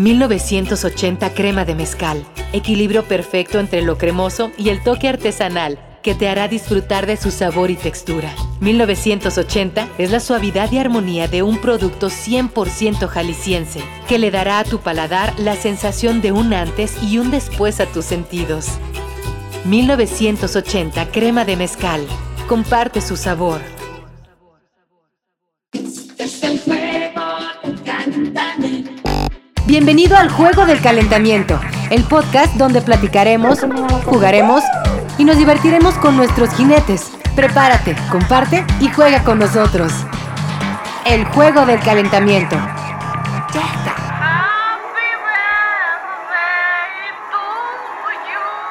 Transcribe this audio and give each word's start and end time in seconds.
1980 0.00 1.34
crema 1.34 1.66
de 1.66 1.74
mezcal. 1.74 2.24
Equilibrio 2.54 3.04
perfecto 3.04 3.60
entre 3.60 3.82
lo 3.82 3.98
cremoso 3.98 4.50
y 4.56 4.70
el 4.70 4.82
toque 4.82 5.08
artesanal 5.08 5.78
que 6.02 6.14
te 6.14 6.26
hará 6.26 6.48
disfrutar 6.48 7.04
de 7.04 7.18
su 7.18 7.30
sabor 7.30 7.70
y 7.70 7.76
textura. 7.76 8.34
1980 8.60 9.88
es 9.98 10.10
la 10.10 10.20
suavidad 10.20 10.72
y 10.72 10.78
armonía 10.78 11.28
de 11.28 11.42
un 11.42 11.58
producto 11.58 12.08
100% 12.08 13.06
jalisciense, 13.08 13.82
que 14.08 14.18
le 14.18 14.30
dará 14.30 14.60
a 14.60 14.64
tu 14.64 14.78
paladar 14.78 15.38
la 15.38 15.56
sensación 15.56 16.22
de 16.22 16.32
un 16.32 16.54
antes 16.54 16.96
y 17.02 17.18
un 17.18 17.30
después 17.30 17.78
a 17.80 17.84
tus 17.84 18.06
sentidos. 18.06 18.68
1980 19.66 21.10
crema 21.12 21.44
de 21.44 21.56
mezcal. 21.56 22.06
Comparte 22.48 23.02
su 23.02 23.18
sabor. 23.18 23.60
Bienvenido 29.70 30.16
al 30.16 30.28
Juego 30.28 30.66
del 30.66 30.80
Calentamiento, 30.80 31.60
el 31.90 32.02
podcast 32.02 32.56
donde 32.56 32.82
platicaremos, 32.82 33.60
jugaremos 34.04 34.64
y 35.16 35.24
nos 35.24 35.38
divertiremos 35.38 35.94
con 35.98 36.16
nuestros 36.16 36.52
jinetes. 36.56 37.12
Prepárate, 37.36 37.94
comparte 38.10 38.66
y 38.80 38.88
juega 38.88 39.22
con 39.22 39.38
nosotros. 39.38 39.92
El 41.06 41.24
Juego 41.24 41.66
del 41.66 41.78
Calentamiento. 41.78 42.56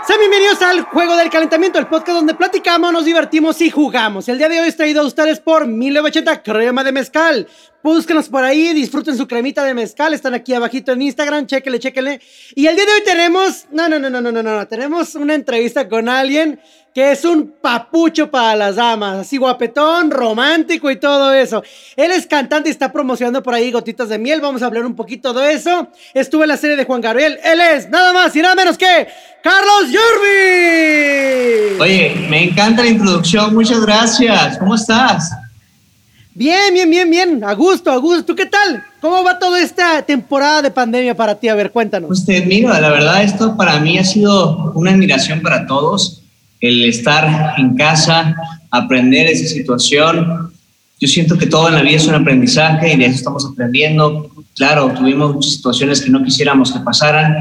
Sean 0.05 0.19
bienvenidos 0.19 0.61
al 0.63 0.81
Juego 0.81 1.15
del 1.15 1.29
Calentamiento, 1.29 1.79
el 1.79 1.87
podcast 1.87 2.17
donde 2.17 2.33
platicamos, 2.33 2.91
nos 2.91 3.05
divertimos 3.05 3.61
y 3.61 3.69
jugamos. 3.69 4.27
El 4.27 4.37
día 4.37 4.49
de 4.49 4.59
hoy 4.59 4.67
es 4.67 4.75
traído 4.75 5.03
a 5.03 5.05
ustedes 5.05 5.39
por 5.39 5.65
1980 5.65 6.43
Crema 6.43 6.83
de 6.83 6.91
Mezcal. 6.91 7.47
Búsquenos 7.81 8.27
por 8.27 8.43
ahí, 8.43 8.73
disfruten 8.73 9.15
su 9.15 9.25
cremita 9.25 9.63
de 9.63 9.73
mezcal. 9.73 10.13
Están 10.13 10.33
aquí 10.33 10.53
abajito 10.53 10.91
en 10.91 11.01
Instagram, 11.01 11.47
chéquele, 11.47 11.79
chéquele. 11.79 12.19
Y 12.53 12.67
el 12.67 12.75
día 12.75 12.85
de 12.85 12.91
hoy 12.91 13.03
tenemos, 13.05 13.67
no, 13.71 13.87
no, 13.87 13.97
no, 13.97 14.09
no, 14.09 14.19
no, 14.19 14.31
no, 14.31 14.43
no, 14.43 14.67
tenemos 14.67 15.15
una 15.15 15.33
entrevista 15.33 15.87
con 15.87 16.09
alguien 16.09 16.59
que 16.93 17.11
es 17.11 17.23
un 17.23 17.53
papucho 17.61 18.29
para 18.29 18.55
las 18.55 18.75
damas, 18.75 19.19
así 19.19 19.37
guapetón, 19.37 20.11
romántico 20.11 20.91
y 20.91 20.97
todo 20.97 21.33
eso. 21.33 21.63
Él 21.95 22.11
es 22.11 22.27
cantante 22.27 22.67
y 22.67 22.71
está 22.71 22.91
promocionando 22.91 23.41
por 23.41 23.53
ahí 23.53 23.71
gotitas 23.71 24.09
de 24.09 24.17
miel. 24.19 24.41
Vamos 24.41 24.61
a 24.61 24.65
hablar 24.65 24.85
un 24.85 24.95
poquito 24.95 25.31
de 25.33 25.53
eso. 25.53 25.87
Estuve 26.13 26.43
en 26.43 26.49
la 26.49 26.57
serie 26.57 26.75
de 26.75 26.83
Juan 26.83 26.99
Gabriel. 26.99 27.39
Él 27.43 27.61
es 27.61 27.89
nada 27.89 28.11
más 28.11 28.35
y 28.35 28.41
nada 28.41 28.55
menos 28.55 28.77
que 28.77 29.07
Carlos 29.41 29.85
Yurbi. 29.85 31.79
Oye, 31.79 32.27
me 32.27 32.43
encanta 32.43 32.83
la 32.83 32.89
introducción. 32.89 33.53
Muchas 33.53 33.79
gracias. 33.79 34.57
¿Cómo 34.57 34.75
estás? 34.75 35.31
Bien, 36.33 36.73
bien, 36.73 36.89
bien, 36.89 37.09
bien. 37.09 37.43
A 37.43 37.53
gusto, 37.53 37.91
a 37.91 37.97
gusto. 37.97 38.23
¿Tú 38.23 38.35
qué 38.35 38.45
tal? 38.45 38.83
¿Cómo 39.01 39.23
va 39.23 39.39
toda 39.39 39.61
esta 39.61 40.01
temporada 40.03 40.61
de 40.61 40.71
pandemia 40.71 41.15
para 41.15 41.35
ti? 41.35 41.47
A 41.47 41.55
ver, 41.55 41.71
cuéntanos. 41.71 42.07
Pues 42.07 42.25
te 42.25 42.45
mira, 42.45 42.79
la 42.79 42.89
verdad, 42.89 43.23
esto 43.23 43.57
para 43.57 43.79
mí 43.79 43.97
ha 43.97 44.03
sido 44.03 44.71
una 44.75 44.91
admiración 44.91 45.41
para 45.41 45.65
todos. 45.65 46.21
El 46.61 46.83
estar 46.85 47.55
en 47.57 47.75
casa, 47.75 48.35
aprender 48.69 49.27
esa 49.27 49.47
situación. 49.47 50.51
Yo 50.99 51.07
siento 51.07 51.37
que 51.37 51.45
todo 51.45 51.69
en 51.69 51.75
la 51.75 51.81
vida 51.81 51.95
es 51.95 52.07
un 52.07 52.15
aprendizaje 52.15 52.93
y 52.93 52.97
de 52.97 53.05
eso 53.05 53.15
estamos 53.15 53.45
aprendiendo. 53.45 54.29
Claro, 54.55 54.93
tuvimos 54.95 55.33
muchas 55.33 55.53
situaciones 55.53 56.01
que 56.01 56.09
no 56.09 56.23
quisiéramos 56.23 56.71
que 56.73 56.79
pasaran, 56.79 57.33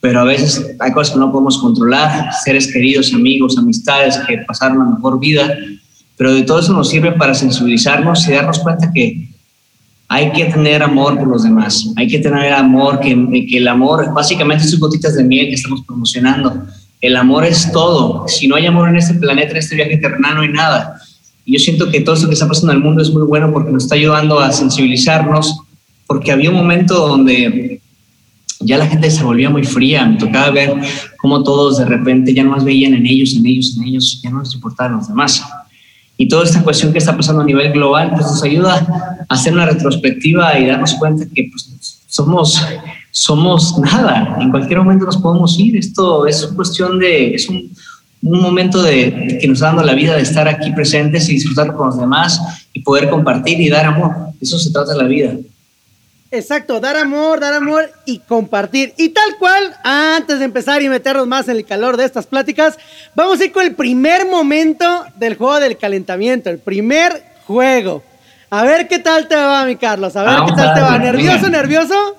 pero 0.00 0.20
a 0.20 0.24
veces 0.24 0.74
hay 0.80 0.92
cosas 0.92 1.12
que 1.12 1.20
no 1.20 1.30
podemos 1.30 1.58
controlar. 1.58 2.32
Seres 2.42 2.72
queridos, 2.72 3.12
amigos, 3.12 3.56
amistades 3.58 4.18
que 4.26 4.38
pasaron 4.38 4.78
la 4.78 4.96
mejor 4.96 5.20
vida 5.20 5.54
pero 6.22 6.34
de 6.34 6.42
todo 6.42 6.60
eso 6.60 6.72
nos 6.72 6.88
sirve 6.88 7.10
para 7.10 7.34
sensibilizarnos 7.34 8.28
y 8.28 8.30
darnos 8.30 8.60
cuenta 8.60 8.92
que 8.92 9.28
hay 10.06 10.30
que 10.30 10.44
tener 10.44 10.80
amor 10.80 11.18
por 11.18 11.26
los 11.26 11.42
demás, 11.42 11.88
hay 11.96 12.06
que 12.06 12.20
tener 12.20 12.52
amor, 12.52 13.00
que, 13.00 13.10
el 13.10 13.66
amor, 13.66 14.14
básicamente 14.14 14.62
son 14.62 14.78
gotitas 14.78 15.16
de 15.16 15.24
miel 15.24 15.48
que 15.48 15.54
estamos 15.54 15.82
promocionando. 15.84 16.62
El 17.00 17.16
amor 17.16 17.44
es 17.44 17.72
todo. 17.72 18.28
Si 18.28 18.46
no 18.46 18.54
hay 18.54 18.66
amor 18.66 18.88
en 18.90 18.98
este 18.98 19.14
planeta, 19.14 19.50
en 19.50 19.56
este 19.56 19.74
viaje 19.74 19.96
terrenal, 19.96 20.36
no 20.36 20.42
hay 20.42 20.50
nada. 20.50 21.02
Y 21.44 21.54
yo 21.54 21.58
siento 21.58 21.90
que 21.90 22.02
todo 22.02 22.14
esto 22.14 22.28
que 22.28 22.34
está 22.34 22.46
pasando 22.46 22.70
en 22.70 22.78
el 22.78 22.84
mundo 22.84 23.02
es 23.02 23.10
muy 23.10 23.24
bueno 23.24 23.52
porque 23.52 23.72
nos 23.72 23.82
está 23.82 23.96
ayudando 23.96 24.38
a 24.38 24.52
sensibilizarnos, 24.52 25.58
porque 26.06 26.30
había 26.30 26.50
un 26.50 26.56
momento 26.56 27.08
donde 27.08 27.80
ya 28.60 28.78
la 28.78 28.86
gente 28.86 29.10
se 29.10 29.24
volvía 29.24 29.50
muy 29.50 29.64
fría, 29.64 30.06
me 30.06 30.18
tocaba 30.18 30.52
ver 30.52 30.72
cómo 31.20 31.42
todos 31.42 31.78
de 31.78 31.84
repente 31.84 32.32
ya 32.32 32.44
no 32.44 32.50
más 32.50 32.62
veían 32.62 32.94
en 32.94 33.06
ellos, 33.06 33.34
en 33.34 33.44
ellos, 33.44 33.76
en 33.76 33.88
ellos, 33.88 34.20
ya 34.22 34.30
no 34.30 34.38
les 34.38 34.54
importaban 34.54 34.98
los 34.98 35.08
demás. 35.08 35.42
Y 36.22 36.28
toda 36.28 36.44
esta 36.44 36.62
cuestión 36.62 36.92
que 36.92 36.98
está 36.98 37.16
pasando 37.16 37.42
a 37.42 37.44
nivel 37.44 37.72
global 37.72 38.10
pues 38.10 38.22
nos 38.22 38.44
ayuda 38.44 38.76
a 39.28 39.34
hacer 39.34 39.52
una 39.52 39.66
retrospectiva 39.66 40.56
y 40.56 40.66
darnos 40.66 40.94
cuenta 40.94 41.24
que 41.34 41.50
pues, 41.50 41.98
somos, 42.06 42.64
somos 43.10 43.76
nada, 43.80 44.36
en 44.40 44.52
cualquier 44.52 44.78
momento 44.78 45.04
nos 45.04 45.16
podemos 45.16 45.58
ir. 45.58 45.76
Esto 45.76 46.24
es 46.28 46.46
cuestión 46.54 47.00
de, 47.00 47.34
es 47.34 47.48
un, 47.48 47.72
un 48.22 48.40
momento 48.40 48.84
de, 48.84 49.36
que 49.40 49.48
nos 49.48 49.56
está 49.56 49.66
dando 49.66 49.82
la 49.82 49.94
vida 49.94 50.14
de 50.14 50.22
estar 50.22 50.46
aquí 50.46 50.70
presentes 50.70 51.28
y 51.28 51.32
disfrutar 51.32 51.74
con 51.74 51.88
los 51.88 51.98
demás 51.98 52.40
y 52.72 52.82
poder 52.82 53.10
compartir 53.10 53.60
y 53.60 53.68
dar 53.68 53.86
amor. 53.86 54.14
Eso 54.40 54.60
se 54.60 54.70
trata 54.70 54.92
de 54.92 54.98
la 54.98 55.08
vida. 55.08 55.32
Exacto, 56.34 56.80
dar 56.80 56.96
amor, 56.96 57.40
dar 57.40 57.52
amor 57.52 57.92
y 58.06 58.20
compartir. 58.20 58.94
Y 58.96 59.10
tal 59.10 59.36
cual, 59.38 59.76
antes 59.84 60.38
de 60.38 60.46
empezar 60.46 60.80
y 60.80 60.88
meternos 60.88 61.26
más 61.26 61.46
en 61.48 61.56
el 61.58 61.66
calor 61.66 61.98
de 61.98 62.06
estas 62.06 62.26
pláticas, 62.26 62.78
vamos 63.14 63.38
a 63.38 63.44
ir 63.44 63.52
con 63.52 63.66
el 63.66 63.74
primer 63.74 64.24
momento 64.24 65.04
del 65.16 65.36
juego 65.36 65.60
del 65.60 65.76
calentamiento, 65.76 66.48
el 66.48 66.58
primer 66.58 67.22
juego. 67.46 68.02
A 68.48 68.64
ver 68.64 68.88
qué 68.88 68.98
tal 68.98 69.28
te 69.28 69.36
va, 69.36 69.66
mi 69.66 69.76
Carlos, 69.76 70.16
a 70.16 70.22
ver 70.22 70.38
qué 70.46 70.52
tal 70.56 70.74
te 70.74 70.80
va. 70.80 70.98
¿Nervioso, 70.98 71.50
nervioso? 71.50 72.16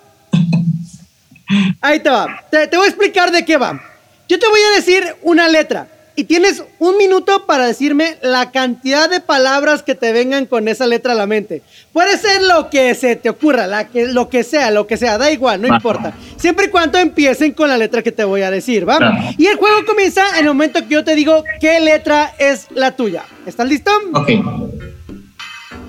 Ahí 1.81 1.99
te 1.99 2.11
va. 2.11 2.43
Te, 2.51 2.67
te 2.67 2.77
voy 2.77 2.85
a 2.85 2.89
explicar 2.89 3.31
de 3.31 3.43
qué 3.43 3.57
va. 3.57 3.81
Yo 4.29 4.37
te 4.37 4.47
voy 4.47 4.59
a 4.71 4.75
decir 4.75 5.15
una 5.23 5.47
letra 5.47 5.87
y 6.15 6.25
tienes 6.25 6.63
un 6.79 6.97
minuto 6.97 7.45
para 7.45 7.65
decirme 7.65 8.17
la 8.21 8.51
cantidad 8.51 9.09
de 9.09 9.19
palabras 9.19 9.81
que 9.81 9.95
te 9.95 10.11
vengan 10.11 10.45
con 10.45 10.67
esa 10.67 10.85
letra 10.85 11.13
a 11.13 11.15
la 11.15 11.25
mente. 11.25 11.63
Puede 11.91 12.17
ser 12.17 12.43
lo 12.43 12.69
que 12.69 12.93
se 12.93 13.15
te 13.15 13.29
ocurra, 13.29 13.65
la 13.65 13.87
que, 13.87 14.07
lo 14.07 14.29
que 14.29 14.43
sea, 14.43 14.69
lo 14.69 14.85
que 14.85 14.97
sea, 14.97 15.17
da 15.17 15.31
igual, 15.31 15.61
no 15.61 15.67
importa. 15.67 16.13
Siempre 16.37 16.65
y 16.65 16.69
cuando 16.69 16.99
empiecen 16.99 17.53
con 17.53 17.67
la 17.67 17.77
letra 17.77 18.03
que 18.03 18.11
te 18.11 18.23
voy 18.23 18.43
a 18.43 18.51
decir, 18.51 18.87
¿va? 18.87 19.33
Y 19.37 19.47
el 19.47 19.57
juego 19.57 19.85
comienza 19.85 20.23
en 20.37 20.45
el 20.45 20.47
momento 20.47 20.81
que 20.81 20.93
yo 20.93 21.03
te 21.03 21.15
digo 21.15 21.43
qué 21.59 21.79
letra 21.79 22.33
es 22.37 22.67
la 22.71 22.95
tuya. 22.95 23.23
¿Estás 23.45 23.67
listo? 23.67 23.91
Ok. 24.13 24.29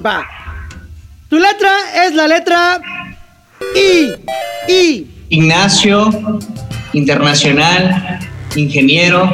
Va. 0.05 0.27
Tu 1.29 1.39
letra 1.39 1.73
es 2.07 2.15
la 2.15 2.29
letra 2.29 2.81
I. 3.75 4.73
I. 4.73 5.11
Ignacio, 5.29 6.11
internacional, 6.93 8.21
ingeniero 8.57 9.31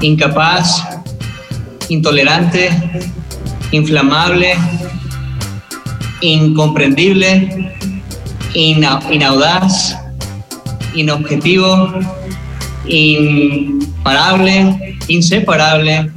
incapaz, 0.00 0.82
intolerante, 1.88 2.70
inflamable, 3.72 4.54
incomprendible, 6.20 7.72
inaudaz, 8.54 9.96
inobjetivo, 10.94 11.92
imparable, 12.86 14.96
inseparable, 15.08 16.10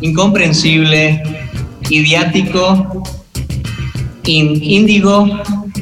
incomprensible, 0.00 1.22
idiático, 1.88 3.04
índigo, 4.24 5.28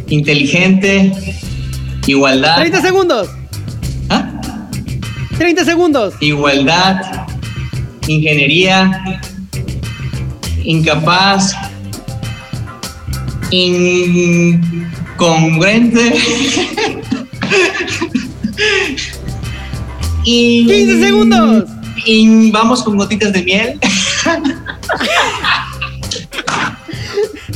inteligente, 0.09 1.13
igualdad. 2.07 2.57
30 2.57 2.83
segundos. 2.83 3.29
¿Ah? 5.37 5.39
30 5.39 5.65
segundos. 5.65 6.15
Igualdad, 6.21 7.27
ingeniería, 8.07 9.21
incapaz, 10.65 11.55
incongruente. 13.51 14.61
y 20.25 20.67
15 20.67 21.01
segundos. 21.01 21.65
Y 22.07 22.51
vamos 22.51 22.83
con 22.83 22.97
gotitas 22.97 23.33
de 23.33 23.43
miel. 23.43 23.79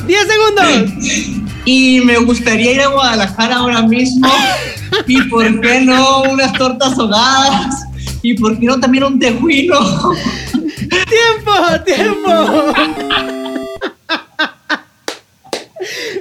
10 0.07 0.27
segundos. 0.27 0.67
Y 1.65 2.01
me 2.01 2.17
gustaría 2.19 2.73
ir 2.73 2.81
a 2.81 2.89
Guadalajara 2.89 3.57
ahora 3.57 3.83
mismo. 3.83 4.29
¿Y 5.07 5.23
por 5.23 5.61
qué 5.61 5.81
no 5.81 6.23
unas 6.23 6.53
tortas 6.55 6.99
ahogadas? 6.99 7.85
¿Y 8.23 8.35
por 8.35 8.59
qué 8.59 8.67
no 8.67 8.79
también 8.81 9.05
un 9.05 9.19
tejuino? 9.19 9.79
¡Tiempo! 10.53 11.53
¡Tiempo! 11.85 12.75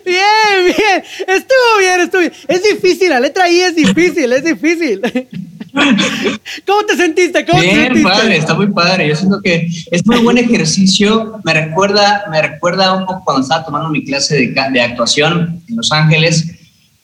Bien, 0.06 0.76
bien. 0.78 1.04
Estuvo 1.28 1.69
bien, 1.80 2.02
estuvo 2.02 2.22
bien. 2.22 2.34
Es 2.48 2.64
difícil, 2.64 3.10
la 3.10 3.20
letra 3.20 3.50
I 3.50 3.62
es 3.62 3.76
difícil, 3.76 4.32
es 4.34 4.44
difícil. 4.44 5.02
¿Cómo 6.66 6.84
te 6.86 6.96
sentiste? 6.96 7.46
¿Cómo 7.46 7.62
bien, 7.62 7.76
te 7.76 7.84
sentiste? 7.84 8.10
padre, 8.10 8.38
está 8.38 8.54
muy 8.54 8.68
padre. 8.68 9.08
Yo 9.08 9.16
siento 9.16 9.42
que 9.42 9.68
es 9.92 10.06
muy 10.06 10.18
buen 10.20 10.38
ejercicio. 10.38 11.40
Me 11.44 11.54
recuerda, 11.54 12.26
me 12.30 12.42
recuerda 12.42 12.94
un 12.94 13.06
poco 13.06 13.24
cuando 13.24 13.42
estaba 13.44 13.66
tomando 13.66 13.90
mi 13.90 14.04
clase 14.04 14.36
de, 14.36 14.70
de 14.72 14.82
actuación 14.82 15.62
en 15.68 15.76
Los 15.76 15.92
Ángeles 15.92 16.56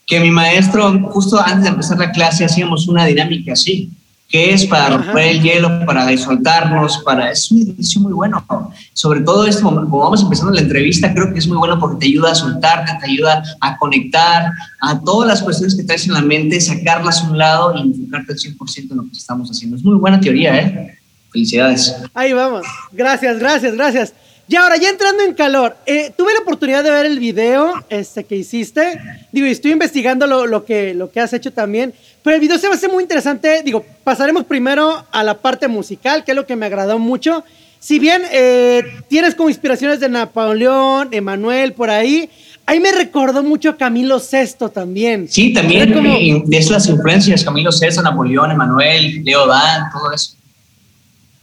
que 0.06 0.20
mi 0.20 0.30
maestro, 0.30 1.00
justo 1.10 1.40
antes 1.40 1.64
de 1.64 1.68
empezar 1.70 1.98
la 1.98 2.12
clase, 2.12 2.44
hacíamos 2.44 2.86
una 2.86 3.04
dinámica 3.04 3.52
así, 3.52 3.90
que 4.28 4.52
es 4.52 4.66
para 4.66 4.96
romper 4.96 5.28
el 5.28 5.42
hielo, 5.42 5.86
para 5.86 6.16
soltarnos, 6.16 6.98
para... 7.04 7.30
Es 7.30 7.50
un 7.50 7.62
ejercicio 7.62 8.00
muy 8.00 8.12
bueno. 8.12 8.44
Sobre 8.92 9.20
todo 9.20 9.46
esto, 9.46 9.62
como 9.62 9.98
vamos 9.98 10.22
empezando 10.22 10.52
la 10.52 10.60
entrevista, 10.60 11.14
creo 11.14 11.32
que 11.32 11.38
es 11.38 11.46
muy 11.46 11.56
bueno 11.56 11.78
porque 11.78 11.98
te 12.00 12.06
ayuda 12.06 12.32
a 12.32 12.34
soltarte, 12.34 12.92
te 13.00 13.10
ayuda 13.10 13.42
a 13.60 13.76
conectar 13.76 14.50
a 14.80 15.00
todas 15.00 15.28
las 15.28 15.42
cuestiones 15.42 15.76
que 15.76 15.84
traes 15.84 16.06
en 16.06 16.14
la 16.14 16.22
mente, 16.22 16.60
sacarlas 16.60 17.22
a 17.22 17.30
un 17.30 17.38
lado 17.38 17.74
y 17.76 17.82
enfocarte 17.82 18.32
al 18.32 18.38
100% 18.38 18.90
en 18.90 18.96
lo 18.96 19.02
que 19.04 19.16
estamos 19.16 19.48
haciendo. 19.48 19.76
Es 19.76 19.84
muy 19.84 19.96
buena 19.96 20.20
teoría, 20.20 20.58
¿eh? 20.60 20.98
Felicidades. 21.30 21.94
Ahí 22.14 22.32
vamos. 22.32 22.66
Gracias, 22.92 23.38
gracias, 23.38 23.74
gracias. 23.74 24.14
Y 24.48 24.54
ahora, 24.54 24.76
ya 24.76 24.90
entrando 24.90 25.24
en 25.24 25.34
calor, 25.34 25.76
eh, 25.86 26.12
tuve 26.16 26.32
la 26.32 26.40
oportunidad 26.40 26.84
de 26.84 26.90
ver 26.90 27.06
el 27.06 27.18
video 27.18 27.72
este, 27.88 28.24
que 28.24 28.36
hiciste. 28.36 29.00
Digo, 29.32 29.46
y 29.46 29.50
estoy 29.50 29.72
investigando 29.72 30.26
lo, 30.28 30.46
lo, 30.46 30.64
que, 30.64 30.94
lo 30.94 31.10
que 31.10 31.20
has 31.20 31.32
hecho 31.32 31.52
también. 31.52 31.92
Pero 32.22 32.36
el 32.36 32.40
video 32.40 32.56
se 32.56 32.68
va 32.68 32.74
a 32.74 32.76
hacer 32.76 32.90
muy 32.90 33.02
interesante. 33.02 33.62
Digo, 33.64 33.84
pasaremos 34.04 34.44
primero 34.44 35.04
a 35.10 35.24
la 35.24 35.38
parte 35.38 35.66
musical, 35.66 36.24
que 36.24 36.30
es 36.30 36.36
lo 36.36 36.46
que 36.46 36.54
me 36.54 36.66
agradó 36.66 36.98
mucho. 36.98 37.44
Si 37.80 37.98
bien 37.98 38.22
eh, 38.32 38.84
tienes 39.08 39.34
como 39.34 39.48
inspiraciones 39.48 40.00
de 40.00 40.08
Napoleón, 40.08 41.08
Emanuel, 41.12 41.72
por 41.72 41.90
ahí, 41.90 42.30
ahí 42.66 42.80
me 42.80 42.92
recordó 42.92 43.42
mucho 43.42 43.70
a 43.70 43.76
Camilo 43.76 44.18
VI 44.18 44.70
también. 44.72 45.28
Sí, 45.28 45.52
también 45.52 45.92
como... 45.92 46.08
de 46.46 46.56
esas 46.56 46.88
influencias, 46.88 47.44
Camilo 47.44 47.70
VI, 47.70 48.02
Napoleón, 48.02 48.50
Emanuel, 48.52 49.22
Leo 49.24 49.46
Dan, 49.46 49.90
todo 49.92 50.12
eso. 50.12 50.36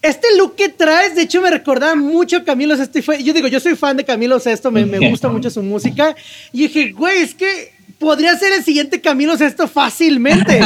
Este 0.04 0.28
look 0.38 0.58
que 0.58 0.68
traes, 0.68 1.16
de 1.16 1.22
hecho, 1.22 1.42
me 1.42 1.50
recordaba 1.50 1.96
mucho 1.96 2.36
a 2.36 2.44
Camilo 2.44 2.76
Sesto. 2.76 3.00
Yo 3.00 3.34
digo, 3.34 3.48
yo 3.48 3.62
soy 3.62 3.78
fan 3.78 3.96
de 3.96 4.04
Camilo 4.04 4.38
Sesto, 4.38 4.70
me, 4.70 4.84
gusta 5.10 5.30
mucho 5.30 5.50
su 5.50 5.64
música. 5.64 6.14
Y 6.52 6.64
dije, 6.64 6.92
güey, 6.92 7.22
es 7.22 7.34
que 7.34 7.72
podría 8.00 8.38
ser 8.38 8.52
el 8.52 8.66
siguiente 8.66 9.00
Camilo 9.00 9.38
Sesto 9.38 9.66
fácilmente. 9.66 10.60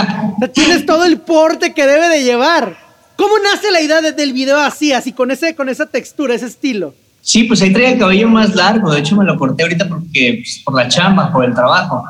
tienes 0.53 0.87
todo 0.87 1.05
el 1.05 1.19
porte 1.19 1.75
que 1.75 1.85
debe 1.85 2.09
de 2.09 2.23
llevar. 2.23 2.79
¿Cómo 3.15 3.35
nace 3.37 3.69
la 3.69 3.79
idea 3.79 4.01
del 4.01 4.33
video 4.33 4.57
así, 4.57 4.91
así, 4.91 5.11
con, 5.11 5.29
ese, 5.29 5.53
con 5.53 5.69
esa 5.69 5.85
textura, 5.85 6.33
ese 6.33 6.47
estilo? 6.47 6.95
Sí, 7.21 7.43
pues 7.43 7.61
ahí 7.61 7.71
traía 7.71 7.91
el 7.91 7.99
cabello 7.99 8.27
más 8.29 8.55
largo. 8.55 8.91
De 8.91 9.01
hecho, 9.01 9.15
me 9.15 9.23
lo 9.23 9.37
corté 9.37 9.61
ahorita 9.61 9.87
porque, 9.87 10.39
pues, 10.41 10.63
por 10.65 10.75
la 10.75 10.87
chamba, 10.87 11.31
por 11.31 11.45
el 11.45 11.53
trabajo 11.53 12.03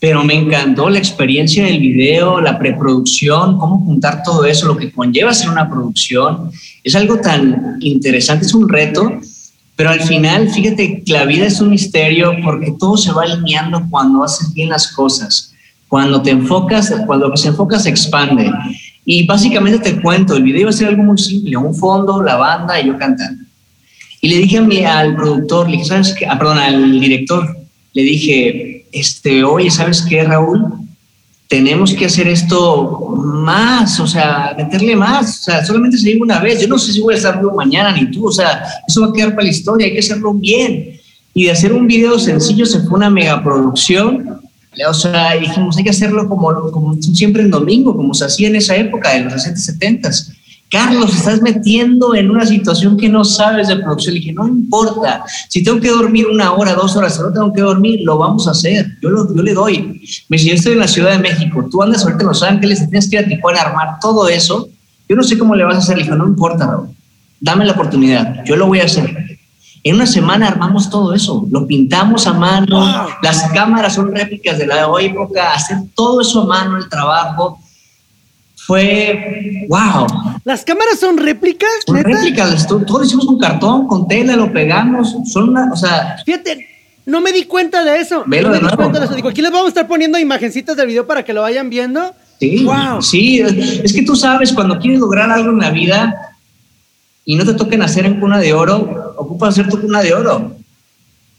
pero 0.00 0.22
me 0.22 0.34
encantó 0.34 0.88
la 0.88 0.98
experiencia 0.98 1.64
del 1.64 1.80
video, 1.80 2.40
la 2.40 2.58
preproducción, 2.58 3.58
cómo 3.58 3.84
juntar 3.84 4.22
todo 4.22 4.44
eso, 4.44 4.66
lo 4.66 4.76
que 4.76 4.92
conlleva 4.92 5.32
hacer 5.32 5.50
una 5.50 5.68
producción. 5.68 6.50
Es 6.84 6.94
algo 6.94 7.18
tan 7.18 7.78
interesante, 7.80 8.46
es 8.46 8.54
un 8.54 8.68
reto, 8.68 9.20
pero 9.74 9.90
al 9.90 10.00
final, 10.00 10.48
fíjate 10.50 11.02
la 11.06 11.24
vida 11.24 11.46
es 11.46 11.60
un 11.60 11.70
misterio 11.70 12.32
porque 12.44 12.74
todo 12.78 12.96
se 12.96 13.12
va 13.12 13.24
alineando 13.24 13.86
cuando 13.90 14.22
haces 14.22 14.52
bien 14.54 14.68
las 14.68 14.92
cosas. 14.92 15.52
Cuando 15.88 16.22
te 16.22 16.30
enfocas, 16.30 16.92
cuando 17.06 17.36
se 17.36 17.48
enfoca 17.48 17.78
se 17.78 17.88
expande. 17.88 18.50
Y 19.04 19.26
básicamente 19.26 19.78
te 19.78 20.00
cuento, 20.00 20.36
el 20.36 20.42
video 20.42 20.64
va 20.64 20.70
a 20.70 20.72
ser 20.72 20.88
algo 20.88 21.02
muy 21.02 21.18
simple, 21.18 21.56
un 21.56 21.74
fondo, 21.74 22.22
la 22.22 22.36
banda 22.36 22.80
y 22.80 22.86
yo 22.86 22.98
cantando. 22.98 23.44
Y 24.20 24.28
le 24.28 24.38
dije 24.38 24.58
a 24.58 24.62
mi, 24.62 24.84
al 24.84 25.16
productor, 25.16 25.66
le 25.66 25.72
dije, 25.76 25.84
¿sabes 25.88 26.14
qué? 26.16 26.26
Ah, 26.26 26.38
perdón, 26.38 26.58
al 26.58 27.00
director, 27.00 27.56
le 27.94 28.02
dije, 28.02 28.77
este, 28.92 29.44
oye, 29.44 29.70
¿sabes 29.70 30.02
qué, 30.02 30.22
Raúl? 30.24 30.66
Tenemos 31.48 31.94
que 31.94 32.06
hacer 32.06 32.28
esto 32.28 33.14
más, 33.16 33.98
o 34.00 34.06
sea, 34.06 34.54
meterle 34.56 34.94
más, 34.94 35.40
o 35.40 35.42
sea, 35.44 35.64
solamente 35.64 35.96
se 35.96 36.08
diga 36.08 36.22
una 36.22 36.40
vez. 36.40 36.60
Yo 36.60 36.68
no 36.68 36.78
sé 36.78 36.92
si 36.92 37.00
voy 37.00 37.14
a 37.14 37.16
estar 37.16 37.38
vivo 37.38 37.54
mañana 37.54 37.92
ni 37.92 38.10
tú, 38.10 38.26
o 38.26 38.32
sea, 38.32 38.62
eso 38.86 39.00
va 39.00 39.08
a 39.08 39.12
quedar 39.12 39.30
para 39.30 39.44
la 39.44 39.50
historia, 39.50 39.86
hay 39.86 39.92
que 39.94 40.00
hacerlo 40.00 40.34
bien. 40.34 41.00
Y 41.32 41.44
de 41.44 41.52
hacer 41.52 41.72
un 41.72 41.86
video 41.86 42.18
sencillo 42.18 42.66
se 42.66 42.80
fue 42.80 42.98
una 42.98 43.10
megaproducción, 43.10 44.40
o 44.88 44.94
sea, 44.94 45.34
dijimos, 45.34 45.76
hay 45.76 45.84
que 45.84 45.90
hacerlo 45.90 46.28
como, 46.28 46.70
como 46.70 47.00
siempre 47.00 47.42
en 47.42 47.50
domingo, 47.50 47.96
como 47.96 48.12
se 48.14 48.26
hacía 48.26 48.48
en 48.48 48.56
esa 48.56 48.76
época, 48.76 49.10
de 49.14 49.20
los 49.20 49.32
60, 49.34 49.60
70 50.12 50.37
Carlos, 50.70 51.14
estás 51.14 51.40
metiendo 51.40 52.14
en 52.14 52.30
una 52.30 52.44
situación 52.44 52.98
que 52.98 53.08
no 53.08 53.24
sabes 53.24 53.68
de 53.68 53.76
producción. 53.76 54.14
Le 54.14 54.20
dije, 54.20 54.32
no 54.34 54.46
importa, 54.46 55.24
si 55.48 55.62
tengo 55.62 55.80
que 55.80 55.88
dormir 55.88 56.26
una 56.26 56.52
hora, 56.52 56.74
dos 56.74 56.94
horas, 56.94 57.16
si 57.16 57.22
no 57.22 57.32
tengo 57.32 57.52
que 57.52 57.62
dormir, 57.62 58.00
lo 58.02 58.18
vamos 58.18 58.46
a 58.46 58.50
hacer. 58.50 58.86
Yo, 59.00 59.08
lo, 59.08 59.34
yo 59.34 59.42
le 59.42 59.54
doy. 59.54 60.02
Me 60.28 60.36
dice, 60.36 60.50
yo 60.50 60.54
estoy 60.54 60.72
en 60.74 60.80
la 60.80 60.88
Ciudad 60.88 61.12
de 61.12 61.18
México, 61.20 61.66
tú 61.70 61.82
andas 61.82 62.02
ahorita 62.04 62.22
en 62.22 62.28
Los 62.28 62.42
Ángeles, 62.42 62.80
tienes 62.80 63.08
que 63.08 63.16
ir 63.16 63.24
a 63.24 63.28
Tijuana 63.28 63.60
a 63.60 63.62
armar 63.62 63.88
todo 64.00 64.28
eso. 64.28 64.68
Yo 65.08 65.16
no 65.16 65.22
sé 65.22 65.38
cómo 65.38 65.54
le 65.54 65.64
vas 65.64 65.76
a 65.76 65.78
hacer. 65.78 65.96
Le 65.96 66.04
dije, 66.04 66.14
no 66.14 66.26
importa, 66.26 66.66
Raúl, 66.66 66.88
dame 67.40 67.64
la 67.64 67.72
oportunidad, 67.72 68.44
yo 68.44 68.56
lo 68.56 68.66
voy 68.66 68.80
a 68.80 68.84
hacer. 68.84 69.38
En 69.84 69.94
una 69.94 70.06
semana 70.06 70.48
armamos 70.48 70.90
todo 70.90 71.14
eso, 71.14 71.46
lo 71.50 71.66
pintamos 71.66 72.26
a 72.26 72.34
mano, 72.34 73.08
las 73.22 73.42
cámaras 73.54 73.94
son 73.94 74.12
réplicas 74.14 74.58
de 74.58 74.66
la 74.66 74.86
época, 75.00 75.52
hacer 75.54 75.78
todo 75.94 76.20
eso 76.20 76.42
a 76.42 76.46
mano, 76.46 76.76
el 76.76 76.88
trabajo 76.90 77.58
fue 78.68 79.64
wow. 79.66 80.06
¿Las 80.44 80.62
cámaras 80.62 81.00
son 81.00 81.16
réplicas? 81.16 81.70
Son 81.86 82.04
réplicas, 82.04 82.66
todo, 82.66 83.02
hicimos 83.02 83.24
con 83.24 83.38
cartón, 83.38 83.86
con 83.86 84.06
tela, 84.06 84.36
lo 84.36 84.52
pegamos, 84.52 85.16
son 85.24 85.48
una, 85.48 85.72
o 85.72 85.76
sea... 85.76 86.18
Fíjate, 86.26 86.68
no 87.06 87.22
me 87.22 87.32
di 87.32 87.44
cuenta 87.44 87.82
de 87.82 87.98
eso. 87.98 88.24
Velo 88.26 88.50
de 88.50 88.60
nuevo. 88.60 88.92
Digo, 89.16 89.30
aquí 89.30 89.40
les 89.40 89.50
vamos 89.50 89.64
a 89.64 89.68
estar 89.68 89.88
poniendo 89.88 90.18
imagencitas 90.18 90.76
del 90.76 90.86
video 90.86 91.06
para 91.06 91.24
que 91.24 91.32
lo 91.32 91.40
vayan 91.40 91.70
viendo. 91.70 92.14
Sí, 92.40 92.62
wow. 92.62 93.00
sí, 93.00 93.40
es 93.40 93.90
que 93.90 94.02
tú 94.02 94.14
sabes, 94.14 94.52
cuando 94.52 94.78
quieres 94.78 95.00
lograr 95.00 95.30
algo 95.30 95.48
en 95.48 95.60
la 95.60 95.70
vida 95.70 96.14
y 97.24 97.36
no 97.36 97.46
te 97.46 97.54
toquen 97.54 97.80
hacer 97.80 98.04
en 98.04 98.20
cuna 98.20 98.38
de 98.38 98.52
oro, 98.52 99.14
ocupas 99.16 99.54
hacer 99.58 99.70
tu 99.70 99.80
cuna 99.80 100.02
de 100.02 100.12
oro. 100.12 100.56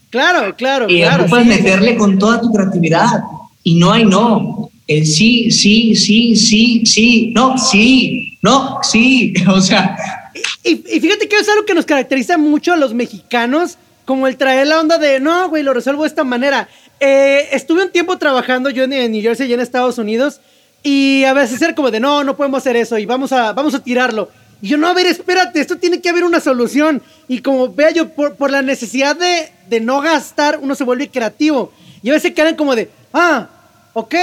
Claro, 0.10 0.56
claro, 0.56 0.88
y 0.90 1.02
claro. 1.02 1.26
ocupas 1.26 1.46
meterle 1.46 1.96
con 1.96 2.18
toda 2.18 2.42
tu 2.42 2.52
creatividad. 2.52 3.22
Y 3.62 3.76
no 3.76 3.92
hay 3.92 4.04
no 4.04 4.72
el 4.90 5.06
sí, 5.06 5.52
sí, 5.52 5.96
sí, 5.96 6.36
sí, 6.36 6.84
sí, 6.84 7.32
no, 7.36 7.56
sí, 7.60 8.40
no, 8.42 8.80
sí, 8.82 9.36
o 9.48 9.62
sea. 9.62 9.96
Y, 10.64 10.78
fíjate 10.78 11.30
que 11.30 11.38
es 11.38 11.48
algo 11.48 11.64
que 11.64 11.76
nos 11.76 11.86
caracteriza 11.86 12.40
mucho 12.40 12.74
a 12.74 12.76
los 12.76 12.96
mexicanos, 12.96 13.78
como 14.06 14.26
el 14.26 14.36
traer 14.36 14.66
la 14.66 14.80
onda 14.80 14.98
de, 14.98 15.20
no, 15.20 15.48
güey, 15.48 15.62
lo 15.62 15.76
resuelvo 15.76 16.04
de 16.04 16.08
esta 16.08 16.24
manera. 16.24 16.68
Eh, 17.00 17.50
estuve 17.52 17.84
un 17.84 17.92
tiempo 17.92 18.18
trabajando 18.18 18.72
yo 18.72 18.84
en, 18.84 19.12
New 19.12 19.22
Jersey 19.22 19.48
y 19.48 19.54
en 19.54 19.60
Estados 19.60 20.00
Unidos, 20.00 20.42
y 20.82 21.24
a 21.24 21.34
veces 21.34 21.62
era 21.62 21.76
como 21.76 21.92
de, 21.92 22.00
no, 22.00 22.24
no 22.24 22.36
podemos 22.36 22.58
hacer 22.58 22.76
eso, 22.76 22.98
y 22.98 23.06
vamos 23.06 23.32
a, 23.32 23.54
vamos 23.54 23.76
a 23.76 23.84
tirarlo. 23.84 24.30
Y 24.60 24.70
yo, 24.70 24.78
no, 24.78 24.88
a 24.88 24.94
ver, 24.96 25.06
espérate, 25.06 25.62
esto 25.62 25.78
tiene 25.78 26.02
que 26.02 26.10
haber 26.10 26.24
una 26.24 26.40
solución. 26.40 27.02
Y 27.28 27.40
como 27.40 27.72
vea 27.72 27.92
yo, 27.92 28.10
por, 28.10 28.36
por 28.36 28.50
la 28.50 28.64
necesidad 28.64 29.16
de, 29.16 29.52
de 29.70 29.80
no 29.80 30.02
gastar, 30.02 30.60
uno 30.62 30.74
se 30.74 30.84
vuelve 30.84 31.10
creativo. 31.10 31.72
Y 32.02 32.10
a 32.10 32.14
veces 32.14 32.34
quedan 32.34 32.56
como 32.56 32.76
de, 32.76 32.90
ah, 33.14 33.48
ok, 33.94 34.16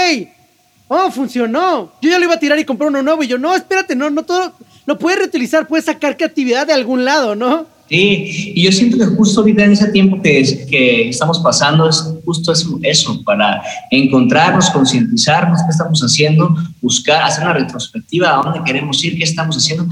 oh, 0.88 1.10
funcionó. 1.10 1.92
Yo 2.00 2.10
ya 2.10 2.18
lo 2.18 2.24
iba 2.24 2.34
a 2.34 2.40
tirar 2.40 2.58
y 2.58 2.64
comprar 2.64 2.90
uno 2.90 3.02
nuevo. 3.02 3.22
Y 3.22 3.28
yo, 3.28 3.38
no, 3.38 3.54
espérate, 3.54 3.94
no, 3.94 4.10
no 4.10 4.22
todo. 4.22 4.52
Lo 4.86 4.98
puedes 4.98 5.18
reutilizar, 5.18 5.66
puedes 5.66 5.86
sacar 5.86 6.16
creatividad 6.16 6.66
de 6.66 6.72
algún 6.72 7.04
lado, 7.04 7.34
¿no? 7.34 7.66
Sí, 7.88 8.52
y 8.56 8.64
yo 8.64 8.72
siento 8.72 8.98
que 8.98 9.04
justo 9.04 9.40
ahorita 9.40 9.64
en 9.64 9.72
ese 9.72 9.88
tiempo 9.88 10.20
que, 10.20 11.08
estamos 11.08 11.38
pasando 11.38 11.88
es 11.88 12.02
justo 12.24 12.52
eso, 12.52 12.80
eso, 12.82 13.22
para 13.22 13.62
encontrarnos, 13.92 14.70
concientizarnos 14.70 15.60
qué 15.62 15.70
estamos 15.70 16.00
haciendo, 16.00 16.52
buscar, 16.82 17.22
hacer 17.22 17.44
una 17.44 17.52
retrospectiva 17.52 18.34
a 18.34 18.42
dónde 18.42 18.60
queremos 18.64 19.04
ir, 19.04 19.16
qué 19.16 19.22
estamos 19.22 19.56
haciendo, 19.56 19.86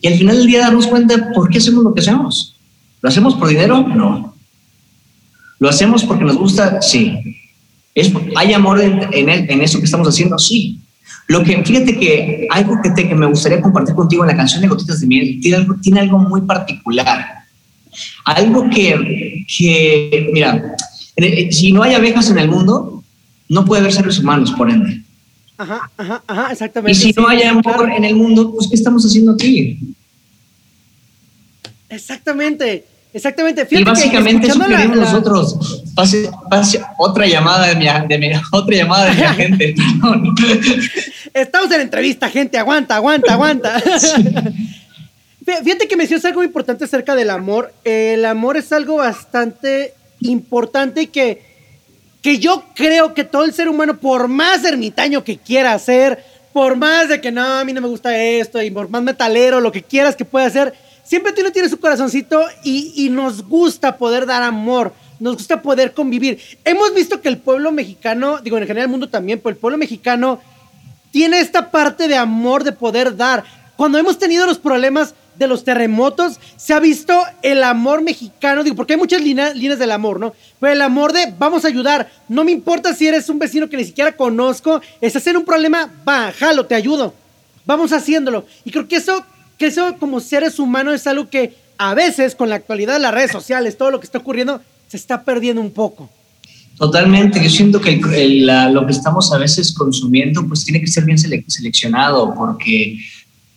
y 0.00 0.08
al 0.08 0.14
final 0.14 0.36
del 0.36 0.46
día 0.46 0.60
darnos 0.60 0.86
cuenta 0.86 1.32
por 1.34 1.48
qué 1.48 1.56
hacemos 1.56 1.84
lo 1.84 1.94
que 1.94 2.00
hacemos. 2.00 2.54
¿Lo 3.00 3.08
hacemos 3.08 3.34
por 3.34 3.48
dinero? 3.48 3.80
No. 3.80 4.34
¿Lo 5.58 5.68
hacemos 5.68 6.04
porque 6.04 6.24
nos 6.24 6.36
gusta? 6.36 6.82
Sí. 6.82 7.18
¿Hay 8.36 8.52
amor 8.52 8.80
en, 8.80 9.28
en, 9.28 9.60
eso 9.62 9.78
que 9.78 9.84
estamos 9.84 10.08
haciendo? 10.08 10.38
Sí. 10.38 10.80
Lo 11.26 11.42
que, 11.42 11.62
fíjate 11.62 11.98
que 11.98 12.46
algo 12.50 12.80
que, 12.82 12.90
te, 12.90 13.08
que 13.08 13.14
me 13.14 13.26
gustaría 13.26 13.60
compartir 13.60 13.94
contigo 13.94 14.24
en 14.24 14.28
la 14.28 14.36
canción 14.36 14.62
de 14.62 14.68
Gotitas 14.68 15.00
de 15.00 15.06
Miel 15.06 15.38
tiene 15.40 15.56
algo, 15.58 15.74
tiene 15.80 16.00
algo 16.00 16.18
muy 16.18 16.42
particular. 16.42 17.44
Algo 18.24 18.68
que, 18.70 19.44
que, 19.56 20.30
mira, 20.32 20.76
si 21.50 21.72
no 21.72 21.82
hay 21.82 21.94
abejas 21.94 22.30
en 22.30 22.38
el 22.38 22.48
mundo, 22.48 23.02
no 23.48 23.64
puede 23.64 23.80
haber 23.80 23.92
seres 23.92 24.18
humanos, 24.18 24.52
por 24.52 24.70
ende. 24.70 25.02
Ajá, 25.56 25.90
ajá, 25.96 26.22
ajá, 26.26 26.52
exactamente. 26.52 26.92
Y 26.92 27.12
si 27.12 27.12
no 27.20 27.26
hay 27.26 27.42
amor 27.42 27.90
en 27.90 28.04
el 28.04 28.14
mundo, 28.14 28.52
pues 28.54 28.68
¿qué 28.68 28.76
estamos 28.76 29.04
haciendo 29.04 29.32
aquí? 29.32 29.78
Exactamente. 31.88 32.84
Exactamente. 33.12 33.66
y 33.70 33.84
básicamente 33.84 34.48
eso 34.48 34.60
queremos 34.60 34.96
nosotros. 34.96 35.82
Pase, 35.94 36.30
otra 36.98 37.26
llamada 37.26 37.68
de 37.68 37.74
mi, 37.74 37.86
de 37.86 38.40
otra 38.52 38.76
llamada 38.76 39.06
de 39.06 39.14
mi 39.14 39.22
agente. 39.22 39.74
Estamos 41.34 41.70
en 41.72 41.80
entrevista, 41.80 42.28
gente. 42.28 42.58
Aguanta, 42.58 42.96
aguanta, 42.96 43.32
aguanta. 43.32 43.80
Fíjate 45.64 45.88
que 45.88 45.96
me 45.96 46.02
decías 46.02 46.24
algo 46.26 46.44
importante 46.44 46.84
acerca 46.84 47.14
del 47.14 47.30
amor. 47.30 47.72
El 47.82 48.26
amor 48.26 48.58
es 48.58 48.70
algo 48.72 48.96
bastante 48.96 49.94
importante 50.20 51.02
y 51.02 51.06
que, 51.06 51.42
que 52.20 52.38
yo 52.38 52.64
creo 52.74 53.14
que 53.14 53.24
todo 53.24 53.44
el 53.44 53.54
ser 53.54 53.68
humano, 53.68 53.96
por 53.98 54.28
más 54.28 54.62
ermitaño 54.64 55.24
que 55.24 55.38
quiera 55.38 55.78
ser, 55.78 56.22
por 56.52 56.76
más 56.76 57.08
de 57.08 57.20
que 57.20 57.32
no, 57.32 57.42
a 57.42 57.64
mí 57.64 57.72
no 57.72 57.80
me 57.80 57.88
gusta 57.88 58.22
esto, 58.22 58.60
y 58.60 58.70
por 58.70 58.90
más 58.90 59.02
metalero, 59.02 59.60
lo 59.60 59.72
que 59.72 59.82
quieras 59.82 60.16
que 60.16 60.24
pueda 60.26 60.46
hacer, 60.46 60.74
siempre 61.08 61.32
tiene, 61.32 61.50
tiene 61.50 61.68
su 61.68 61.80
corazoncito 61.80 62.44
y, 62.62 63.08
nos 63.10 63.42
gusta 63.48 63.96
poder 63.96 64.26
dar 64.26 64.42
amor. 64.42 64.92
nos 65.18 65.36
gusta 65.36 65.62
poder 65.62 65.94
convivir. 65.94 66.38
Hemos 66.64 66.94
visto 66.94 67.20
que 67.20 67.28
el 67.28 67.38
pueblo 67.38 67.72
mexicano, 67.72 68.38
digo, 68.38 68.58
en 68.58 68.66
general 68.66 68.84
el 68.84 68.90
mundo 68.90 69.08
también, 69.08 69.40
pero 69.40 69.50
el 69.50 69.56
pueblo 69.56 69.78
mexicano 69.78 70.40
tiene 71.10 71.40
esta 71.40 71.70
parte 71.70 72.06
de 72.06 72.16
amor 72.16 72.62
de 72.62 72.72
poder 72.72 73.16
dar. 73.16 73.42
Cuando 73.76 73.98
hemos 73.98 74.18
tenido 74.18 74.46
los 74.46 74.58
problemas 74.58 75.14
de 75.36 75.48
los 75.48 75.64
terremotos, 75.64 76.38
se 76.56 76.74
ha 76.74 76.80
visto 76.80 77.20
el 77.42 77.62
amor 77.62 78.02
mexicano, 78.02 78.62
digo, 78.62 78.76
porque 78.76 78.92
hay 78.92 78.98
muchas 78.98 79.22
líneas, 79.22 79.54
del 79.54 79.90
amor, 79.90 80.20
¿no? 80.20 80.34
Pero 80.60 80.72
el 80.72 80.82
amor 80.82 81.12
de 81.12 81.32
vamos 81.38 81.64
a 81.64 81.68
ayudar, 81.68 82.10
no 82.28 82.44
me 82.44 82.52
importa 82.52 82.94
si 82.94 83.06
eres 83.06 83.28
un 83.28 83.38
vecino 83.38 83.68
que 83.68 83.76
ni 83.76 83.84
siquiera 83.84 84.16
conozco, 84.16 84.80
es 85.00 85.16
hacer 85.16 85.36
un 85.36 85.44
problema, 85.44 85.90
va, 86.06 86.32
jalo, 86.32 86.66
te 86.66 86.74
ayudo, 86.74 87.14
vamos 87.64 87.92
haciéndolo. 87.92 88.44
Y 88.64 88.70
creo 88.70 88.86
que 88.86 88.96
eso, 88.96 89.24
que 89.58 89.66
eso 89.66 89.96
como 89.98 90.20
seres 90.20 90.58
humanos 90.58 90.94
es 90.94 91.06
algo 91.06 91.28
que 91.28 91.54
a 91.76 91.94
veces 91.94 92.34
con 92.34 92.48
la 92.48 92.56
actualidad 92.56 92.94
de 92.94 93.00
las 93.00 93.14
redes 93.14 93.32
sociales, 93.32 93.76
todo 93.76 93.90
lo 93.90 94.00
que 94.00 94.06
está 94.06 94.18
ocurriendo, 94.18 94.60
se 94.88 94.96
está 94.96 95.22
perdiendo 95.22 95.60
un 95.60 95.70
poco. 95.70 96.08
Totalmente, 96.76 97.42
yo 97.42 97.50
siento 97.50 97.80
que 97.80 98.00
lo 98.70 98.86
que 98.86 98.92
estamos 98.92 99.32
a 99.32 99.38
veces 99.38 99.74
consumiendo 99.74 100.46
pues 100.46 100.64
tiene 100.64 100.80
que 100.80 100.86
ser 100.86 101.04
bien 101.04 101.18
seleccionado 101.18 102.32
porque, 102.34 102.98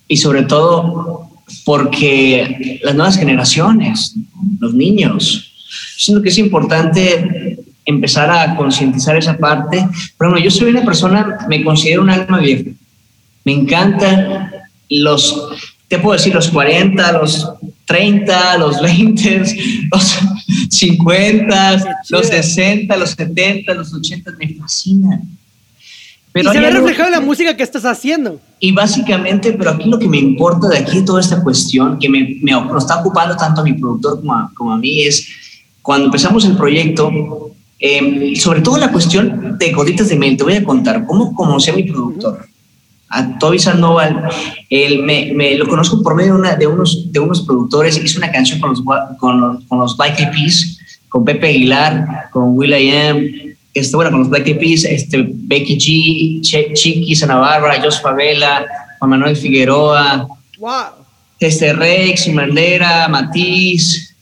y 0.08 0.18
sobre 0.18 0.44
todo 0.44 1.30
porque 1.64 2.80
las 2.84 2.96
nuevas 2.96 3.18
generaciones, 3.18 4.16
los 4.60 4.74
niños, 4.74 5.54
siento 5.98 6.24
que 6.24 6.30
es 6.30 6.38
importante 6.40 7.60
empezar 7.86 8.30
a 8.30 8.56
concientizar 8.56 9.16
esa 9.18 9.38
parte. 9.38 9.88
Pero 10.18 10.32
bueno, 10.32 10.44
yo 10.44 10.52
soy 10.52 10.72
una 10.72 10.84
persona, 10.84 11.38
me 11.48 11.64
considero 11.64 12.02
un 12.02 12.10
alma 12.10 12.40
vieja. 12.40 12.72
Me 13.44 13.54
encantan 13.54 14.52
los, 14.90 15.71
te 15.92 16.00
puedo 16.00 16.14
decir, 16.14 16.34
los 16.34 16.48
40, 16.48 17.12
los 17.12 17.52
30, 17.86 18.58
los 18.60 18.82
20, 18.82 19.40
los 19.92 20.20
50, 20.70 22.00
los 22.10 22.28
60, 22.28 22.96
los 22.96 23.10
70, 23.10 23.74
los 23.74 23.94
80, 23.94 24.32
me 24.40 24.54
fascinan. 24.54 25.22
Pero 26.32 26.50
y 26.50 26.54
se 26.54 26.60
ve 26.62 26.72
reflejado 26.72 27.08
en 27.08 27.12
la 27.12 27.20
música 27.20 27.58
que 27.58 27.64
estás 27.64 27.84
haciendo. 27.84 28.40
Y 28.62 28.72
básicamente, 28.72 29.52
pero 29.52 29.72
aquí 29.72 29.90
lo 29.90 30.00
que 30.00 30.08
me 30.08 30.18
importa 30.18 30.70
de 30.70 30.78
aquí 30.78 31.04
toda 31.04 31.20
esta 31.20 31.44
cuestión, 31.44 32.00
que 32.00 32.08
me, 32.08 32.38
me, 32.42 32.54
está 32.78 33.02
ocupando 33.02 33.36
tanto 33.36 33.60
a 33.60 33.64
mi 33.66 33.74
productor 33.74 34.22
como 34.22 34.34
a, 34.34 34.50
como 34.56 34.72
a 34.72 34.78
mí, 34.78 35.02
es 35.02 35.28
cuando 35.82 36.06
empezamos 36.06 36.46
el 36.46 36.56
proyecto, 36.56 37.12
em, 37.80 38.34
sobre 38.38 38.62
todo 38.62 38.78
la 38.78 38.94
cuestión 38.94 39.58
de 39.60 39.74
Goditas 39.74 40.08
de 40.08 40.16
Mel, 40.16 40.38
te 40.38 40.46
voy 40.46 40.54
a 40.54 40.64
contar 40.64 41.06
cómo 41.06 41.36
conocí 41.36 41.70
a 41.70 41.74
mi 41.74 41.84
productor, 41.84 42.48
a 43.12 43.38
Toby 43.38 43.60
Sandoval. 43.60 44.24
Él 44.70 45.04
me, 45.04 45.32
me, 45.34 45.56
lo 45.56 45.68
conozco 45.68 46.02
por 46.02 46.16
medio 46.16 46.34
de, 46.34 46.40
una, 46.40 46.56
de, 46.56 46.68
unos, 46.68 47.12
de 47.12 47.20
unos 47.20 47.42
productores, 47.42 48.02
hizo 48.04 48.18
una 48.18 48.32
canción 48.32 48.60
con 48.60 48.72
los, 48.72 48.82
con, 49.20 49.62
con 49.66 49.80
los 49.80 49.96
Black 49.98 50.20
Eyed 50.20 50.32
Peas, 50.32 50.78
con 51.10 51.26
Pepe 51.26 51.50
Aguilar, 51.50 52.30
con 52.32 52.58
Will 52.58 52.74
I 52.74 52.92
Am, 52.92 53.28
este, 53.74 53.96
bueno, 53.96 54.12
con 54.12 54.22
los 54.22 54.30
Black 54.30 54.48
Eyed 54.48 54.60
Peas, 54.60 54.86
este, 54.86 55.26
Becky 55.30 55.78
G, 55.78 56.74
Chiqui, 56.74 57.24
Ana 57.24 57.36
Bárbara, 57.36 57.82
Jos 57.82 58.02
Favela, 58.02 58.66
Juan 59.00 59.12
Manuel 59.12 59.36
Figueroa, 59.36 60.28
wow. 60.58 60.72
este, 61.40 61.74
Rex, 61.74 62.30
Mandera, 62.30 63.08
Matiz, 63.10 64.16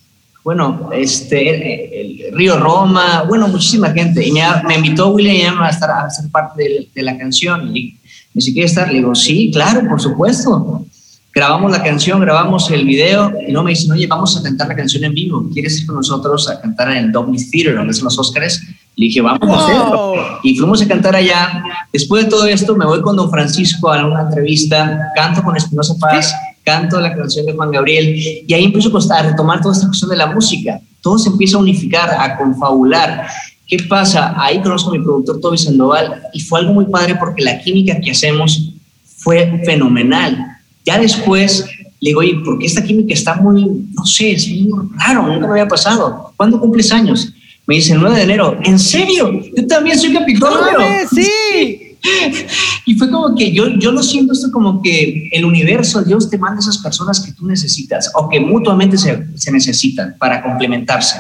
bueno, 0.43 0.89
este, 0.93 2.01
el, 2.01 2.33
Río 2.33 2.57
Roma, 2.57 3.23
bueno, 3.27 3.47
muchísima 3.47 3.91
gente. 3.91 4.25
Y 4.25 4.31
me, 4.31 4.41
me 4.67 4.75
invitó 4.75 5.09
William 5.09 5.61
a, 5.61 5.69
estar, 5.69 5.91
a 5.91 6.09
ser 6.09 6.31
parte 6.31 6.63
de, 6.63 6.87
de 6.93 7.03
la 7.03 7.15
canción. 7.17 7.75
Y 7.75 7.98
dice, 8.33 8.53
¿quieres 8.53 8.71
estar? 8.71 8.87
Le 8.87 8.99
digo, 8.99 9.15
sí, 9.15 9.51
claro, 9.51 9.87
por 9.87 9.99
supuesto 9.99 10.85
grabamos 11.33 11.71
la 11.71 11.83
canción, 11.83 12.19
grabamos 12.19 12.69
el 12.71 12.85
video 12.85 13.31
y 13.47 13.51
no 13.51 13.63
me 13.63 13.71
dicen, 13.71 13.91
oye, 13.91 14.07
vamos 14.07 14.35
a 14.37 14.43
cantar 14.43 14.67
la 14.67 14.75
canción 14.75 15.03
en 15.03 15.13
vivo, 15.13 15.47
¿quieres 15.53 15.79
ir 15.79 15.85
con 15.85 15.95
nosotros 15.95 16.49
a 16.49 16.59
cantar 16.59 16.91
en 16.91 17.05
el 17.05 17.11
Dolby 17.11 17.37
Theater, 17.49 17.75
donde 17.75 17.93
son 17.93 18.05
los 18.05 18.17
Oscars? 18.17 18.61
Le 18.95 19.05
dije, 19.05 19.21
vamos 19.21 19.49
a 19.49 19.63
hacerlo. 19.63 20.13
Y 20.43 20.57
fuimos 20.57 20.81
a 20.81 20.87
cantar 20.87 21.15
allá. 21.15 21.63
Después 21.93 22.25
de 22.25 22.29
todo 22.29 22.45
esto, 22.45 22.75
me 22.75 22.85
voy 22.85 23.01
con 23.01 23.15
Don 23.15 23.29
Francisco 23.29 23.91
a 23.91 24.05
una 24.05 24.21
entrevista, 24.21 24.99
canto 25.15 25.41
con 25.41 25.55
Espinosa 25.55 25.95
Paz, 25.97 26.33
canto 26.65 26.99
la 26.99 27.15
canción 27.15 27.45
de 27.45 27.53
Juan 27.53 27.71
Gabriel 27.71 28.43
y 28.45 28.53
ahí 28.53 28.65
empiezo 28.65 28.91
a 29.13 29.23
retomar 29.23 29.61
toda 29.61 29.73
esta 29.73 29.87
cuestión 29.87 30.09
de 30.09 30.17
la 30.17 30.27
música. 30.27 30.81
Todo 31.01 31.17
se 31.17 31.29
empieza 31.29 31.55
a 31.55 31.61
unificar, 31.61 32.09
a 32.09 32.37
confabular. 32.37 33.27
¿Qué 33.69 33.77
pasa? 33.87 34.33
Ahí 34.35 34.61
conozco 34.61 34.89
a 34.89 34.93
mi 34.93 34.99
productor 34.99 35.39
Toby 35.39 35.57
Sandoval 35.57 36.23
y 36.33 36.41
fue 36.41 36.59
algo 36.59 36.73
muy 36.73 36.85
padre 36.85 37.15
porque 37.15 37.43
la 37.43 37.59
química 37.59 37.99
que 38.01 38.11
hacemos 38.11 38.73
fue 39.17 39.61
fenomenal 39.63 40.59
ya 40.89 40.97
después 40.97 41.65
le 42.01 42.09
digo, 42.09 42.21
oye, 42.21 42.39
porque 42.43 42.65
esta 42.65 42.83
química 42.83 43.13
está 43.13 43.35
muy, 43.35 43.65
no 43.93 44.05
sé, 44.05 44.31
es 44.31 44.47
muy 44.47 44.89
raro, 44.95 45.27
nunca 45.27 45.45
me 45.45 45.51
había 45.51 45.67
pasado. 45.67 46.33
¿Cuándo 46.37 46.59
cumples 46.59 46.91
años? 46.91 47.31
Me 47.67 47.75
dice 47.75 47.93
el 47.93 47.99
9 47.99 48.15
de 48.15 48.23
enero. 48.23 48.57
¿En 48.63 48.79
serio? 48.79 49.29
Yo 49.55 49.67
también 49.67 49.99
soy 49.99 50.13
Capricornio. 50.13 50.79
sí. 51.13 51.85
y 52.85 52.95
fue 52.95 53.11
como 53.11 53.35
que 53.35 53.51
yo, 53.51 53.67
yo 53.77 53.91
lo 53.91 54.01
siento 54.01 54.31
esto 54.31 54.49
como 54.53 54.81
que 54.81 55.27
el 55.33 55.43
universo, 55.43 56.01
Dios 56.01 56.29
te 56.29 56.37
manda 56.37 56.61
esas 56.61 56.77
personas 56.77 57.19
que 57.19 57.33
tú 57.33 57.45
necesitas 57.45 58.09
o 58.15 58.29
que 58.29 58.39
mutuamente 58.39 58.97
se, 58.97 59.27
se 59.35 59.51
necesitan 59.51 60.15
para 60.17 60.41
complementarse. 60.41 61.17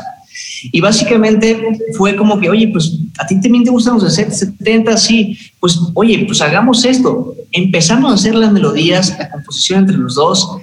Y 0.63 0.81
básicamente 0.81 1.61
fue 1.97 2.15
como 2.15 2.39
que, 2.39 2.49
oye, 2.49 2.67
pues 2.67 2.97
a 3.17 3.25
ti 3.25 3.39
también 3.39 3.63
te 3.63 3.69
gustan 3.69 3.95
los 3.95 4.13
70, 4.13 4.97
sí, 4.97 5.37
pues 5.59 5.79
oye, 5.93 6.23
pues 6.25 6.41
hagamos 6.41 6.83
esto. 6.85 7.35
Empezamos 7.51 8.11
a 8.11 8.15
hacer 8.15 8.35
las 8.35 8.51
melodías, 8.51 9.15
la 9.17 9.29
composición 9.29 9.79
entre 9.79 9.97
los 9.97 10.15
dos. 10.15 10.57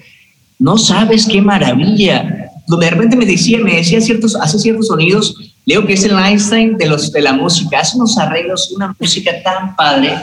No 0.58 0.78
sabes 0.78 1.26
qué 1.26 1.40
maravilla. 1.40 2.50
Donde 2.66 2.86
de 2.86 2.90
repente 2.90 3.16
me 3.16 3.26
decía, 3.26 3.58
me 3.58 3.76
decía 3.76 4.00
ciertos, 4.00 4.34
hace 4.36 4.58
ciertos 4.58 4.88
sonidos, 4.88 5.36
leo 5.66 5.86
que 5.86 5.92
es 5.92 6.04
el 6.04 6.18
Einstein 6.18 6.76
de, 6.76 6.86
los, 6.86 7.12
de 7.12 7.20
la 7.20 7.32
música, 7.32 7.78
hace 7.80 7.96
unos 7.96 8.18
arreglos, 8.18 8.72
una 8.74 8.94
música 8.98 9.30
tan 9.44 9.76
padre. 9.76 10.14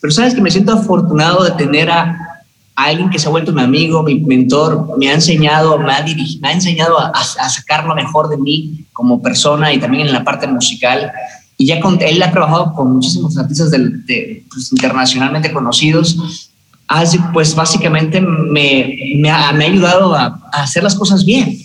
Pero 0.00 0.12
sabes 0.12 0.34
que 0.34 0.40
me 0.42 0.50
siento 0.50 0.72
afortunado 0.72 1.44
de 1.44 1.52
tener 1.52 1.90
a, 1.90 2.27
alguien 2.84 3.10
que 3.10 3.18
se 3.18 3.26
ha 3.26 3.30
vuelto 3.30 3.52
mi 3.52 3.62
amigo, 3.62 4.02
mi 4.04 4.20
mentor, 4.20 4.96
me 4.98 5.08
ha 5.08 5.14
enseñado, 5.14 5.78
me 5.78 5.92
ha, 5.92 6.02
dirigido, 6.02 6.40
me 6.42 6.48
ha 6.48 6.52
enseñado 6.52 6.96
a, 6.98 7.24
sacar 7.24 7.84
lo 7.84 7.94
mejor 7.94 8.28
de 8.28 8.36
mí 8.36 8.84
como 8.92 9.20
persona 9.20 9.72
y 9.72 9.80
también 9.80 10.06
en 10.06 10.12
la 10.12 10.22
parte 10.22 10.46
musical. 10.46 11.10
Y 11.56 11.66
ya 11.66 11.80
con, 11.80 12.00
él 12.00 12.22
ha 12.22 12.30
trabajado 12.30 12.72
con 12.74 12.94
muchísimos 12.94 13.36
artistas 13.36 13.72
de, 13.72 14.44
pues, 14.48 14.70
internacionalmente 14.70 15.52
conocidos. 15.52 16.50
Así, 16.86 17.18
pues 17.32 17.54
básicamente 17.54 18.20
me, 18.20 18.96
me, 19.16 19.30
ha, 19.30 19.52
me 19.52 19.64
ha 19.64 19.68
ayudado 19.68 20.14
a, 20.14 20.40
a, 20.52 20.62
hacer 20.62 20.84
las 20.84 20.94
cosas 20.94 21.24
bien, 21.24 21.58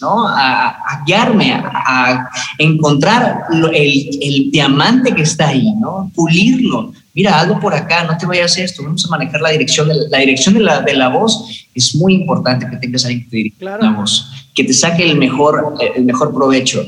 ¿no? 0.00 0.26
A, 0.26 0.68
a 0.68 1.04
guiarme, 1.06 1.52
a, 1.52 2.28
encontrar 2.58 3.44
el, 3.50 4.08
el, 4.20 4.50
diamante 4.50 5.14
que 5.14 5.22
está 5.22 5.48
ahí, 5.48 5.72
¿no? 5.74 6.10
Pulirlo, 6.14 6.92
mira, 7.14 7.38
algo 7.38 7.60
por 7.60 7.74
acá, 7.74 8.04
no 8.04 8.16
te 8.16 8.26
vayas 8.26 8.56
a 8.56 8.62
esto, 8.62 8.82
vamos 8.82 9.04
a 9.04 9.08
manejar 9.08 9.40
la 9.40 9.50
dirección 9.50 9.88
de 9.88 9.94
la, 10.08 10.18
dirección 10.18 10.54
de 10.54 10.60
la, 10.60 10.80
de 10.80 10.94
la 10.94 11.08
voz. 11.08 11.66
Es 11.74 11.94
muy 11.94 12.14
importante 12.14 12.66
que 12.68 12.76
tengas 12.76 13.04
alguien 13.04 13.24
que 13.24 13.30
te 13.30 13.36
dirija 13.36 13.78
la 13.78 13.92
voz, 13.92 14.30
que 14.54 14.64
te 14.64 14.72
saque 14.72 15.08
el 15.08 15.16
mejor, 15.16 15.74
el 15.94 16.04
mejor 16.04 16.32
provecho. 16.34 16.84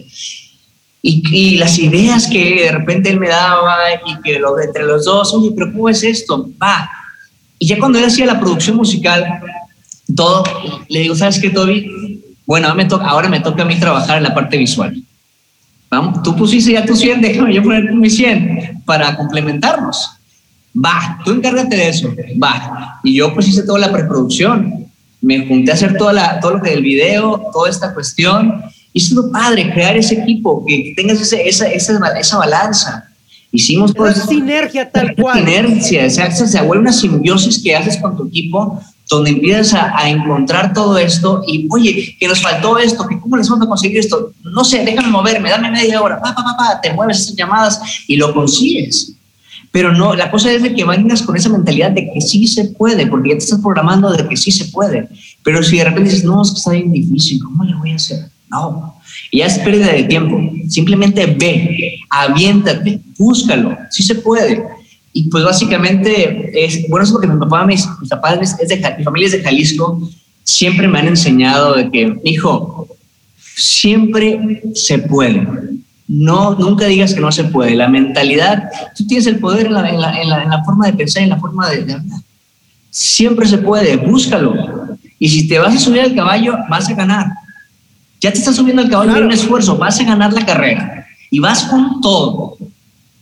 Y, 1.05 1.23
y, 1.33 1.57
las 1.57 1.79
ideas 1.81 2.29
que 2.29 2.63
de 2.63 2.73
repente 2.73 3.11
él 3.11 3.19
me 3.19 3.29
daba 3.29 3.77
y 4.07 4.23
que 4.23 4.39
lo, 4.39 4.61
entre 4.61 4.85
los 4.85 5.05
dos, 5.05 5.35
oye, 5.35 5.51
pero 5.53 5.73
¿cómo 5.73 5.89
es 5.89 6.05
esto? 6.05 6.49
Va. 6.63 6.89
Y 7.59 7.67
ya 7.67 7.79
cuando 7.79 7.99
él 7.99 8.05
hacía 8.05 8.25
la 8.25 8.39
producción 8.39 8.77
musical, 8.77 9.25
todo, 10.15 10.45
le 10.89 11.01
digo, 11.01 11.15
¿sabes 11.17 11.41
qué, 11.41 11.51
Toby? 11.51 12.12
Bueno, 12.47 12.69
ahora 12.69 12.77
me, 12.77 12.85
toca, 12.89 13.07
ahora 13.07 13.29
me 13.29 13.41
toca 13.41 13.63
a 13.63 13.67
mí 13.67 13.79
trabajar 13.79 14.19
en 14.19 14.25
la 14.25 14.35
parte 14.35 14.57
visual. 14.57 15.03
Vamos, 15.91 16.23
tú 16.23 16.35
pusiste 16.35 16.73
ya 16.73 16.85
tu 16.85 16.97
100, 16.97 17.21
déjame 17.23 17.55
yo 17.55 17.63
poner 17.63 17.93
mi 17.93 18.11
100 18.11 18.83
para 18.85 19.17
complementarnos. 19.17 20.11
Va, 20.75 21.21
tú 21.25 21.33
encárgate 21.33 21.77
de 21.77 21.89
eso. 21.89 22.15
Va. 22.43 22.99
Y 23.05 23.15
yo 23.15 23.35
pues 23.35 23.49
hice 23.49 23.63
toda 23.63 23.79
la 23.79 23.93
preproducción. 23.93 24.87
Me 25.21 25.47
junté 25.47 25.71
a 25.71 25.75
hacer 25.75 25.97
toda 25.97 26.13
la, 26.13 26.41
todo 26.41 26.55
lo 26.55 26.63
que 26.63 26.71
del 26.71 26.83
video, 26.83 27.51
toda 27.53 27.69
esta 27.69 27.93
cuestión. 27.93 28.63
Y 28.93 29.01
es 29.03 29.13
lo 29.13 29.31
padre, 29.31 29.71
crear 29.73 29.97
ese 29.97 30.15
equipo, 30.15 30.65
que 30.67 30.93
tengas 30.97 31.21
ese, 31.21 31.47
esa, 31.47 31.67
esa, 31.69 31.99
esa 32.19 32.39
balanza. 32.39 33.09
Hicimos 33.53 33.93
esa 33.95 34.27
sinergia 34.27 34.91
tal 34.91 35.15
cual. 35.15 35.39
Sinergia, 35.39 36.07
o 36.07 36.11
sea, 36.11 36.31
se 36.31 36.63
vuelve 36.63 36.83
una 36.83 36.93
simbiosis 36.93 37.63
que 37.63 37.77
haces 37.77 37.99
con 37.99 38.17
tu 38.17 38.27
equipo 38.27 38.81
donde 39.17 39.31
empiezas 39.31 39.75
a, 39.75 40.09
encontrar 40.09 40.73
todo 40.73 40.97
esto 40.99 41.43
y, 41.47 41.67
oye, 41.71 42.17
que 42.19 42.29
nos 42.29 42.41
faltó 42.41 42.79
esto, 42.79 43.07
que 43.07 43.21
cómo 43.21 43.37
les 43.37 43.49
vamos 43.49 43.67
a 43.67 43.69
conseguir 43.69 43.99
esto, 43.99 44.33
no 44.43 44.65
sé, 44.65 44.85
déjame 44.85 45.09
moverme, 45.09 45.51
dame 45.51 45.71
media 45.71 46.01
hora, 46.01 46.21
pa, 46.21 46.35
pa, 46.35 46.43
pa, 46.43 46.57
pa, 46.57 46.81
te 46.81 46.93
mueves 46.93 47.21
esas 47.21 47.37
llamadas 47.37 47.81
y 48.07 48.17
lo 48.17 48.33
consigues. 48.33 49.13
Pero 49.71 49.93
no, 49.93 50.15
la 50.15 50.31
cosa 50.31 50.51
es 50.53 50.63
de 50.63 50.75
que 50.75 50.85
vengas 50.85 51.23
con 51.23 51.37
esa 51.37 51.49
mentalidad 51.49 51.91
de 51.91 52.11
que 52.13 52.21
sí 52.21 52.47
se 52.47 52.67
puede, 52.67 53.07
porque 53.07 53.31
ya 53.31 53.37
te 53.37 53.45
estás 53.45 53.61
programando 53.61 54.11
de 54.11 54.29
que 54.29 54.37
sí 54.37 54.51
se 54.51 54.67
puede. 54.67 55.09
Pero 55.43 55.63
si 55.63 55.79
de 55.79 55.85
repente 55.85 56.11
dices, 56.11 56.25
no, 56.25 56.43
es 56.43 56.51
que 56.51 56.59
está 56.59 56.73
bien 56.73 56.93
difícil, 56.93 57.43
¿cómo 57.43 57.65
le 57.65 57.75
voy 57.75 57.93
a 57.93 57.97
hacer? 57.97 58.27
No, 58.51 58.97
y 59.31 59.39
ya 59.39 59.47
es 59.47 59.59
pérdida 59.59 59.93
de 59.93 60.05
tiempo. 60.05 60.39
Simplemente 60.69 61.27
ve, 61.27 61.99
aviéntate, 62.11 63.01
búscalo, 63.19 63.77
sí 63.91 64.03
se 64.03 64.17
puede. 64.17 64.63
Y 65.13 65.29
pues 65.29 65.45
básicamente, 65.45 66.65
es, 66.65 66.89
bueno, 66.89 67.05
eso 67.05 67.13
es 67.13 67.15
lo 67.15 67.21
que 67.21 67.27
mi 67.27 67.39
papá, 67.39 67.67
mis, 67.67 67.87
mis 68.01 68.09
papás, 68.09 68.57
es 68.59 68.69
de, 68.69 68.95
mi 68.97 69.05
familia 69.05 69.27
es 69.27 69.33
de 69.33 69.43
Jalisco, 69.43 70.11
siempre 70.43 70.89
me 70.89 70.99
han 70.99 71.09
enseñado 71.09 71.75
de 71.75 71.91
que, 71.91 72.19
hijo, 72.25 72.89
siempre 73.57 74.63
se 74.75 74.99
puede. 74.99 75.47
No, 76.09 76.55
nunca 76.55 76.87
digas 76.87 77.15
que 77.15 77.21
no 77.21 77.31
se 77.31 77.45
puede. 77.45 77.75
La 77.75 77.89
mentalidad, 77.89 78.71
tú 78.97 79.07
tienes 79.07 79.27
el 79.27 79.39
poder 79.39 79.67
en 79.67 79.75
la, 79.75 79.89
en 79.89 80.01
la, 80.01 80.43
en 80.43 80.51
la, 80.51 80.65
forma 80.65 80.87
de 80.87 80.95
pensar, 80.95 81.23
en 81.23 81.31
la 81.31 81.39
forma 81.39 81.69
de, 81.71 81.85
de 81.85 81.93
hablar. 81.95 82.21
Siempre 82.91 83.47
se 83.47 83.59
puede, 83.59 83.97
búscalo. 83.97 84.55
Y 85.19 85.29
si 85.29 85.47
te 85.47 85.59
vas 85.59 85.75
a 85.75 85.79
subir 85.79 86.01
al 86.01 86.15
caballo, 86.15 86.57
vas 86.69 86.89
a 86.89 86.95
ganar. 86.95 87.27
Ya 88.21 88.33
te 88.33 88.39
estás 88.39 88.57
subiendo 88.57 88.83
al 88.83 88.91
caballo 88.91 89.13
claro. 89.13 89.27
un 89.27 89.33
esfuerzo, 89.33 89.77
vas 89.77 90.01
a 90.01 90.05
ganar 90.05 90.33
la 90.33 90.45
carrera. 90.45 91.07
Y 91.31 91.39
vas 91.39 91.65
con 91.65 92.01
todo. 92.01 92.59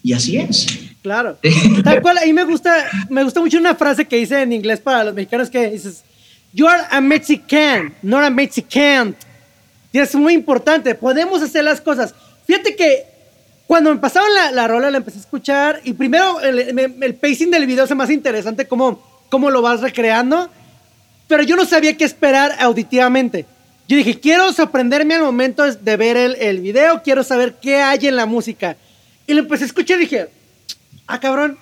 Y 0.02 0.12
así 0.12 0.36
es. 0.36 0.79
Claro. 1.02 1.38
Tal 1.84 2.02
cual, 2.02 2.18
ahí 2.18 2.32
me 2.32 2.44
gusta, 2.44 2.84
me 3.08 3.24
gusta 3.24 3.40
mucho 3.40 3.58
una 3.58 3.74
frase 3.74 4.04
que 4.06 4.16
dice 4.16 4.42
en 4.42 4.52
inglés 4.52 4.80
para 4.80 5.04
los 5.04 5.14
mexicanos 5.14 5.48
que 5.48 5.70
dices, 5.70 6.04
You 6.52 6.66
are 6.66 6.82
a 6.90 7.00
Mexican, 7.00 7.94
not 8.02 8.24
a 8.24 8.30
Mexican. 8.30 9.16
Y 9.92 9.98
es 9.98 10.14
muy 10.14 10.34
importante, 10.34 10.94
podemos 10.94 11.42
hacer 11.42 11.64
las 11.64 11.80
cosas. 11.80 12.14
Fíjate 12.46 12.76
que 12.76 13.04
cuando 13.66 13.94
me 13.94 14.00
pasaban 14.00 14.32
la, 14.34 14.50
la 14.50 14.66
rola, 14.68 14.90
la 14.90 14.98
empecé 14.98 15.18
a 15.18 15.20
escuchar 15.20 15.80
y 15.84 15.92
primero 15.92 16.40
el, 16.40 16.58
el, 16.58 17.14
pacing 17.14 17.50
del 17.50 17.66
video 17.66 17.84
es 17.84 17.94
más 17.94 18.10
interesante, 18.10 18.66
cómo, 18.66 19.00
cómo 19.28 19.48
lo 19.50 19.62
vas 19.62 19.80
recreando, 19.80 20.50
pero 21.28 21.44
yo 21.44 21.54
no 21.54 21.64
sabía 21.64 21.96
qué 21.96 22.04
esperar 22.04 22.56
auditivamente. 22.58 23.46
Yo 23.86 23.96
dije, 23.96 24.18
quiero 24.18 24.52
sorprenderme 24.52 25.14
al 25.14 25.22
momento 25.22 25.64
de 25.72 25.96
ver 25.96 26.16
el, 26.16 26.34
el 26.36 26.60
video, 26.60 27.02
quiero 27.02 27.22
saber 27.22 27.54
qué 27.60 27.76
hay 27.76 28.06
en 28.06 28.16
la 28.16 28.26
música. 28.26 28.76
Y 29.26 29.34
lo 29.34 29.40
empecé 29.40 29.64
a 29.64 29.66
escuchar 29.66 29.98
y 29.98 30.02
dije, 30.02 30.28
ah, 31.10 31.20
cabrón, 31.20 31.58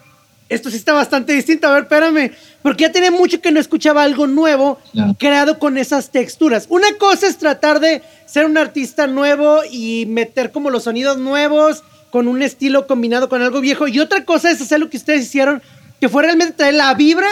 esto 0.49 0.71
sí 0.71 0.77
está 0.77 0.93
bastante 0.93 1.33
distinto. 1.33 1.69
A 1.69 1.73
ver, 1.73 1.83
espérame. 1.85 2.33
Porque 2.63 2.85
ya 2.85 2.93
tenía 2.93 3.11
mucho 3.11 3.41
que 3.41 3.53
no 3.53 3.61
escuchaba 3.61 4.03
algo 4.03 4.27
nuevo 4.27 4.79
creado 5.19 5.59
con 5.59 5.79
esas 5.79 6.11
texturas. 6.11 6.67
Una 6.69 6.89
cosa 6.99 7.27
es 7.27 7.39
tratar 7.39 7.81
de 7.81 8.03
ser 8.27 8.47
un 8.47 8.59
artista 8.59 9.07
nuevo 9.07 9.61
y 9.71 10.07
meter 10.07 10.51
como 10.51 10.71
los 10.71 10.85
sonidos 10.85 11.19
nuevos 11.19 11.85
con 12.11 12.29
un 12.29 12.43
estilo 12.43 12.87
combinado 12.87 13.29
con 13.29 13.43
algo 13.43 13.61
viejo. 13.61 13.89
Y 13.89 14.01
otra 14.01 14.25
cosa 14.25 14.51
es 14.51 14.61
hacer 14.61 14.81
lo 14.81 14.91
que 14.91 14.97
ustedes 14.97 15.23
hicieron, 15.23 15.63
que 16.01 16.09
fue 16.09 16.23
realmente 16.23 16.55
traer 16.55 16.75
la 16.75 16.93
vibra 16.95 17.29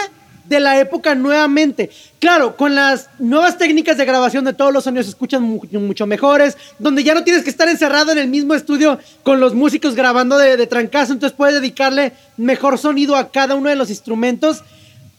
de 0.47 0.59
la 0.59 0.79
época 0.79 1.15
nuevamente. 1.15 1.89
Claro, 2.19 2.55
con 2.55 2.75
las 2.75 3.09
nuevas 3.19 3.57
técnicas 3.57 3.97
de 3.97 4.05
grabación 4.05 4.45
de 4.45 4.53
todos 4.53 4.73
los 4.73 4.83
sonidos 4.83 5.05
se 5.05 5.11
escuchan 5.11 5.43
mucho 5.43 6.07
mejores, 6.07 6.57
donde 6.79 7.03
ya 7.03 7.13
no 7.13 7.23
tienes 7.23 7.43
que 7.43 7.49
estar 7.49 7.67
encerrado 7.67 8.11
en 8.11 8.17
el 8.17 8.27
mismo 8.27 8.53
estudio 8.53 8.99
con 9.23 9.39
los 9.39 9.53
músicos 9.53 9.95
grabando 9.95 10.37
de, 10.37 10.57
de 10.57 10.67
trancazo, 10.67 11.13
entonces 11.13 11.35
puedes 11.35 11.55
dedicarle 11.55 12.13
mejor 12.37 12.77
sonido 12.77 13.15
a 13.15 13.29
cada 13.29 13.55
uno 13.55 13.69
de 13.69 13.75
los 13.75 13.89
instrumentos. 13.89 14.63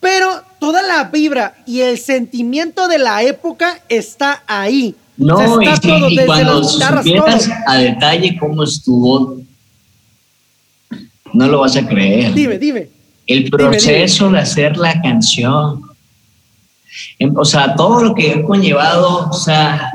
Pero 0.00 0.42
toda 0.60 0.80
la 0.82 1.04
vibra 1.04 1.56
y 1.66 1.80
el 1.80 1.98
sentimiento 1.98 2.86
de 2.86 2.98
la 2.98 3.22
época 3.24 3.80
está 3.88 4.44
ahí. 4.46 4.94
No, 5.16 5.60
está 5.60 5.74
y, 5.74 5.90
todo, 5.90 6.08
y 6.08 6.16
cuando 6.24 6.62
supieras 6.62 7.50
a 7.66 7.78
detalle 7.78 8.36
cómo 8.38 8.62
estuvo, 8.62 9.38
no 11.32 11.48
lo 11.48 11.60
vas 11.60 11.76
a 11.76 11.84
creer. 11.84 12.32
Dime, 12.32 12.58
dime 12.58 12.97
el 13.28 13.50
proceso 13.50 14.30
de 14.30 14.40
hacer 14.40 14.76
la 14.78 15.00
canción. 15.00 15.82
Em, 17.18 17.36
o 17.36 17.44
sea, 17.44 17.76
todo 17.76 18.02
lo 18.02 18.14
que 18.14 18.32
he 18.32 18.42
conllevado, 18.42 19.28
o 19.28 19.32
sea, 19.34 19.92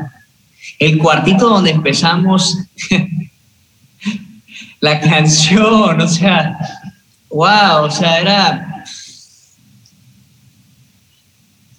el 0.79 0.99
cuartito 0.99 1.49
donde 1.49 1.71
empezamos 1.71 2.57
la 4.79 4.99
canción, 5.01 5.99
o 5.99 6.07
sea, 6.07 6.57
wow, 7.29 7.85
o 7.85 7.91
sea, 7.91 8.19
era... 8.19 8.85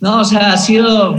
No, 0.00 0.20
o 0.20 0.24
sea, 0.24 0.52
ha 0.52 0.58
sido 0.58 1.16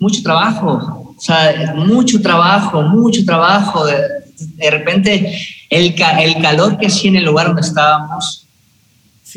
mucho 0.00 0.22
trabajo, 0.22 1.14
o 1.16 1.20
sea, 1.20 1.74
mucho 1.76 2.20
trabajo, 2.20 2.82
mucho 2.82 3.24
trabajo. 3.24 3.86
De, 3.86 3.96
de 4.38 4.70
repente, 4.70 5.38
el, 5.70 5.94
el 5.94 6.42
calor 6.42 6.78
que 6.78 6.86
hacía 6.86 7.10
en 7.10 7.16
el 7.16 7.26
lugar 7.26 7.48
donde 7.48 7.62
estábamos, 7.62 8.47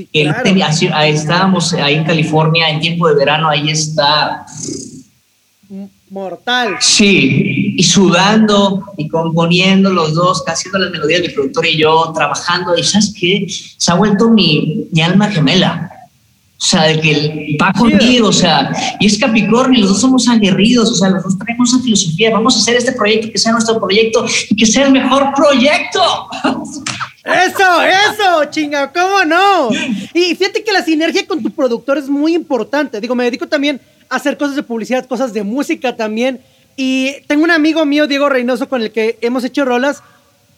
Sí, 0.02 0.24
claro. 0.24 0.96
ahí 0.96 1.14
estábamos 1.14 1.74
ahí 1.74 1.96
en 1.96 2.04
California 2.04 2.70
en 2.70 2.80
tiempo 2.80 3.08
de 3.08 3.16
verano, 3.16 3.50
ahí 3.50 3.70
está. 3.70 4.46
Mortal. 6.10 6.76
Sí, 6.82 7.76
y 7.78 7.84
sudando 7.84 8.84
y 8.98 9.08
componiendo 9.08 9.94
los 9.94 10.14
dos, 10.14 10.44
haciendo 10.46 10.80
las 10.80 10.92
melodías, 10.92 11.22
mi 11.22 11.30
productor 11.30 11.66
y 11.66 11.78
yo, 11.78 12.12
trabajando. 12.14 12.78
Y 12.78 12.84
sabes 12.84 13.14
qué? 13.18 13.46
Se 13.48 13.92
ha 13.92 13.96
vuelto 13.96 14.30
mi, 14.30 14.88
mi 14.92 15.02
alma 15.02 15.30
gemela. 15.30 15.90
O 16.62 16.64
sea, 16.64 16.84
de 16.84 17.00
que 17.02 17.58
va 17.60 17.74
conmigo, 17.74 18.28
o 18.28 18.34
sea, 18.34 18.72
y 19.00 19.08
es 19.08 19.18
Capricornio, 19.18 19.80
los 19.80 19.90
dos 19.90 20.02
somos 20.02 20.28
aguerridos, 20.28 20.92
o 20.92 20.94
sea, 20.96 21.10
los 21.10 21.24
dos 21.24 21.36
tenemos 21.40 21.74
esa 21.74 21.82
filosofía, 21.82 22.30
vamos 22.30 22.56
a 22.56 22.60
hacer 22.60 22.76
este 22.76 22.92
proyecto 22.92 23.32
que 23.32 23.40
sea 23.40 23.54
nuestro 23.54 23.80
proyecto 23.80 24.24
y 24.48 24.56
que 24.56 24.68
sea 24.68 24.86
el 24.86 24.92
mejor 24.92 25.34
proyecto. 25.36 26.28
Eso, 27.24 27.82
eso, 27.84 28.46
chinga, 28.50 28.92
¿cómo 28.92 29.24
no? 29.26 29.70
Y 30.14 30.36
fíjate 30.36 30.64
que 30.64 30.74
la 30.74 30.84
sinergia 30.84 31.26
con 31.28 31.44
tu 31.44 31.52
productor 31.52 31.98
es 31.98 32.10
muy 32.10 32.34
importante. 32.34 33.00
Digo, 33.00 33.14
me 33.14 33.26
dedico 33.26 33.48
también 33.48 33.80
a 34.10 34.16
hacer 34.16 34.38
cosas 34.38 34.56
de 34.56 34.64
publicidad, 34.64 35.06
cosas 35.06 35.32
de 35.32 35.44
música 35.44 35.96
también. 35.96 36.42
Y 36.76 37.22
tengo 37.28 37.44
un 37.44 37.52
amigo 37.52 37.86
mío, 37.86 38.08
Diego 38.08 38.28
Reynoso, 38.28 38.68
con 38.68 38.82
el 38.82 38.92
que 38.92 39.20
hemos 39.22 39.44
hecho 39.44 39.66
rolas. 39.66 40.02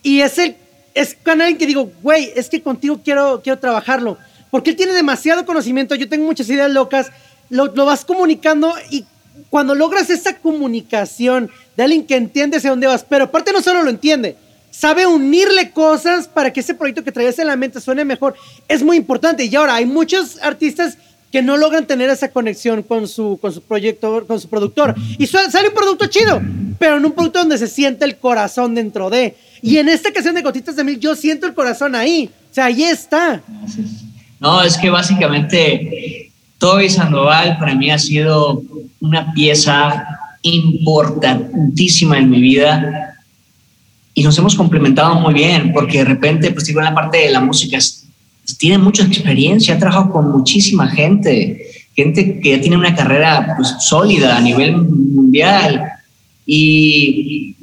Y 0.02 0.20
es 0.22 0.38
el, 0.38 0.56
es 0.94 1.16
con 1.22 1.40
alguien 1.40 1.58
que 1.58 1.66
digo, 1.66 1.90
güey, 2.02 2.32
es 2.34 2.48
que 2.48 2.62
contigo 2.62 3.00
quiero, 3.04 3.42
quiero 3.42 3.58
trabajarlo. 3.58 4.16
Porque 4.50 4.70
él 4.70 4.76
tiene 4.76 4.92
demasiado 4.92 5.44
conocimiento, 5.44 5.94
yo 5.96 6.08
tengo 6.08 6.24
muchas 6.24 6.48
ideas 6.48 6.70
locas, 6.70 7.10
lo, 7.50 7.66
lo 7.66 7.84
vas 7.84 8.04
comunicando 8.04 8.72
y 8.90 9.04
cuando 9.50 9.74
logras 9.74 10.10
esa 10.10 10.38
comunicación 10.38 11.50
de 11.76 11.82
alguien 11.82 12.06
que 12.06 12.16
entiende 12.16 12.56
hacia 12.56 12.70
dónde 12.70 12.86
vas, 12.86 13.04
pero 13.08 13.24
aparte 13.24 13.52
no 13.52 13.60
solo 13.60 13.82
lo 13.82 13.90
entiende, 13.90 14.36
sabe 14.76 15.06
unirle 15.06 15.70
cosas 15.70 16.26
para 16.26 16.52
que 16.52 16.60
ese 16.60 16.74
proyecto 16.74 17.04
que 17.04 17.12
traías 17.12 17.38
en 17.38 17.46
la 17.46 17.56
mente 17.56 17.80
suene 17.80 18.04
mejor. 18.04 18.34
Es 18.68 18.82
muy 18.82 18.96
importante. 18.96 19.44
Y 19.44 19.54
ahora 19.54 19.76
hay 19.76 19.86
muchos 19.86 20.38
artistas 20.42 20.98
que 21.30 21.42
no 21.42 21.56
logran 21.56 21.86
tener 21.86 22.10
esa 22.10 22.30
conexión 22.30 22.82
con 22.82 23.08
su, 23.08 23.38
con 23.40 23.52
su 23.52 23.62
proyecto, 23.62 24.26
con 24.26 24.40
su 24.40 24.48
productor. 24.48 24.94
Y 25.18 25.26
sale 25.26 25.68
un 25.68 25.74
producto 25.74 26.06
chido, 26.06 26.40
pero 26.78 26.96
en 26.96 27.04
un 27.04 27.12
producto 27.12 27.40
donde 27.40 27.58
se 27.58 27.68
siente 27.68 28.04
el 28.04 28.16
corazón 28.16 28.74
dentro 28.74 29.10
de. 29.10 29.36
Y 29.62 29.78
en 29.78 29.88
esta 29.88 30.12
canción 30.12 30.34
de 30.34 30.42
Gotitas 30.42 30.76
de 30.76 30.84
Mil, 30.84 30.98
yo 30.98 31.14
siento 31.14 31.46
el 31.46 31.54
corazón 31.54 31.94
ahí. 31.94 32.30
O 32.50 32.54
sea, 32.54 32.66
ahí 32.66 32.84
está. 32.84 33.42
No, 34.40 34.62
es 34.62 34.76
que 34.76 34.90
básicamente 34.90 36.30
Toby 36.58 36.90
Sandoval 36.90 37.58
para 37.58 37.74
mí 37.74 37.90
ha 37.90 37.98
sido 37.98 38.62
una 39.00 39.32
pieza 39.32 40.04
importantísima 40.42 42.18
en 42.18 42.30
mi 42.30 42.40
vida 42.40 43.13
y 44.14 44.22
nos 44.22 44.38
hemos 44.38 44.54
complementado 44.54 45.16
muy 45.16 45.34
bien, 45.34 45.72
porque 45.72 45.98
de 45.98 46.04
repente, 46.04 46.52
pues 46.52 46.66
digo, 46.66 46.78
en 46.78 46.86
la 46.86 46.94
parte 46.94 47.18
de 47.18 47.30
la 47.30 47.40
música, 47.40 47.78
tiene 48.58 48.78
mucha 48.78 49.04
experiencia, 49.04 49.74
ha 49.74 49.78
trabajado 49.78 50.10
con 50.10 50.30
muchísima 50.30 50.88
gente, 50.88 51.66
gente 51.96 52.38
que 52.38 52.50
ya 52.50 52.60
tiene 52.60 52.76
una 52.76 52.94
carrera 52.94 53.54
pues, 53.56 53.74
sólida 53.80 54.36
a 54.36 54.40
nivel 54.40 54.76
mundial 54.76 55.82
y, 56.46 57.56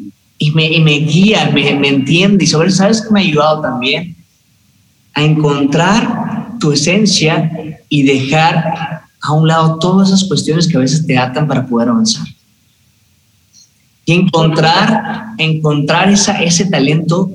me, 0.53 0.99
guía, 0.99 1.49
me, 1.53 1.87
entiende 1.87 2.43
y 2.43 2.47
sobre 2.47 2.71
¿sabes 2.71 3.01
que 3.01 3.11
me 3.13 3.21
ha 3.21 3.23
ayudado 3.23 3.61
también? 3.61 4.15
A 5.13 5.23
encontrar 5.23 6.57
tu 6.59 6.73
esencia 6.73 7.51
y 7.87 8.03
dejar 8.03 9.03
a 9.21 9.31
un 9.31 9.47
lado 9.47 9.79
todas 9.79 10.09
esas 10.09 10.25
cuestiones 10.25 10.67
que 10.67 10.75
a 10.75 10.81
veces 10.81 11.05
te 11.05 11.17
atan 11.17 11.47
para 11.47 11.65
poder 11.65 11.89
avanzar 11.89 12.25
y 14.05 14.13
encontrar, 14.13 15.33
encontrar 15.37 16.09
esa, 16.09 16.41
ese 16.41 16.65
talento 16.65 17.29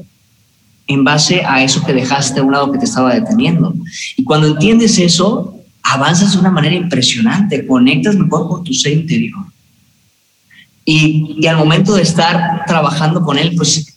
en 0.87 1.05
base 1.05 1.43
a 1.45 1.63
eso 1.63 1.85
que 1.85 1.93
dejaste 1.93 2.41
a 2.41 2.43
un 2.43 2.53
lado 2.53 2.71
que 2.73 2.79
te 2.79 2.85
estaba 2.85 3.15
deteniendo. 3.15 3.75
Y 4.17 4.25
cuando 4.25 4.49
entiendes 4.49 4.99
eso, 4.99 5.61
avanzas 5.83 6.33
de 6.33 6.39
una 6.39 6.51
manera 6.51 6.75
impresionante, 6.75 7.67
conectas 7.67 8.17
mejor 8.17 8.49
con 8.49 8.65
tu 8.65 8.73
ser 8.73 8.93
interior. 8.93 9.45
Y, 10.85 11.37
y 11.41 11.47
al 11.47 11.57
momento 11.57 11.95
de 11.95 12.03
estar 12.03 12.65
trabajando 12.67 13.23
con 13.23 13.39
él, 13.39 13.55
pues 13.57 13.97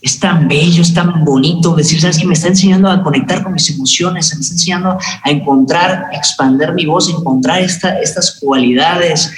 es 0.00 0.18
tan 0.20 0.46
bello, 0.46 0.82
es 0.82 0.94
tan 0.94 1.24
bonito 1.24 1.74
decir, 1.74 2.00
sabes 2.00 2.18
que 2.18 2.26
me 2.26 2.34
está 2.34 2.48
enseñando 2.48 2.88
a 2.88 3.02
conectar 3.02 3.42
con 3.42 3.52
mis 3.52 3.68
emociones, 3.70 4.32
me 4.34 4.40
está 4.40 4.54
enseñando 4.54 4.98
a 5.24 5.30
encontrar, 5.30 6.06
expandir 6.12 6.72
mi 6.72 6.86
voz, 6.86 7.10
encontrar 7.10 7.62
esta, 7.62 7.98
estas 7.98 8.38
cualidades, 8.40 9.32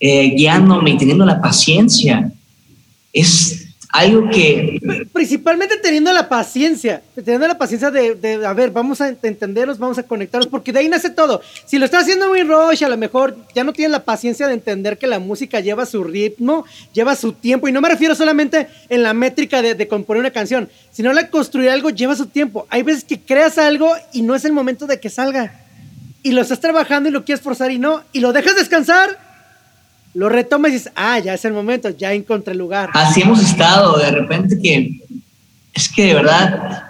eh, 0.00 0.30
guiándome 0.30 0.90
y 0.90 0.98
teniendo 0.98 1.24
la 1.24 1.40
paciencia. 1.40 2.30
Es 3.12 3.62
algo 3.96 4.28
que... 4.28 4.78
Principalmente 5.10 5.78
teniendo 5.78 6.12
la 6.12 6.28
paciencia, 6.28 7.00
teniendo 7.14 7.48
la 7.48 7.56
paciencia 7.56 7.90
de, 7.90 8.14
de, 8.14 8.44
a 8.44 8.52
ver, 8.52 8.70
vamos 8.70 9.00
a 9.00 9.08
entendernos, 9.08 9.78
vamos 9.78 9.96
a 9.96 10.02
conectarnos, 10.02 10.48
porque 10.48 10.70
de 10.70 10.80
ahí 10.80 10.88
nace 10.88 11.08
todo. 11.08 11.40
Si 11.64 11.78
lo 11.78 11.86
estás 11.86 12.02
haciendo 12.02 12.28
muy 12.28 12.42
rush, 12.42 12.84
a 12.84 12.90
lo 12.90 12.98
mejor 12.98 13.38
ya 13.54 13.64
no 13.64 13.72
tienes 13.72 13.92
la 13.92 14.04
paciencia 14.04 14.46
de 14.48 14.52
entender 14.52 14.98
que 14.98 15.06
la 15.06 15.18
música 15.18 15.60
lleva 15.60 15.86
su 15.86 16.04
ritmo, 16.04 16.66
lleva 16.92 17.16
su 17.16 17.32
tiempo, 17.32 17.68
y 17.68 17.72
no 17.72 17.80
me 17.80 17.88
refiero 17.88 18.14
solamente 18.14 18.66
en 18.90 19.02
la 19.02 19.14
métrica 19.14 19.62
de, 19.62 19.74
de 19.74 19.88
componer 19.88 20.20
una 20.20 20.30
canción, 20.30 20.68
sino 20.92 21.14
la 21.14 21.30
construir 21.30 21.70
algo 21.70 21.88
lleva 21.88 22.14
su 22.16 22.26
tiempo. 22.26 22.66
Hay 22.68 22.82
veces 22.82 23.02
que 23.04 23.18
creas 23.18 23.56
algo 23.56 23.90
y 24.12 24.20
no 24.20 24.34
es 24.34 24.44
el 24.44 24.52
momento 24.52 24.86
de 24.86 25.00
que 25.00 25.08
salga. 25.08 25.62
Y 26.22 26.32
lo 26.32 26.42
estás 26.42 26.60
trabajando 26.60 27.08
y 27.08 27.12
lo 27.12 27.24
quieres 27.24 27.42
forzar 27.42 27.70
y 27.70 27.78
no, 27.78 28.02
y 28.12 28.20
lo 28.20 28.34
dejas 28.34 28.56
descansar 28.56 29.25
lo 30.16 30.30
retomas 30.30 30.70
y 30.70 30.74
dices, 30.74 30.92
ah, 30.96 31.18
ya 31.18 31.34
es 31.34 31.44
el 31.44 31.52
momento, 31.52 31.90
ya 31.90 32.14
encontré 32.14 32.52
el 32.52 32.58
lugar. 32.58 32.88
Así 32.94 33.20
hemos 33.20 33.42
estado, 33.42 33.98
de 33.98 34.10
repente 34.10 34.58
que 34.58 34.98
es 35.74 35.90
que 35.90 36.06
de 36.06 36.14
verdad 36.14 36.84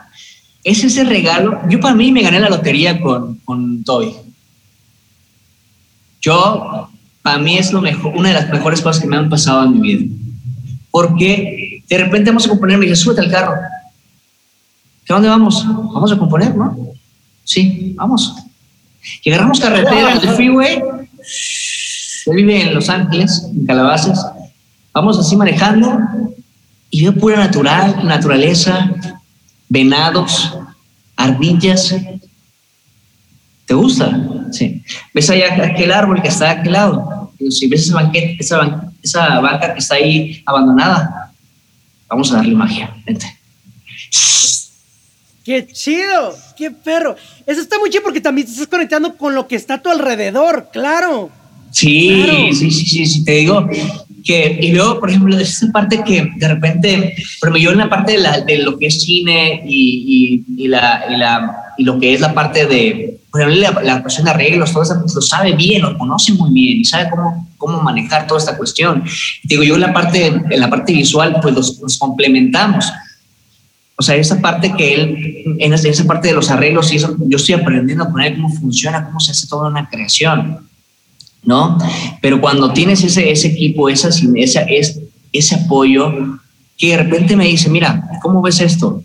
es 0.62 0.85
ese 0.85 1.03
regalo. 1.03 1.61
Yo 1.69 1.81
para 1.81 1.97
mí 1.97 2.12
me 2.12 2.23
gané 2.23 2.39
la 2.39 2.49
lotería 2.49 3.01
con, 3.01 3.39
con 3.39 3.83
Toby. 3.83 4.15
Yo, 6.21 6.89
para 7.21 7.39
mí 7.39 7.59
es 7.59 7.73
lo 7.73 7.81
mejor, 7.81 8.17
una 8.17 8.29
de 8.29 8.35
las 8.35 8.49
mejores 8.49 8.81
cosas 8.81 9.03
que 9.03 9.09
me 9.09 9.17
han 9.17 9.29
pasado 9.29 9.65
en 9.65 9.81
mi 9.81 9.81
vida. 9.81 10.15
Porque 10.93 11.83
de 11.89 11.99
repente 11.99 12.31
vamos 12.31 12.47
a 12.47 12.51
componer, 12.51 12.79
me 12.79 12.87
dice, 12.87 12.95
súbete 12.95 13.23
al 13.23 13.31
carro. 13.31 13.55
¿A 13.55 15.12
dónde 15.12 15.29
vamos? 15.29 15.67
Vamos 15.67 16.12
a 16.12 16.17
componer, 16.17 16.55
¿no? 16.55 16.77
Sí, 17.43 17.93
vamos. 17.97 18.37
Y 19.25 19.31
agarramos 19.31 19.59
carretera, 19.59 20.12
el 20.12 20.29
freeway. 20.31 20.81
Él 22.27 22.37
vive 22.37 22.61
en 22.61 22.75
Los 22.75 22.89
Ángeles, 22.89 23.47
en 23.55 23.67
Calabazas. 23.67 24.27
Vamos 24.93 25.19
así 25.19 25.37
manejando 25.37 26.01
y 26.91 27.03
veo 27.03 27.15
pura 27.15 27.37
natural, 27.37 28.05
naturaleza, 28.05 28.91
venados, 29.69 30.57
ardillas. 31.17 31.95
¿Te 33.67 33.75
gusta? 33.75 34.19
Sí. 34.51 34.83
¿Ves 35.12 35.31
allá 35.31 35.65
aquel 35.65 35.93
árbol 35.93 36.23
que 36.23 36.29
está 36.29 36.49
a 36.49 36.53
aquel 36.53 36.73
lado? 36.73 37.33
Si 37.51 37.69
ves 37.69 37.83
esa, 37.83 37.95
banqueta, 37.95 38.35
esa, 38.39 38.93
esa 39.03 39.41
banca 39.41 39.73
que 39.73 39.81
está 39.81 39.97
ahí 39.97 40.43
abandonada, 40.47 41.33
vamos 42.09 42.33
a 42.33 42.37
darle 42.37 42.55
magia. 42.55 42.95
Vente. 43.05 43.37
¡Qué 45.45 45.65
chido! 45.69 46.35
¡Qué 46.57 46.73
perro! 46.73 47.15
Eso 47.47 47.61
está 47.61 47.79
muy 47.79 47.89
chido 47.89 48.03
porque 48.03 48.21
también 48.21 48.47
te 48.49 48.53
estás 48.53 48.67
conectando 48.67 49.17
con 49.17 49.35
lo 49.35 49.47
que 49.47 49.55
está 49.55 49.75
a 49.75 49.83
tu 49.83 49.91
alrededor, 49.91 50.71
claro. 50.73 51.31
Sí, 51.77 52.55
sí, 52.55 52.71
sí, 52.71 52.87
sí, 52.87 53.07
sí, 53.07 53.23
te 53.23 53.33
digo 53.33 53.69
que, 54.25 54.59
y 54.62 54.73
luego, 54.73 54.99
por 54.99 55.11
ejemplo, 55.11 55.39
esa 55.39 55.71
parte 55.71 56.03
que 56.03 56.27
de 56.35 56.49
repente, 56.49 57.15
pero 57.39 57.55
yo 57.59 57.71
en 57.71 57.77
la 57.77 57.91
parte 57.91 58.12
de, 58.12 58.19
la, 58.19 58.41
de 58.41 58.59
lo 58.61 58.79
que 58.79 58.87
es 58.87 59.03
cine 59.03 59.62
y, 59.67 60.43
y, 60.57 60.65
y, 60.65 60.69
la, 60.69 61.05
y, 61.11 61.17
la, 61.19 61.57
y 61.77 61.85
lo 61.85 62.01
que 62.01 62.15
es 62.15 62.21
la 62.23 62.33
parte 62.33 62.65
de, 62.65 63.19
por 63.31 63.43
ejemplo, 63.43 63.61
la, 63.61 63.83
la 63.83 64.01
cuestión 64.01 64.25
de 64.25 64.31
arreglos, 64.31 64.73
todo 64.73 64.85
eso, 64.85 64.99
pues 65.03 65.15
lo 65.15 65.21
sabe 65.21 65.53
bien, 65.53 65.83
lo 65.83 65.99
conoce 65.99 66.33
muy 66.33 66.51
bien 66.51 66.81
y 66.81 66.85
sabe 66.87 67.11
cómo, 67.11 67.47
cómo 67.59 67.83
manejar 67.83 68.27
toda 68.27 68.41
esta 68.41 68.57
cuestión. 68.57 69.05
digo, 69.45 69.62
yo 69.62 69.75
en 69.75 69.83
la 69.83 69.93
parte, 69.93 70.29
en 70.29 70.61
la 70.61 70.71
parte 70.71 70.95
visual, 70.95 71.37
pues 71.43 71.55
los, 71.55 71.79
los 71.83 71.99
complementamos. 71.99 72.91
O 73.99 74.03
sea, 74.03 74.17
esa 74.17 74.41
parte 74.41 74.73
que 74.75 74.95
él, 74.95 75.57
en 75.59 75.75
esa, 75.75 76.05
parte 76.05 76.29
de 76.29 76.35
los 76.35 76.51
arreglos 76.51 76.91
y 76.91 76.97
eso, 76.97 77.15
yo 77.19 77.37
estoy 77.37 77.55
aprendiendo 77.55 78.09
con 78.11 78.23
él 78.23 78.35
cómo 78.35 78.49
funciona, 78.49 79.05
cómo 79.05 79.21
se 79.21 79.33
hace 79.33 79.47
toda 79.47 79.69
una 79.69 79.91
creación. 79.91 80.65
¿No? 81.46 81.78
Pero 82.20 82.40
cuando 82.40 82.72
tienes 82.72 83.02
ese, 83.02 83.30
ese 83.30 83.48
equipo, 83.48 83.88
esa, 83.88 84.11
esa, 84.35 84.62
es, 84.62 84.98
ese 85.32 85.54
apoyo, 85.54 86.12
que 86.76 86.88
de 86.88 86.96
repente 86.98 87.37
me 87.37 87.46
dice, 87.46 87.70
mira, 87.70 88.02
¿cómo 88.20 88.42
ves 88.42 88.61
esto? 88.61 89.02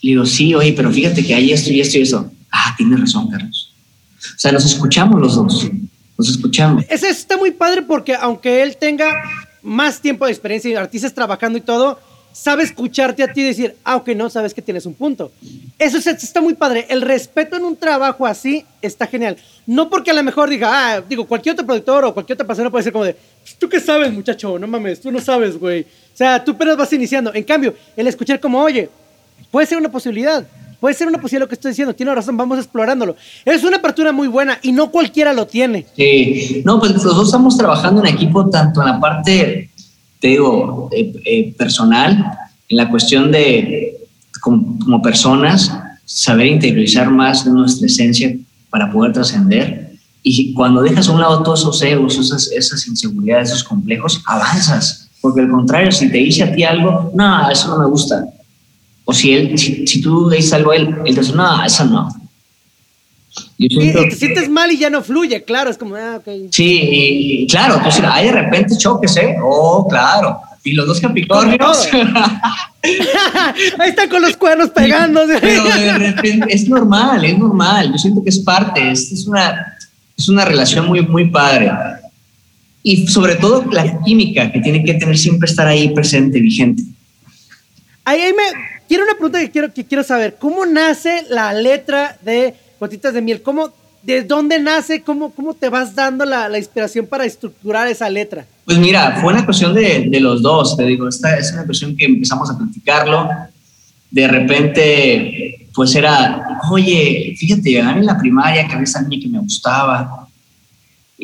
Le 0.00 0.10
digo, 0.10 0.24
sí, 0.24 0.54
oye, 0.54 0.72
pero 0.72 0.90
fíjate 0.90 1.24
que 1.24 1.34
hay 1.34 1.52
esto 1.52 1.70
y 1.70 1.80
esto 1.80 1.98
y 1.98 2.02
eso. 2.02 2.30
Ah, 2.50 2.74
tienes 2.76 3.00
razón, 3.00 3.28
Carlos. 3.28 3.74
O 4.18 4.38
sea, 4.38 4.52
nos 4.52 4.64
escuchamos 4.64 5.20
los 5.20 5.34
dos, 5.34 5.68
nos 6.16 6.28
escuchamos. 6.28 6.84
Ese 6.88 7.10
está 7.10 7.36
muy 7.36 7.50
padre 7.50 7.82
porque 7.82 8.14
aunque 8.14 8.62
él 8.62 8.76
tenga 8.76 9.12
más 9.62 10.00
tiempo 10.00 10.24
de 10.24 10.32
experiencia 10.32 10.70
y 10.70 10.74
artistas 10.74 11.12
trabajando 11.12 11.58
y 11.58 11.62
todo, 11.62 11.98
sabe 12.32 12.62
escucharte 12.62 13.22
a 13.22 13.32
ti 13.32 13.42
y 13.42 13.44
decir, 13.44 13.76
ah, 13.84 14.02
no, 14.16 14.30
sabes 14.30 14.54
que 14.54 14.62
tienes 14.62 14.86
un 14.86 14.94
punto. 14.94 15.30
Eso 15.78 15.98
está 15.98 16.40
muy 16.40 16.54
padre. 16.54 16.86
El 16.88 17.02
respeto 17.02 17.56
en 17.56 17.64
un 17.64 17.76
trabajo 17.76 18.26
así 18.26 18.64
está 18.80 19.06
genial. 19.06 19.36
No 19.66 19.88
porque 19.88 20.10
a 20.10 20.14
lo 20.14 20.22
mejor 20.22 20.48
diga, 20.48 20.70
ah, 20.72 21.00
digo, 21.00 21.26
cualquier 21.26 21.54
otro 21.54 21.66
productor 21.66 22.04
o 22.04 22.14
cualquier 22.14 22.34
otra 22.34 22.46
persona 22.46 22.70
puede 22.70 22.84
ser 22.84 22.92
como 22.92 23.04
de, 23.04 23.14
pues, 23.14 23.56
¿tú 23.56 23.68
qué 23.68 23.80
sabes, 23.80 24.12
muchacho? 24.12 24.58
No 24.58 24.66
mames, 24.66 25.00
tú 25.00 25.12
no 25.12 25.20
sabes, 25.20 25.58
güey. 25.58 25.82
O 25.82 26.16
sea, 26.16 26.42
tú 26.42 26.52
apenas 26.52 26.76
vas 26.76 26.92
iniciando. 26.92 27.32
En 27.34 27.44
cambio, 27.44 27.74
el 27.96 28.06
escuchar 28.06 28.40
como, 28.40 28.60
oye, 28.60 28.88
puede 29.50 29.66
ser 29.66 29.78
una 29.78 29.90
posibilidad. 29.90 30.44
Puede 30.82 30.96
ser 30.96 31.06
una 31.06 31.18
posibilidad 31.18 31.44
lo 31.44 31.48
que 31.48 31.54
estoy 31.54 31.70
diciendo. 31.70 31.94
Tiene 31.94 32.12
razón, 32.12 32.36
vamos 32.36 32.58
explorándolo. 32.58 33.14
Es 33.44 33.62
una 33.62 33.76
apertura 33.76 34.10
muy 34.10 34.26
buena 34.26 34.58
y 34.62 34.72
no 34.72 34.90
cualquiera 34.90 35.32
lo 35.32 35.46
tiene. 35.46 35.86
Sí, 35.94 36.60
no, 36.64 36.80
pues 36.80 36.90
los 36.92 37.04
dos 37.04 37.26
estamos 37.26 37.56
trabajando 37.56 38.04
en 38.04 38.12
equipo 38.12 38.50
tanto 38.50 38.80
en 38.80 38.88
la 38.88 38.98
parte 38.98 39.70
te 40.22 40.28
digo, 40.28 40.88
eh, 40.92 41.12
eh, 41.24 41.54
personal, 41.58 42.38
en 42.68 42.76
la 42.76 42.88
cuestión 42.88 43.32
de, 43.32 43.98
como, 44.40 45.02
personas, 45.02 45.76
saber 46.04 46.46
interiorizar 46.46 47.10
más 47.10 47.44
nuestra 47.44 47.86
esencia 47.86 48.32
para 48.70 48.90
poder 48.92 49.12
trascender. 49.12 49.96
Y 50.22 50.54
cuando 50.54 50.80
dejas 50.80 51.08
a 51.08 51.12
un 51.12 51.20
lado 51.20 51.42
todos 51.42 51.62
esos 51.62 51.82
egos, 51.82 52.16
esas, 52.16 52.86
inseguridades, 52.86 53.48
esos 53.48 53.64
complejos, 53.64 54.22
avanzas. 54.24 55.10
Porque 55.20 55.40
al 55.40 55.50
contrario, 55.50 55.90
si 55.90 56.08
te 56.08 56.18
dice 56.18 56.44
a 56.44 56.54
ti 56.54 56.62
algo, 56.62 57.10
no, 57.16 57.50
eso 57.50 57.68
no 57.70 57.82
me 57.82 57.90
gusta. 57.90 58.24
O 59.04 59.12
si, 59.12 59.32
él, 59.32 59.58
si, 59.58 60.00
tú 60.00 60.30
le 60.30 60.36
dices 60.36 60.52
algo 60.52 60.70
a 60.70 60.76
él, 60.76 60.94
él 61.04 61.14
te 61.16 61.20
dice, 61.20 61.32
no, 61.32 61.64
eso 61.64 61.84
no 61.84 62.21
y, 63.56 63.92
te 63.92 64.10
sientes 64.10 64.48
mal 64.48 64.70
y 64.70 64.78
ya 64.78 64.90
no 64.90 65.02
fluye, 65.02 65.42
claro, 65.44 65.70
es 65.70 65.78
como, 65.78 65.96
ah, 65.96 66.16
ok. 66.16 66.50
Sí, 66.50 67.46
claro, 67.50 67.80
pues 67.82 68.00
hay 68.02 68.26
de 68.26 68.32
repente 68.32 68.76
choques, 68.76 69.16
¿eh? 69.16 69.36
Oh, 69.42 69.86
claro. 69.88 70.38
Y 70.64 70.72
los 70.72 70.86
dos 70.86 71.00
Capricornios. 71.00 71.88
Ahí 73.78 73.90
están 73.90 74.08
con 74.08 74.22
los 74.22 74.36
cuernos 74.36 74.70
pegándose. 74.70 75.38
Pero 75.40 75.64
de 75.64 75.98
repente 75.98 76.46
es 76.54 76.68
normal, 76.68 77.24
es 77.24 77.36
normal. 77.38 77.90
Yo 77.92 77.98
siento 77.98 78.22
que 78.22 78.30
es 78.30 78.38
parte, 78.38 78.92
es, 78.92 79.10
es, 79.10 79.26
una, 79.26 79.76
es 80.16 80.28
una 80.28 80.44
relación 80.44 80.86
muy, 80.86 81.00
muy 81.02 81.30
padre. 81.30 81.72
Y 82.82 83.08
sobre 83.08 83.36
todo 83.36 83.64
la 83.72 84.00
química 84.04 84.52
que 84.52 84.60
tiene 84.60 84.84
que 84.84 84.94
tener 84.94 85.16
siempre 85.18 85.48
estar 85.48 85.66
ahí 85.66 85.88
presente, 85.90 86.38
vigente. 86.38 86.82
Ahí, 88.04 88.20
ahí 88.20 88.32
me. 88.32 88.42
Quiero 88.88 89.04
una 89.04 89.14
pregunta 89.14 89.40
que 89.40 89.50
quiero, 89.50 89.72
que 89.72 89.84
quiero 89.84 90.04
saber. 90.04 90.36
¿Cómo 90.38 90.66
nace 90.66 91.24
la 91.30 91.54
letra 91.54 92.18
de 92.22 92.54
gotitas 92.82 93.14
de 93.14 93.22
miel. 93.22 93.40
¿Cómo, 93.42 93.70
¿De 94.02 94.22
dónde 94.24 94.58
nace? 94.58 95.02
¿Cómo, 95.02 95.30
cómo 95.30 95.54
te 95.54 95.68
vas 95.68 95.94
dando 95.94 96.24
la, 96.24 96.48
la, 96.48 96.58
estructura 96.58 97.06
para 97.08 97.24
estructurar 97.24 97.86
esa 97.86 98.10
letra? 98.10 98.44
Pues 98.64 98.76
mira, 98.78 99.18
fue 99.20 99.32
una 99.32 99.44
cuestión 99.44 99.72
de, 99.72 100.08
de, 100.10 100.20
los 100.20 100.42
dos, 100.42 100.76
te 100.76 100.84
digo, 100.84 101.08
esta 101.08 101.36
es 101.36 101.52
una 101.52 101.64
cuestión 101.64 101.96
que 101.96 102.06
empezamos 102.06 102.50
a 102.50 102.58
platicarlo. 102.58 103.28
De 104.10 104.26
repente, 104.26 105.68
pues 105.72 105.94
era, 105.94 106.58
oye, 106.72 107.36
fíjate, 107.38 107.78
en 107.78 108.04
la 108.04 108.18
primaria 108.18 108.66
que 108.66 108.72
había 108.72 108.82
esa 108.82 109.00
niña 109.02 109.22
que 109.22 109.28
me 109.28 109.38
gustaba, 109.38 110.26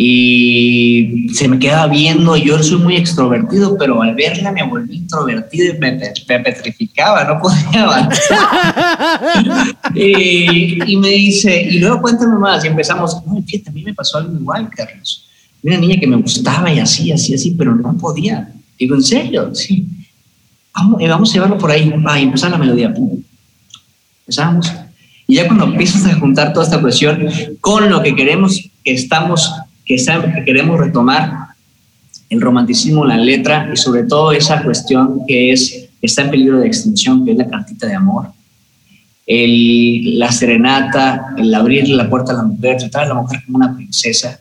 y 0.01 1.29
se 1.35 1.49
me 1.49 1.59
quedaba 1.59 1.89
viendo, 1.89 2.37
yo 2.37 2.63
soy 2.63 2.79
muy 2.79 2.95
extrovertido, 2.95 3.77
pero 3.77 4.01
al 4.01 4.15
verla 4.15 4.53
me 4.53 4.63
volví 4.63 4.99
introvertido 4.99 5.75
y 5.75 5.79
me, 5.81 5.99
petrificaba, 6.25 7.25
no 7.25 7.41
podía 7.41 7.83
avanzar. 7.83 8.39
y, 9.97 10.97
me 10.99 11.09
dice, 11.09 11.63
y 11.63 11.81
luego 11.81 12.01
cuéntame 12.01 12.39
más, 12.39 12.65
y 12.65 12.69
empezamos, 12.69 13.17
no, 13.27 13.43
fíjate, 13.43 13.71
a 13.71 13.73
mí 13.73 13.83
me 13.83 13.93
pasó 13.93 14.19
algo 14.19 14.39
igual, 14.39 14.71
Carlos. 14.71 15.27
Una 15.65 15.79
niña 15.79 15.99
que 15.99 16.07
me 16.07 16.15
gustaba 16.15 16.73
y 16.73 16.79
así, 16.79 17.11
así, 17.11 17.35
así, 17.35 17.57
pero 17.59 17.75
no 17.75 17.99
podía. 17.99 18.53
Digo, 18.79 18.95
¿en 18.95 19.03
serio? 19.03 19.53
Sí. 19.53 19.85
Vamos, 20.77 21.01
eh, 21.01 21.09
vamos 21.09 21.31
a 21.31 21.33
llevarlo 21.33 21.59
por 21.59 21.73
ahí. 21.73 21.93
Va, 22.07 22.21
y 22.21 22.23
empezar 22.23 22.53
la 22.53 22.59
melodía. 22.59 22.95
Empezamos. 24.21 24.73
Y 25.27 25.35
ya 25.35 25.47
cuando 25.49 25.65
empiezas 25.65 26.07
a 26.07 26.15
juntar 26.15 26.53
toda 26.53 26.67
esta 26.67 26.81
cuestión 26.81 27.27
con 27.61 27.91
lo 27.91 28.01
que 28.01 28.15
queremos, 28.15 28.71
que 28.85 28.95
estamos 28.95 29.53
que, 29.89 29.97
que 29.97 30.45
queremos 30.45 30.79
retomar 30.79 31.49
el 32.31 32.41
romanticismo, 32.41 33.05
la 33.05 33.17
letra 33.17 33.71
y 33.73 33.77
sobre 33.77 34.05
todo 34.05 34.33
esa 34.33 34.63
cuestión 34.63 35.23
que 35.27 35.53
es 35.53 35.89
está 36.01 36.23
en 36.23 36.31
peligro 36.31 36.61
de 36.61 36.67
extinción, 36.67 37.25
que 37.25 37.33
es 37.33 37.39
la 37.39 37.49
cartita 37.49 37.87
de 37.87 37.95
amor. 37.95 38.29
El, 39.27 40.19
la 40.19 40.33
serenata, 40.33 41.35
el 41.37 41.55
abrirle 41.55 41.97
la 41.97 42.09
puerta 42.09 42.33
a 42.33 42.37
la 42.37 42.43
mujer, 42.45 42.79
tratar 42.79 43.05
a 43.05 43.09
la 43.09 43.15
mujer 43.15 43.43
como 43.45 43.59
una 43.59 43.75
princesa, 43.75 44.41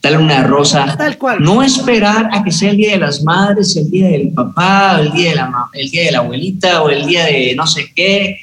darle 0.00 0.18
una 0.18 0.44
rosa. 0.44 0.94
Tal 0.96 1.18
cual. 1.18 1.42
No 1.42 1.62
esperar 1.62 2.30
a 2.32 2.42
que 2.42 2.52
sea 2.52 2.70
el 2.70 2.76
día 2.76 2.92
de 2.92 2.98
las 2.98 3.22
madres, 3.22 3.76
el 3.76 3.90
día 3.90 4.08
del 4.08 4.30
papá, 4.30 5.00
el 5.00 5.12
día 5.12 5.30
de 5.30 5.36
la, 5.36 5.52
el 5.72 5.90
día 5.90 6.04
de 6.04 6.12
la 6.12 6.18
abuelita 6.18 6.82
o 6.82 6.90
el 6.90 7.06
día 7.06 7.24
de 7.24 7.54
no 7.56 7.66
sé 7.66 7.92
qué. 7.94 8.38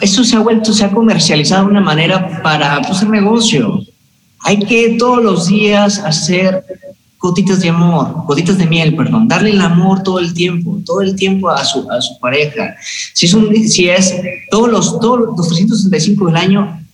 Eso 0.00 0.22
se 0.24 0.36
ha 0.36 0.40
vuelto, 0.40 0.72
se 0.72 0.84
ha 0.84 0.90
comercializado 0.90 1.64
de 1.64 1.70
una 1.70 1.80
manera 1.80 2.42
para 2.42 2.78
pues, 2.78 2.90
hacer 2.90 3.08
negocio. 3.08 3.80
Hay 4.44 4.58
que 4.58 4.96
todos 4.98 5.24
los 5.24 5.46
días 5.46 5.98
hacer 5.98 6.64
gotitas 7.18 7.60
de 7.60 7.70
amor, 7.70 8.26
gotitas 8.26 8.58
de 8.58 8.66
miel, 8.66 8.94
perdón, 8.94 9.26
darle 9.26 9.50
el 9.50 9.60
amor 9.62 10.02
todo 10.02 10.18
el 10.18 10.34
tiempo, 10.34 10.78
todo 10.84 11.00
el 11.00 11.16
tiempo 11.16 11.48
a 11.48 11.64
su, 11.64 11.90
a 11.90 11.98
su 12.02 12.18
pareja. 12.20 12.76
Si 13.14 13.24
es, 13.24 13.32
un, 13.32 13.56
si 13.66 13.88
es 13.88 14.14
todos, 14.50 14.68
los, 14.68 15.00
todos 15.00 15.20
los 15.20 15.48
365 15.48 16.26
del 16.26 16.36
año, 16.36 16.84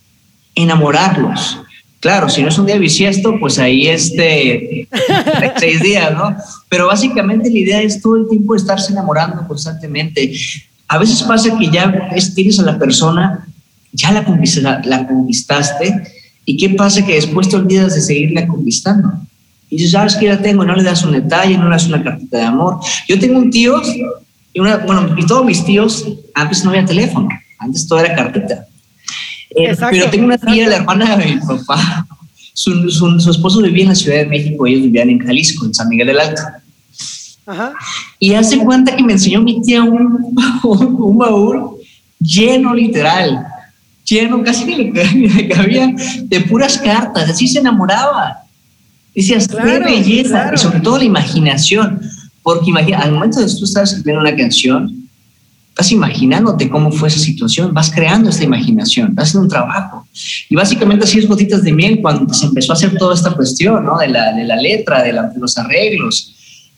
enamorarlos. 0.55 1.59
Claro, 1.99 2.29
si 2.29 2.43
no 2.43 2.49
es 2.49 2.59
un 2.59 2.67
día 2.67 2.79
bisiesto, 2.79 3.35
pues 3.41 3.59
ahí 3.59 3.89
este, 3.89 4.89
seis 5.59 5.83
días, 5.83 6.13
¿no? 6.13 6.37
Pero 6.69 6.87
básicamente 6.87 7.51
la 7.51 7.59
idea 7.59 7.83
es 7.83 8.01
todo 8.01 8.15
el 8.15 8.29
tiempo 8.29 8.55
estarse 8.55 8.93
enamorando 8.93 9.45
constantemente. 9.49 10.33
A 10.87 10.99
veces 10.99 11.21
pasa 11.25 11.59
que 11.59 11.69
ya 11.69 11.93
tienes 12.37 12.61
a 12.61 12.63
la 12.63 12.79
persona, 12.79 13.49
ya 13.93 14.13
la, 14.13 14.81
la 14.85 15.07
conquistaste 15.09 16.20
¿Y 16.51 16.57
qué 16.57 16.71
pasa? 16.71 17.07
Que 17.07 17.15
después 17.15 17.49
te 17.49 17.55
olvidas 17.55 17.95
de 17.95 18.01
seguirla 18.01 18.45
conquistando. 18.49 19.13
Y 19.69 19.77
dices, 19.77 19.93
¿sabes 19.93 20.17
que 20.17 20.27
la 20.27 20.43
tengo? 20.43 20.65
No 20.65 20.75
le 20.75 20.83
das 20.83 21.05
un 21.05 21.13
detalle, 21.13 21.57
no 21.57 21.65
le 21.65 21.71
das 21.71 21.87
una 21.87 22.03
cartita 22.03 22.39
de 22.39 22.43
amor. 22.43 22.81
Yo 23.09 23.21
tengo 23.21 23.39
un 23.39 23.51
tío, 23.53 23.81
y 24.53 24.59
una, 24.59 24.79
bueno, 24.79 25.15
y 25.17 25.25
todos 25.27 25.45
mis 25.45 25.65
tíos, 25.65 26.05
antes 26.35 26.65
no 26.65 26.71
había 26.71 26.85
teléfono, 26.85 27.29
antes 27.57 27.87
todo 27.87 28.01
era 28.01 28.17
cartita. 28.17 28.67
Eh, 29.51 29.77
pero 29.91 30.11
tengo 30.11 30.25
una 30.25 30.39
tía, 30.39 30.69
la 30.69 30.77
hermana 30.79 31.17
de 31.17 31.25
mi 31.25 31.41
papá, 31.41 32.05
su, 32.53 32.91
su, 32.91 33.31
esposo 33.31 33.63
vivía 33.63 33.85
en 33.85 33.91
la 33.91 33.95
Ciudad 33.95 34.19
de 34.19 34.27
México, 34.27 34.67
ellos 34.67 34.83
vivían 34.83 35.09
en 35.09 35.21
Jalisco, 35.21 35.67
en 35.67 35.73
San 35.73 35.89
Miguel 35.89 36.09
del 36.09 36.19
Alto. 36.19 36.43
Ajá. 37.47 37.73
Y 38.19 38.35
hace 38.35 38.59
cuenta 38.59 38.97
que 38.97 39.05
me 39.05 39.13
enseñó 39.13 39.41
mi 39.41 39.63
tía 39.63 39.85
un, 39.85 40.35
un, 40.65 41.17
baúl 41.17 41.77
lleno 42.19 42.75
literal, 42.75 43.47
lleno, 44.11 44.43
casi 44.43 44.65
ni 44.65 44.77
le 44.77 45.49
cabía, 45.55 45.95
de 46.25 46.41
puras 46.43 46.79
cartas, 46.79 47.31
así 47.31 47.47
se 47.47 47.61
enamoraba. 47.61 48.39
Decías, 49.15 49.49
qué 49.49 49.79
belleza, 49.79 50.51
y 50.55 50.59
sobre 50.59 50.81
todo 50.81 50.99
la 50.99 51.05
imaginación, 51.05 52.01
porque 52.43 52.71
imagina, 52.71 52.99
al 52.99 53.13
momento 53.13 53.41
de 53.41 53.47
que 53.47 53.55
tú 53.55 53.65
estás 53.65 53.93
escribiendo 53.93 54.21
una 54.21 54.37
canción, 54.37 55.09
estás 55.71 55.93
imaginándote 55.93 56.69
cómo 56.69 56.91
fue 56.93 57.09
esa 57.09 57.19
situación, 57.19 57.73
vas 57.73 57.91
creando 57.91 58.31
esta 58.31 58.45
imaginación, 58.45 59.15
vas 59.15 59.29
haciendo 59.29 59.45
un 59.45 59.51
trabajo. 59.51 60.07
Y 60.49 60.55
básicamente 60.55 61.05
así 61.05 61.19
es 61.19 61.27
gotitas 61.27 61.63
de 61.63 61.73
miel 61.73 62.01
cuando 62.01 62.33
se 62.35 62.47
empezó 62.47 62.73
a 62.73 62.77
hacer 62.77 62.97
toda 62.99 63.15
esta 63.15 63.33
cuestión, 63.33 63.85
¿no? 63.85 63.99
De 63.99 64.09
la, 64.09 64.33
de 64.33 64.45
la 64.45 64.57
letra, 64.57 65.03
de, 65.03 65.13
de 65.13 65.39
los 65.39 65.57
arreglos. 65.59 66.35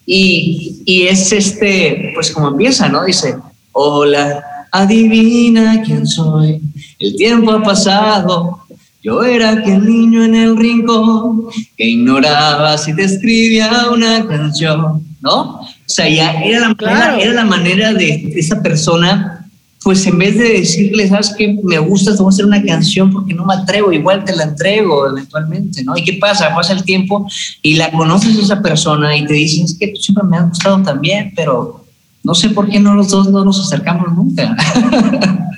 Y, 0.06 0.82
y, 0.84 1.02
es 1.02 1.32
este, 1.32 2.10
pues 2.14 2.30
como 2.32 2.48
empieza, 2.48 2.88
¿no? 2.88 3.04
Dice, 3.04 3.36
hola, 3.72 4.44
adivina 4.72 5.82
quién 5.84 6.06
soy, 6.06 6.60
el 6.98 7.14
tiempo 7.14 7.52
ha 7.52 7.62
pasado, 7.62 8.58
yo 9.02 9.22
era 9.22 9.50
aquel 9.50 9.84
niño 9.84 10.24
en 10.24 10.34
el 10.34 10.56
rincón 10.56 11.48
que 11.76 11.86
ignoraba 11.86 12.78
si 12.78 12.94
te 12.94 13.04
escribía 13.04 13.90
una 13.92 14.26
canción, 14.26 15.04
¿no? 15.20 15.60
O 15.60 15.68
sea, 15.86 16.08
ya 16.08 16.32
era 16.40 16.60
la 16.60 16.68
manera, 16.68 17.18
era 17.18 17.32
la 17.34 17.44
manera 17.44 17.92
de, 17.92 18.32
esa 18.36 18.62
persona, 18.62 19.46
pues 19.82 20.06
en 20.06 20.18
vez 20.18 20.38
de 20.38 20.48
decirle, 20.60 21.08
¿sabes 21.08 21.34
qué? 21.36 21.58
Me 21.64 21.78
gusta, 21.78 22.12
te 22.12 22.22
voy 22.22 22.30
a 22.30 22.34
hacer 22.34 22.46
una 22.46 22.62
canción 22.62 23.12
porque 23.12 23.34
no 23.34 23.44
me 23.44 23.54
atrevo, 23.54 23.92
igual 23.92 24.24
te 24.24 24.34
la 24.34 24.44
entrego 24.44 25.08
eventualmente, 25.08 25.82
¿no? 25.84 25.96
¿Y 25.96 26.04
qué 26.04 26.14
pasa? 26.14 26.54
Pasa 26.54 26.72
el 26.72 26.84
tiempo 26.84 27.26
y 27.60 27.74
la 27.74 27.90
conoces 27.90 28.38
a 28.38 28.40
esa 28.40 28.62
persona 28.62 29.16
y 29.16 29.26
te 29.26 29.34
dicen, 29.34 29.64
es 29.64 29.76
que 29.78 29.88
tú 29.88 30.00
siempre 30.00 30.24
me 30.24 30.38
has 30.38 30.48
gustado 30.48 30.80
también, 30.82 31.32
pero 31.36 31.81
no 32.22 32.34
sé 32.34 32.50
por 32.50 32.68
qué 32.68 32.78
no 32.78 32.94
los 32.94 33.08
dos 33.08 33.30
no 33.30 33.44
nos 33.44 33.60
acercamos 33.60 34.12
nunca. 34.12 34.56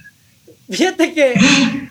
Fíjate 0.70 1.12
que, 1.12 1.34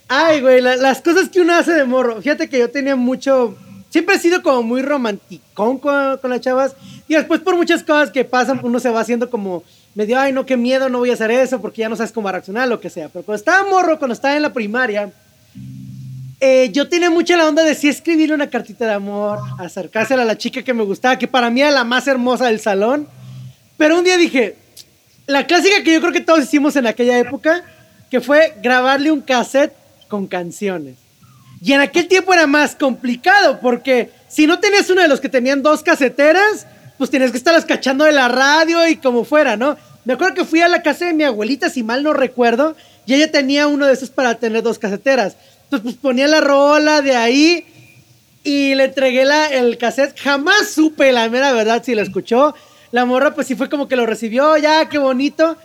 ay, 0.08 0.42
güey, 0.42 0.62
las 0.62 1.02
cosas 1.02 1.30
que 1.30 1.42
uno 1.42 1.54
hace 1.54 1.74
de 1.74 1.86
morro. 1.86 2.22
Fíjate 2.22 2.50
que 2.50 2.60
yo 2.60 2.70
tenía 2.70 2.96
mucho, 2.96 3.56
siempre 3.90 4.16
he 4.16 4.20
sido 4.20 4.42
como 4.42 4.64
muy 4.64 4.82
romanticón 4.82 5.78
con, 5.78 6.18
con 6.18 6.32
las 6.32 6.42
chavas. 6.42 6.76
Y 7.08 7.14
después 7.14 7.42
por 7.42 7.56
muchas 7.56 7.84
cosas 7.84 8.10
que 8.10 8.26
pasan, 8.26 8.60
uno 8.64 8.80
se 8.80 8.90
va 8.90 9.02
haciendo 9.02 9.30
como 9.30 9.64
medio, 9.94 10.20
ay, 10.20 10.34
no, 10.34 10.46
qué 10.46 10.58
miedo, 10.58 10.90
no 10.90 11.00
voy 11.00 11.12
a 11.12 11.14
hacer 11.14 11.30
eso 11.30 11.62
porque 11.62 11.82
ya 11.82 11.90
no 11.90 11.96
sabes 11.96 12.12
cómo 12.12 12.32
reaccionar, 12.32 12.68
lo 12.68 12.80
que 12.80 12.90
sea. 12.90 13.10
Pero 13.10 13.24
cuando 13.24 13.38
estaba 13.38 13.70
morro, 13.70 14.00
cuando 14.00 14.14
estaba 14.14 14.36
en 14.36 14.42
la 14.42 14.54
primaria, 14.54 15.12
eh, 16.40 16.72
yo 16.74 16.90
tenía 16.90 17.12
mucha 17.12 17.38
la 17.38 17.48
onda 17.48 17.64
de 17.64 17.76
sí 17.76 17.88
escribir 17.88 18.34
una 18.34 18.50
cartita 18.50 18.86
de 18.86 18.94
amor, 18.94 19.40
acercársela 19.60 20.24
a 20.24 20.26
la 20.26 20.38
chica 20.38 20.64
que 20.64 20.74
me 20.74 20.84
gustaba, 20.84 21.18
que 21.18 21.28
para 21.28 21.50
mí 21.50 21.62
era 21.62 21.72
la 21.72 21.84
más 21.84 22.08
hermosa 22.08 22.48
del 22.48 22.60
salón. 22.60 23.08
Pero 23.78 23.98
un 23.98 24.04
día 24.04 24.18
dije, 24.18 24.58
la 25.28 25.48
clásica 25.48 25.84
que 25.84 25.94
yo 25.94 26.02
creo 26.02 26.14
que 26.14 26.22
todos 26.22 26.44
hicimos 26.44 26.76
en 26.76 26.88
aquella 26.88 27.18
época, 27.18 27.64
que 28.10 28.22
fue 28.22 28.56
grabarle 28.62 29.12
un 29.12 29.22
cassette 29.22 29.74
con 30.08 30.28
canciones. 30.28 30.98
Y 31.62 31.72
en 31.74 31.80
aquel 31.80 32.08
tiempo 32.08 32.34
era 32.34 32.46
más 32.46 32.76
complicado 32.76 33.60
porque 33.62 34.12
si 34.28 34.48
no 34.48 34.60
tenías 34.60 34.90
uno 34.90 35.02
de 35.02 35.08
los 35.08 35.22
que 35.22 35.30
tenían 35.30 35.64
dos 35.64 35.82
caseteras, 35.82 36.68
pues 36.98 37.10
tienes 37.10 37.32
que 37.32 37.38
estarlas 37.38 37.66
cachando 37.66 38.04
de 38.04 38.12
la 38.12 38.28
radio 38.28 38.88
y 38.88 38.98
como 38.98 39.24
fuera, 39.24 39.56
¿no? 39.56 39.78
Me 40.06 40.14
acuerdo 40.14 40.36
que 40.36 40.46
fui 40.46 40.60
a 40.62 40.68
la 40.68 40.82
casa 40.82 41.06
de 41.06 41.14
mi 41.14 41.24
abuelita, 41.24 41.70
si 41.70 41.82
mal 41.82 42.04
no 42.04 42.12
recuerdo, 42.12 42.76
y 43.06 43.14
ella 43.14 43.32
tenía 43.32 43.68
uno 43.68 43.88
de 43.88 43.94
esos 43.94 44.10
para 44.10 44.36
tener 44.36 44.62
dos 44.62 44.78
caseteras. 44.78 45.38
Entonces, 45.64 45.84
pues 45.84 45.96
ponía 45.96 46.28
la 46.28 46.42
rola 46.42 47.02
de 47.02 47.16
ahí 47.16 47.66
y 48.44 48.76
le 48.76 48.86
entregué 48.86 49.24
la, 49.24 49.48
el 49.48 49.78
cassette. 49.78 50.20
Jamás 50.20 50.70
supe 50.70 51.12
la 51.14 51.30
mera 51.30 51.54
verdad 51.54 51.82
si 51.84 51.96
la 51.96 52.02
escuchó. 52.02 52.54
La 52.94 53.06
morra, 53.06 53.34
pues 53.34 53.48
sí 53.48 53.56
fue 53.56 53.70
como 53.70 53.88
que 53.88 53.96
lo 53.96 54.06
recibió, 54.06 54.56
ya, 54.56 54.88
qué 54.88 55.00
bonito. 55.00 55.58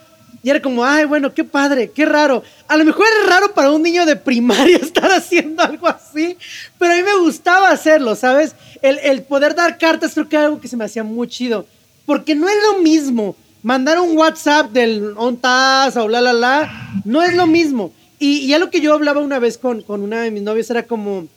Y 0.42 0.48
era 0.48 0.62
como, 0.62 0.82
ay, 0.82 1.04
bueno, 1.04 1.34
qué 1.34 1.44
padre, 1.44 1.90
qué 1.90 2.06
raro. 2.06 2.42
A 2.66 2.74
lo 2.78 2.86
mejor 2.86 3.04
es 3.20 3.28
raro 3.28 3.52
para 3.52 3.70
un 3.70 3.82
niño 3.82 4.06
de 4.06 4.16
primaria 4.16 4.76
estar 4.82 5.10
haciendo 5.10 5.62
algo 5.62 5.88
así, 5.88 6.38
pero 6.78 6.94
a 6.94 6.96
mí 6.96 7.02
me 7.02 7.18
gustaba 7.18 7.68
hacerlo, 7.68 8.16
¿sabes? 8.16 8.54
El, 8.80 9.20
poder 9.24 9.54
dar 9.54 9.76
cartas 9.76 10.14
creo 10.14 10.26
que 10.26 10.36
era 10.36 10.46
algo 10.46 10.58
que 10.58 10.68
se 10.68 10.78
me 10.78 10.86
hacía 10.86 11.04
muy 11.04 11.28
chido. 11.28 11.66
Porque 12.06 12.34
no 12.34 12.48
es 12.48 12.56
lo 12.62 12.78
mismo 12.78 13.36
mandar 13.62 14.00
un 14.00 14.16
WhatsApp 14.16 14.70
del 14.70 15.12
ONTAS 15.14 15.98
o 15.98 16.08
la 16.08 16.22
la 16.22 16.32
la, 16.32 16.90
no 17.04 17.22
es 17.22 17.34
lo 17.34 17.46
mismo. 17.46 17.92
Y, 18.18 18.38
y 18.38 18.54
algo 18.54 18.70
que 18.70 18.80
yo 18.80 18.94
hablaba 18.94 19.20
una 19.20 19.38
vez 19.38 19.58
con, 19.58 19.82
con 19.82 20.00
una 20.00 20.22
de 20.22 20.30
mis 20.30 20.42
novias 20.42 20.70
era 20.70 20.84
como, 20.84 21.28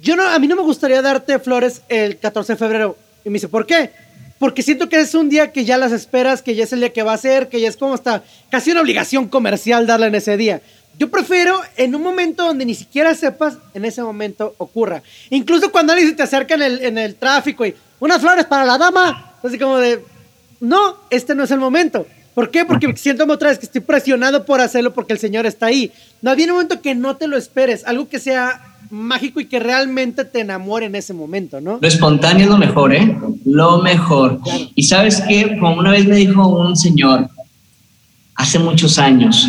yo 0.00 0.16
no, 0.16 0.26
a 0.26 0.38
mí 0.38 0.48
no 0.48 0.56
me 0.56 0.62
gustaría 0.62 1.02
darte 1.02 1.38
flores 1.38 1.82
el 1.90 2.18
14 2.18 2.54
de 2.54 2.56
febrero. 2.56 2.96
Y 3.26 3.28
me 3.28 3.34
dice, 3.34 3.48
¿por 3.48 3.66
qué? 3.66 4.07
Porque 4.38 4.62
siento 4.62 4.88
que 4.88 5.00
es 5.00 5.14
un 5.14 5.28
día 5.28 5.52
que 5.52 5.64
ya 5.64 5.78
las 5.78 5.92
esperas, 5.92 6.42
que 6.42 6.54
ya 6.54 6.64
es 6.64 6.72
el 6.72 6.80
día 6.80 6.92
que 6.92 7.02
va 7.02 7.12
a 7.12 7.18
ser, 7.18 7.48
que 7.48 7.60
ya 7.60 7.68
es 7.68 7.76
como 7.76 7.94
hasta 7.94 8.22
casi 8.50 8.70
una 8.70 8.80
obligación 8.80 9.28
comercial 9.28 9.86
darla 9.86 10.06
en 10.06 10.14
ese 10.14 10.36
día. 10.36 10.60
Yo 10.98 11.10
prefiero 11.10 11.60
en 11.76 11.94
un 11.94 12.02
momento 12.02 12.44
donde 12.44 12.64
ni 12.64 12.74
siquiera 12.74 13.14
sepas, 13.14 13.58
en 13.74 13.84
ese 13.84 14.02
momento 14.02 14.54
ocurra. 14.58 15.02
Incluso 15.30 15.70
cuando 15.70 15.92
alguien 15.92 16.10
se 16.10 16.16
te 16.16 16.22
acerca 16.22 16.54
en 16.54 16.62
el, 16.62 16.84
en 16.84 16.98
el 16.98 17.14
tráfico 17.14 17.64
y 17.64 17.74
unas 18.00 18.20
flores 18.20 18.46
para 18.46 18.64
la 18.64 18.78
dama, 18.78 19.34
así 19.42 19.58
como 19.58 19.78
de, 19.78 20.04
no, 20.60 20.96
este 21.10 21.34
no 21.34 21.44
es 21.44 21.50
el 21.50 21.58
momento. 21.58 22.06
¿Por 22.34 22.50
qué? 22.50 22.64
Porque 22.64 22.92
siento 22.96 23.24
otra 23.24 23.50
vez 23.50 23.58
que 23.58 23.66
estoy 23.66 23.80
presionado 23.80 24.44
por 24.44 24.60
hacerlo 24.60 24.92
porque 24.92 25.12
el 25.12 25.18
Señor 25.18 25.46
está 25.46 25.66
ahí. 25.66 25.92
No, 26.22 26.30
había 26.30 26.46
un 26.46 26.52
momento 26.52 26.80
que 26.80 26.94
no 26.94 27.16
te 27.16 27.26
lo 27.26 27.36
esperes, 27.36 27.84
algo 27.84 28.08
que 28.08 28.18
sea 28.18 28.67
mágico 28.90 29.40
y 29.40 29.46
que 29.46 29.58
realmente 29.58 30.24
te 30.24 30.40
enamore 30.40 30.86
en 30.86 30.94
ese 30.94 31.12
momento, 31.12 31.60
¿no? 31.60 31.78
Lo 31.80 31.88
espontáneo 31.88 32.44
es 32.44 32.50
lo 32.50 32.58
mejor, 32.58 32.94
¿eh? 32.94 33.16
Lo 33.44 33.78
mejor. 33.82 34.40
Y 34.74 34.84
sabes 34.84 35.22
qué, 35.28 35.58
como 35.58 35.78
una 35.78 35.90
vez 35.90 36.06
me 36.06 36.16
dijo 36.16 36.46
un 36.48 36.76
señor, 36.76 37.28
hace 38.34 38.58
muchos 38.58 38.98
años, 38.98 39.48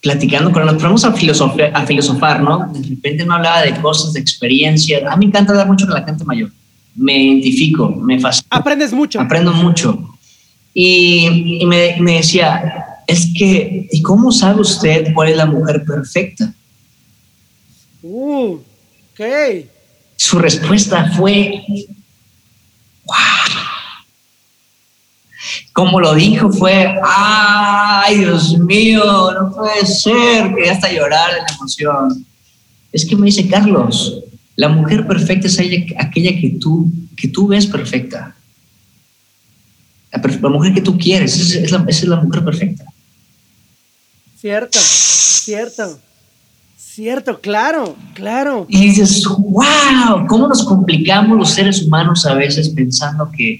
platicando 0.00 0.52
con 0.52 0.66
nos 0.66 0.74
ponemos 0.74 1.04
a, 1.04 1.12
filosofar, 1.12 1.72
a 1.74 1.86
filosofar, 1.86 2.42
¿no? 2.42 2.70
De 2.72 2.82
repente 2.88 3.24
me 3.24 3.34
hablaba 3.34 3.62
de 3.62 3.74
cosas, 3.80 4.12
de 4.12 4.20
experiencias. 4.20 5.02
A 5.10 5.16
mí 5.16 5.26
me 5.26 5.30
encanta 5.30 5.52
hablar 5.52 5.66
mucho 5.66 5.86
con 5.86 5.94
la 5.94 6.04
gente 6.04 6.24
mayor. 6.24 6.50
Me 6.94 7.16
identifico, 7.16 7.88
me 7.88 8.20
fascina. 8.20 8.46
Aprendes 8.50 8.92
mucho. 8.92 9.20
Aprendo 9.20 9.52
mucho. 9.52 10.10
Y, 10.72 11.58
y 11.60 11.66
me, 11.66 11.96
me 12.00 12.16
decía, 12.16 12.84
es 13.06 13.32
que, 13.36 13.88
¿y 13.90 14.02
cómo 14.02 14.30
sabe 14.32 14.60
usted 14.60 15.12
cuál 15.14 15.30
es 15.30 15.36
la 15.36 15.46
mujer 15.46 15.84
perfecta? 15.84 16.52
Uh, 18.06 18.60
ok. 19.12 19.66
Su 20.16 20.38
respuesta 20.38 21.10
fue, 21.16 21.64
wow. 23.06 23.14
Como 25.72 25.98
lo 26.00 26.14
dijo 26.14 26.52
fue, 26.52 26.94
ay, 27.02 28.18
Dios 28.18 28.58
mío, 28.58 29.02
no 29.32 29.50
puede 29.50 29.86
ser, 29.86 30.54
que 30.54 30.68
hasta 30.70 30.92
llorar 30.92 31.32
de 31.32 31.40
la 31.40 31.54
emoción. 31.56 32.26
Es 32.92 33.06
que 33.06 33.16
me 33.16 33.26
dice 33.26 33.48
Carlos, 33.48 34.22
la 34.54 34.68
mujer 34.68 35.06
perfecta 35.06 35.46
es 35.46 35.58
aquella 35.58 36.38
que 36.38 36.58
tú, 36.60 36.92
que 37.16 37.28
tú 37.28 37.48
ves 37.48 37.66
perfecta. 37.66 38.36
La, 40.12 40.48
mujer 40.50 40.74
que 40.74 40.82
tú 40.82 40.98
quieres, 40.98 41.36
es, 41.38 41.70
la, 41.70 41.78
esa 41.88 42.02
es 42.02 42.08
la 42.08 42.20
mujer 42.20 42.44
perfecta. 42.44 42.84
Cierto, 44.38 44.78
cierto. 44.78 45.98
Cierto, 46.94 47.40
claro, 47.40 47.96
claro. 48.14 48.66
Y 48.68 48.82
dices, 48.82 49.24
wow, 49.26 50.28
¿cómo 50.28 50.46
nos 50.46 50.62
complicamos 50.62 51.36
los 51.36 51.50
seres 51.50 51.82
humanos 51.82 52.24
a 52.24 52.34
veces 52.34 52.68
pensando 52.68 53.28
que 53.36 53.58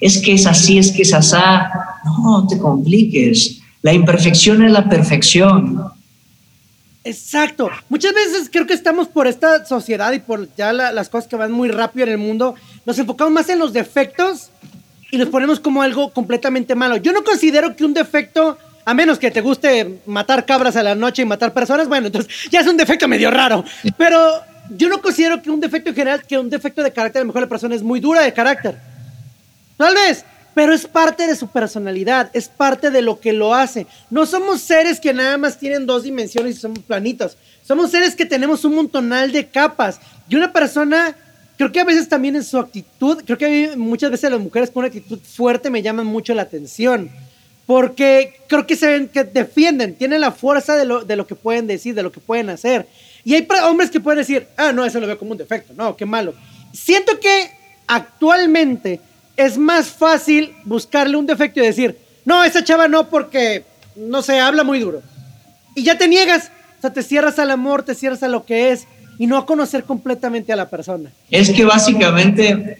es 0.00 0.18
que 0.18 0.34
es 0.34 0.46
así, 0.46 0.78
es 0.78 0.92
que 0.92 1.02
es 1.02 1.12
asá? 1.12 1.68
No, 2.04 2.46
te 2.46 2.56
compliques. 2.56 3.60
La 3.82 3.92
imperfección 3.92 4.64
es 4.64 4.70
la 4.70 4.88
perfección. 4.88 5.82
Exacto. 7.02 7.70
Muchas 7.88 8.14
veces 8.14 8.48
creo 8.52 8.68
que 8.68 8.74
estamos 8.74 9.08
por 9.08 9.26
esta 9.26 9.64
sociedad 9.64 10.12
y 10.12 10.20
por 10.20 10.48
ya 10.54 10.72
las 10.72 11.08
cosas 11.08 11.28
que 11.28 11.34
van 11.34 11.50
muy 11.50 11.68
rápido 11.68 12.06
en 12.06 12.12
el 12.12 12.18
mundo, 12.18 12.54
nos 12.84 12.96
enfocamos 13.00 13.32
más 13.32 13.48
en 13.48 13.58
los 13.58 13.72
defectos 13.72 14.50
y 15.10 15.18
nos 15.18 15.28
ponemos 15.28 15.58
como 15.58 15.82
algo 15.82 16.12
completamente 16.12 16.76
malo. 16.76 16.98
Yo 16.98 17.12
no 17.12 17.24
considero 17.24 17.74
que 17.74 17.84
un 17.84 17.94
defecto 17.94 18.56
a 18.86 18.94
menos 18.94 19.18
que 19.18 19.32
te 19.32 19.40
guste 19.40 19.98
matar 20.06 20.46
cabras 20.46 20.76
a 20.76 20.82
la 20.82 20.94
noche 20.94 21.22
y 21.22 21.24
matar 21.24 21.52
personas, 21.52 21.88
bueno, 21.88 22.06
entonces 22.06 22.32
ya 22.52 22.60
es 22.60 22.68
un 22.68 22.76
defecto 22.76 23.08
medio 23.08 23.32
raro. 23.32 23.64
Pero 23.98 24.16
yo 24.70 24.88
no 24.88 25.02
considero 25.02 25.42
que 25.42 25.50
un 25.50 25.60
defecto 25.60 25.90
en 25.90 25.96
general, 25.96 26.22
que 26.24 26.38
un 26.38 26.48
defecto 26.48 26.84
de 26.84 26.92
carácter, 26.92 27.20
a 27.20 27.24
lo 27.24 27.26
mejor 27.26 27.42
la 27.42 27.48
persona 27.48 27.74
es 27.74 27.82
muy 27.82 27.98
dura 27.98 28.22
de 28.22 28.32
carácter. 28.32 28.78
Tal 29.76 29.92
vez, 29.92 30.24
pero 30.54 30.72
es 30.72 30.86
parte 30.86 31.26
de 31.26 31.34
su 31.34 31.48
personalidad, 31.48 32.30
es 32.32 32.48
parte 32.48 32.92
de 32.92 33.02
lo 33.02 33.18
que 33.18 33.32
lo 33.32 33.54
hace. 33.54 33.88
No 34.08 34.24
somos 34.24 34.60
seres 34.60 35.00
que 35.00 35.12
nada 35.12 35.36
más 35.36 35.58
tienen 35.58 35.84
dos 35.84 36.04
dimensiones 36.04 36.56
y 36.56 36.60
somos 36.60 36.78
planitos. 36.78 37.36
Somos 37.64 37.90
seres 37.90 38.14
que 38.14 38.24
tenemos 38.24 38.64
un 38.64 38.76
montonal 38.76 39.32
de 39.32 39.48
capas. 39.48 39.98
Y 40.28 40.36
una 40.36 40.52
persona 40.52 41.16
creo 41.58 41.72
que 41.72 41.80
a 41.80 41.84
veces 41.84 42.08
también 42.08 42.36
en 42.36 42.44
su 42.44 42.56
actitud, 42.56 43.24
creo 43.24 43.36
que 43.36 43.76
muchas 43.76 44.12
veces 44.12 44.30
las 44.30 44.40
mujeres 44.40 44.70
con 44.70 44.82
una 44.82 44.88
actitud 44.88 45.18
fuerte 45.18 45.70
me 45.70 45.82
llaman 45.82 46.06
mucho 46.06 46.34
la 46.34 46.42
atención. 46.42 47.10
Porque 47.66 48.40
creo 48.48 48.66
que 48.66 48.76
se 48.76 48.86
ven, 48.86 49.08
que 49.08 49.24
defienden, 49.24 49.94
tienen 49.96 50.20
la 50.20 50.30
fuerza 50.30 50.76
de 50.76 50.84
lo, 50.84 51.04
de 51.04 51.16
lo 51.16 51.26
que 51.26 51.34
pueden 51.34 51.66
decir, 51.66 51.94
de 51.94 52.02
lo 52.02 52.12
que 52.12 52.20
pueden 52.20 52.48
hacer. 52.48 52.86
Y 53.24 53.34
hay 53.34 53.46
hombres 53.64 53.90
que 53.90 53.98
pueden 53.98 54.18
decir, 54.18 54.46
ah, 54.56 54.72
no, 54.72 54.84
eso 54.84 55.00
lo 55.00 55.06
veo 55.06 55.18
como 55.18 55.32
un 55.32 55.38
defecto, 55.38 55.74
no, 55.74 55.96
qué 55.96 56.06
malo. 56.06 56.32
Siento 56.72 57.18
que 57.18 57.50
actualmente 57.88 59.00
es 59.36 59.58
más 59.58 59.88
fácil 59.88 60.54
buscarle 60.64 61.16
un 61.16 61.26
defecto 61.26 61.60
y 61.60 61.66
decir, 61.66 61.98
no, 62.24 62.44
esa 62.44 62.62
chava 62.62 62.88
no 62.88 63.08
porque, 63.08 63.64
no 63.96 64.22
sé, 64.22 64.38
habla 64.38 64.64
muy 64.64 64.78
duro. 64.78 65.02
Y 65.74 65.82
ya 65.82 65.98
te 65.98 66.08
niegas, 66.08 66.50
o 66.78 66.80
sea, 66.82 66.92
te 66.92 67.02
cierras 67.02 67.38
al 67.38 67.50
amor, 67.50 67.82
te 67.82 67.94
cierras 67.94 68.22
a 68.22 68.28
lo 68.28 68.46
que 68.46 68.70
es 68.70 68.86
y 69.18 69.26
no 69.26 69.36
a 69.36 69.46
conocer 69.46 69.84
completamente 69.84 70.52
a 70.52 70.56
la 70.56 70.68
persona. 70.68 71.10
Es 71.30 71.50
que 71.50 71.64
básicamente 71.64 72.78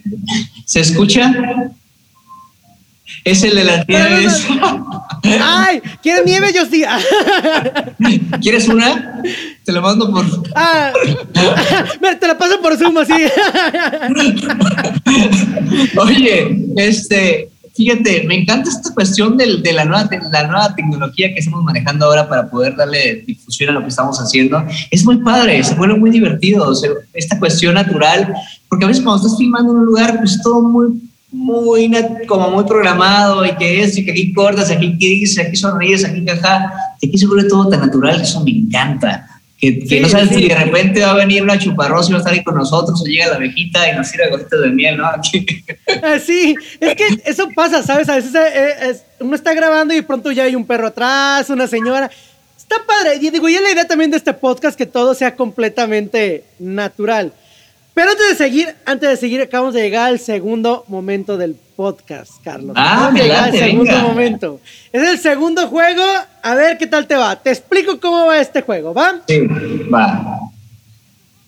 se 0.65 0.79
escucha. 0.79 1.31
Es 3.23 3.43
el 3.43 3.55
de 3.55 3.63
las 3.63 3.87
nieves. 3.87 4.45
¡Ay! 5.41 5.81
¿Quieres 6.01 6.25
nieve? 6.25 6.51
Yo 6.53 6.65
sí. 6.65 6.83
¿Quieres 8.41 8.67
una? 8.67 9.21
Te 9.63 9.71
la 9.71 9.79
mando 9.81 10.11
por. 10.11 10.25
Ah, 10.55 10.91
te 12.19 12.27
la 12.27 12.37
paso 12.37 12.59
por 12.61 12.77
Zoom 12.77 12.97
así. 12.97 13.13
Oye, 15.97 16.65
este. 16.75 17.49
Fíjate, 17.75 18.23
me 18.23 18.41
encanta 18.41 18.71
esta 18.71 18.91
cuestión 18.91 19.37
de, 19.37 19.71
la, 19.71 19.85
nueva, 19.85 20.09
la 20.31 20.47
nueva 20.47 20.75
tecnología 20.75 21.31
que 21.31 21.41
estamos 21.41 21.63
manejando 21.63 22.07
ahora 22.07 22.27
para 22.27 22.49
poder 22.49 22.75
darle 22.75 23.23
difusión 23.27 23.69
a 23.69 23.73
lo 23.73 23.81
que 23.81 23.89
estamos 23.89 24.17
haciendo. 24.17 24.65
Es 24.89 25.05
muy 25.05 25.17
padre, 25.17 25.63
se 25.63 25.75
vuelve 25.75 25.93
muy 25.93 26.09
divertido, 26.09 26.73
esta 27.13 27.37
cuestión 27.37 27.75
natural, 27.75 28.33
porque 28.67 28.83
a 28.83 28.87
veces 28.87 29.03
cuando 29.03 29.23
estás 29.23 29.37
filmando 29.37 29.73
en 29.73 29.77
un 29.77 29.85
lugar, 29.85 30.17
pues 30.17 30.41
todo 30.41 30.63
muy, 30.63 31.06
muy, 31.47 31.89
como 32.27 32.49
muy 32.51 32.65
programado 32.65 33.45
y 33.45 33.55
que 33.55 33.81
es, 33.81 33.97
y 33.97 34.03
que 34.03 34.11
aquí 34.11 34.33
cortas, 34.33 34.69
aquí 34.69 34.93
dices, 34.97 35.45
aquí 35.45 35.55
sonríes, 35.55 36.03
aquí 36.03 36.23
caja, 36.25 36.73
y 36.99 37.07
aquí 37.07 37.17
se 37.17 37.25
vuelve 37.25 37.47
todo 37.47 37.69
tan 37.69 37.79
natural 37.79 38.17
que 38.17 38.23
eso 38.23 38.43
me 38.43 38.51
encanta. 38.51 39.25
Que, 39.57 39.99
no 40.01 40.07
sabes 40.07 40.29
si 40.29 40.47
de 40.47 40.55
repente 40.55 41.01
va 41.01 41.11
a 41.11 41.15
venir 41.15 41.41
una 41.41 41.57
chuparrosa 41.57 42.09
y 42.09 42.11
va 42.11 42.17
a 42.17 42.19
estar 42.19 42.33
ahí 42.33 42.43
con 42.43 42.55
nosotros, 42.55 43.01
o 43.01 43.05
llega 43.05 43.27
la 43.27 43.35
abejita 43.35 43.89
y 43.89 43.95
nos 43.95 44.07
sirve 44.07 44.29
gotitas 44.29 44.61
de 44.61 44.69
miel, 44.69 44.97
¿no? 44.97 45.05
Ah, 45.05 46.19
sí, 46.23 46.55
es 46.79 46.95
que 46.95 47.07
eso 47.25 47.49
pasa, 47.55 47.81
¿sabes? 47.81 48.07
A 48.09 48.15
veces 48.15 48.35
eh, 48.35 48.95
uno 49.19 49.35
está 49.35 49.53
grabando 49.53 49.95
y 49.95 50.01
pronto 50.01 50.31
ya 50.31 50.43
hay 50.43 50.55
un 50.55 50.65
perro 50.65 50.87
atrás, 50.87 51.49
una 51.49 51.65
señora. 51.65 52.11
Está 52.57 52.75
padre. 52.85 53.15
Y 53.21 53.29
digo, 53.29 53.47
y 53.47 53.55
es 53.55 53.61
la 53.61 53.71
idea 53.71 53.87
también 53.87 54.11
de 54.11 54.17
este 54.17 54.33
podcast 54.33 54.77
que 54.77 54.85
todo 54.85 55.15
sea 55.15 55.35
completamente 55.35 56.43
natural. 56.59 57.31
Pero 57.97 58.11
antes 58.11 58.29
de 58.29 58.35
seguir, 58.35 58.75
antes 58.85 59.09
de 59.09 59.17
seguir, 59.17 59.41
acabamos 59.41 59.73
de 59.73 59.81
llegar 59.81 60.09
al 60.09 60.19
segundo 60.19 60.85
momento 60.87 61.35
del 61.35 61.55
podcast, 61.55 62.33
Carlos. 62.43 62.75
Ah, 62.77 63.07
acabamos 63.07 63.31
al 63.31 63.51
segundo 63.57 63.97
momento. 64.01 64.59
Es 64.93 65.01
el 65.01 65.17
segundo 65.17 65.67
juego. 65.67 66.03
A 66.43 66.53
ver 66.53 66.77
qué 66.77 66.85
tal 66.85 67.07
te 67.07 67.15
va. 67.15 67.35
Te 67.35 67.49
explico 67.49 67.99
cómo 67.99 68.27
va 68.27 68.39
este 68.39 68.61
juego, 68.61 68.93
¿va? 68.93 69.19
Sí, 69.27 69.47
va. 69.91 70.41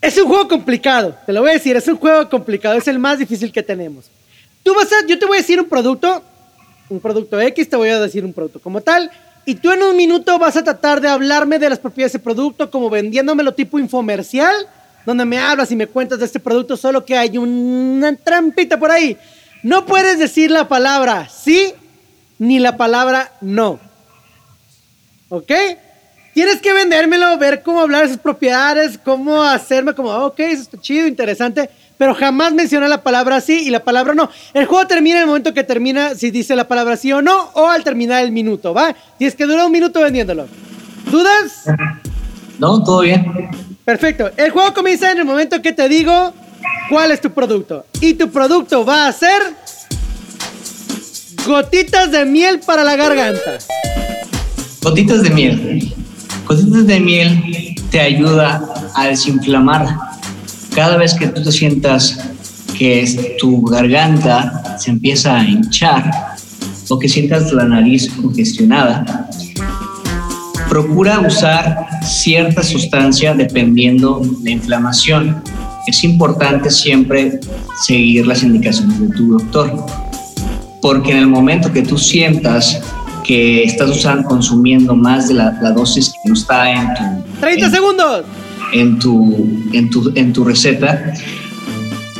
Es 0.01 0.17
un 0.17 0.27
juego 0.27 0.47
complicado, 0.47 1.15
te 1.23 1.33
lo 1.33 1.41
voy 1.41 1.51
a 1.51 1.53
decir, 1.53 1.77
es 1.77 1.87
un 1.87 1.97
juego 1.97 2.27
complicado, 2.27 2.79
es 2.79 2.87
el 2.87 2.97
más 2.97 3.19
difícil 3.19 3.51
que 3.51 3.61
tenemos. 3.61 4.09
Tú 4.63 4.73
vas 4.73 4.91
a, 4.91 5.05
yo 5.05 5.19
te 5.19 5.27
voy 5.27 5.37
a 5.37 5.41
decir 5.41 5.59
un 5.59 5.69
producto, 5.69 6.23
un 6.89 6.99
producto 6.99 7.39
X, 7.39 7.69
te 7.69 7.75
voy 7.75 7.89
a 7.89 7.99
decir 7.99 8.25
un 8.25 8.33
producto 8.33 8.59
como 8.59 8.81
tal, 8.81 9.11
y 9.45 9.53
tú 9.53 9.71
en 9.71 9.83
un 9.83 9.95
minuto 9.95 10.39
vas 10.39 10.57
a 10.57 10.63
tratar 10.63 10.99
de 10.99 11.09
hablarme 11.09 11.59
de 11.59 11.69
las 11.69 11.77
propiedades 11.77 12.13
de 12.13 12.17
ese 12.17 12.23
producto, 12.23 12.71
como 12.71 12.89
vendiéndomelo 12.89 13.53
tipo 13.53 13.77
infomercial, 13.77 14.55
donde 15.09 15.25
me 15.25 15.39
hablas 15.39 15.71
y 15.71 15.75
me 15.75 15.87
cuentas 15.87 16.19
de 16.19 16.25
este 16.25 16.39
producto, 16.39 16.77
solo 16.77 17.03
que 17.03 17.17
hay 17.17 17.35
una 17.39 18.15
trampita 18.15 18.77
por 18.77 18.91
ahí. 18.91 19.17
No 19.63 19.87
puedes 19.87 20.19
decir 20.19 20.51
la 20.51 20.67
palabra 20.67 21.27
sí 21.29 21.73
ni 22.37 22.59
la 22.59 22.77
palabra 22.77 23.31
no. 23.41 23.79
¿Ok? 25.29 25.51
Tienes 26.35 26.61
que 26.61 26.73
vendérmelo, 26.73 27.39
ver 27.39 27.63
cómo 27.63 27.81
hablar 27.81 28.03
de 28.03 28.09
sus 28.09 28.19
propiedades, 28.19 28.99
cómo 29.03 29.41
hacerme 29.43 29.95
como, 29.95 30.11
ok, 30.11 30.39
eso 30.41 30.61
está 30.61 30.79
chido, 30.79 31.07
interesante, 31.07 31.71
pero 31.97 32.13
jamás 32.13 32.53
mencionar 32.53 32.87
la 32.87 33.01
palabra 33.01 33.41
sí 33.41 33.63
y 33.65 33.71
la 33.71 33.83
palabra 33.83 34.13
no. 34.13 34.29
El 34.53 34.67
juego 34.67 34.85
termina 34.85 35.17
en 35.17 35.21
el 35.23 35.27
momento 35.27 35.55
que 35.55 35.63
termina, 35.63 36.13
si 36.13 36.29
dice 36.29 36.55
la 36.55 36.67
palabra 36.67 36.97
sí 36.97 37.11
o 37.11 37.23
no, 37.23 37.49
o 37.55 37.67
al 37.67 37.83
terminar 37.83 38.23
el 38.23 38.31
minuto, 38.31 38.75
¿va? 38.75 38.95
Tienes 39.17 39.35
que 39.35 39.45
durar 39.45 39.65
un 39.65 39.71
minuto 39.71 40.01
vendiéndolo. 40.01 40.47
¿Dudas? 41.09 41.65
No, 42.59 42.83
todo 42.83 43.01
bien. 43.01 43.25
Perfecto. 43.85 44.29
El 44.35 44.51
juego 44.51 44.73
comienza 44.73 45.11
en 45.11 45.19
el 45.19 45.25
momento 45.25 45.61
que 45.61 45.71
te 45.71 45.87
digo 45.87 46.33
cuál 46.89 47.11
es 47.11 47.21
tu 47.21 47.31
producto. 47.31 47.85
Y 48.01 48.13
tu 48.13 48.29
producto 48.29 48.85
va 48.85 49.07
a 49.07 49.13
ser 49.13 49.41
gotitas 51.47 52.11
de 52.11 52.25
miel 52.25 52.59
para 52.59 52.83
la 52.83 52.95
garganta. 52.95 53.57
Gotitas 54.83 55.23
de 55.23 55.29
miel. 55.29 55.93
Gotitas 56.45 56.85
de 56.85 56.99
miel 56.99 57.75
te 57.89 57.99
ayuda 58.01 58.61
a 58.93 59.07
desinflamar. 59.07 59.87
Cada 60.75 60.97
vez 60.97 61.13
que 61.13 61.27
tú 61.27 61.41
te 61.41 61.51
sientas 61.51 62.19
que 62.77 63.37
tu 63.39 63.61
garganta 63.63 64.77
se 64.77 64.91
empieza 64.91 65.39
a 65.39 65.43
hinchar 65.43 66.11
o 66.89 66.99
que 66.99 67.07
sientas 67.07 67.51
la 67.53 67.65
nariz 67.65 68.09
congestionada, 68.21 69.29
Procura 70.69 71.19
usar 71.21 71.87
cierta 72.03 72.61
sustancia 72.61 73.33
dependiendo 73.33 74.21
la 74.43 74.51
inflamación. 74.51 75.41
Es 75.87 76.03
importante 76.03 76.69
siempre 76.69 77.39
seguir 77.83 78.27
las 78.27 78.43
indicaciones 78.43 78.99
de 78.99 79.07
tu 79.15 79.31
doctor, 79.31 79.83
porque 80.79 81.11
en 81.11 81.17
el 81.17 81.27
momento 81.27 81.73
que 81.73 81.81
tú 81.81 81.97
sientas 81.97 82.81
que 83.23 83.63
estás 83.63 83.89
usando, 83.89 84.27
consumiendo 84.27 84.95
más 84.95 85.27
de 85.27 85.33
la, 85.35 85.51
dosis 85.75 86.09
que 86.09 86.29
no 86.29 86.35
está 86.35 86.71
en 86.71 86.93
tu... 86.93 87.39
30 87.39 87.69
segundos. 87.71 88.25
En 88.71 88.99
tu, 88.99 89.49
en 89.73 89.89
tu, 89.89 90.11
en 90.13 90.33
tu 90.33 90.43
receta. 90.43 91.13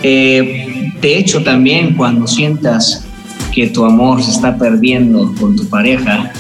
Eh, 0.02 0.92
de 1.00 1.18
hecho, 1.18 1.44
también 1.44 1.96
cuando 1.96 2.26
sientas 2.26 3.06
que 3.54 3.68
tu 3.68 3.86
amor 3.86 4.24
se 4.24 4.32
está 4.32 4.58
perdiendo 4.58 5.34
con 5.40 5.56
tu 5.56 5.68
pareja, 5.70 6.32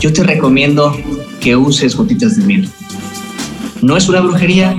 yo 0.00 0.12
te 0.12 0.22
recomiendo 0.22 0.96
que 1.40 1.56
uses 1.56 1.96
gotitas 1.96 2.36
de 2.36 2.44
miel. 2.44 2.70
No 3.82 3.96
es 3.96 4.08
una 4.08 4.20
brujería, 4.20 4.78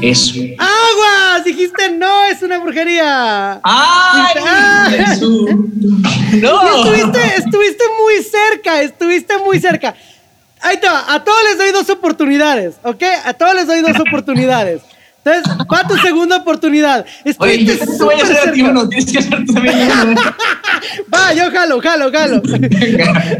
es... 0.00 0.32
¡Aguas! 0.58 1.44
Dijiste 1.44 1.90
no, 1.90 2.24
es 2.24 2.42
una 2.42 2.58
brujería. 2.58 3.60
¡Ay! 3.62 4.34
Ah. 4.46 4.90
¡No! 5.20 6.84
Estuviste, 6.84 7.20
estuviste 7.36 7.84
muy 8.00 8.22
cerca, 8.22 8.82
estuviste 8.82 9.38
muy 9.38 9.60
cerca. 9.60 9.94
Ahí 10.60 10.78
te 10.78 10.86
va, 10.86 11.12
a 11.12 11.24
todos 11.24 11.38
les 11.48 11.58
doy 11.58 11.72
dos 11.72 11.90
oportunidades, 11.90 12.76
¿ok? 12.84 13.02
A 13.24 13.34
todos 13.34 13.54
les 13.54 13.66
doy 13.66 13.80
dos 13.80 13.98
oportunidades. 13.98 14.82
Entonces, 15.24 15.66
va 15.72 15.86
tu 15.86 15.96
segunda 15.98 16.38
oportunidad. 16.38 17.06
Oye, 17.38 17.64
yo 17.64 17.78
te 17.78 17.86
voy 18.02 18.14
a 18.16 18.24
hacer 18.24 18.48
a 18.48 18.52
ti 18.52 18.62
uno, 18.62 18.88
tienes 18.88 19.12
que 19.12 19.18
hacer 19.18 19.46
también 19.46 19.88
uno. 20.02 20.20
va, 21.14 21.32
yo 21.32 21.48
jalo, 21.52 21.80
jalo, 21.80 22.10
jalo. 22.10 22.42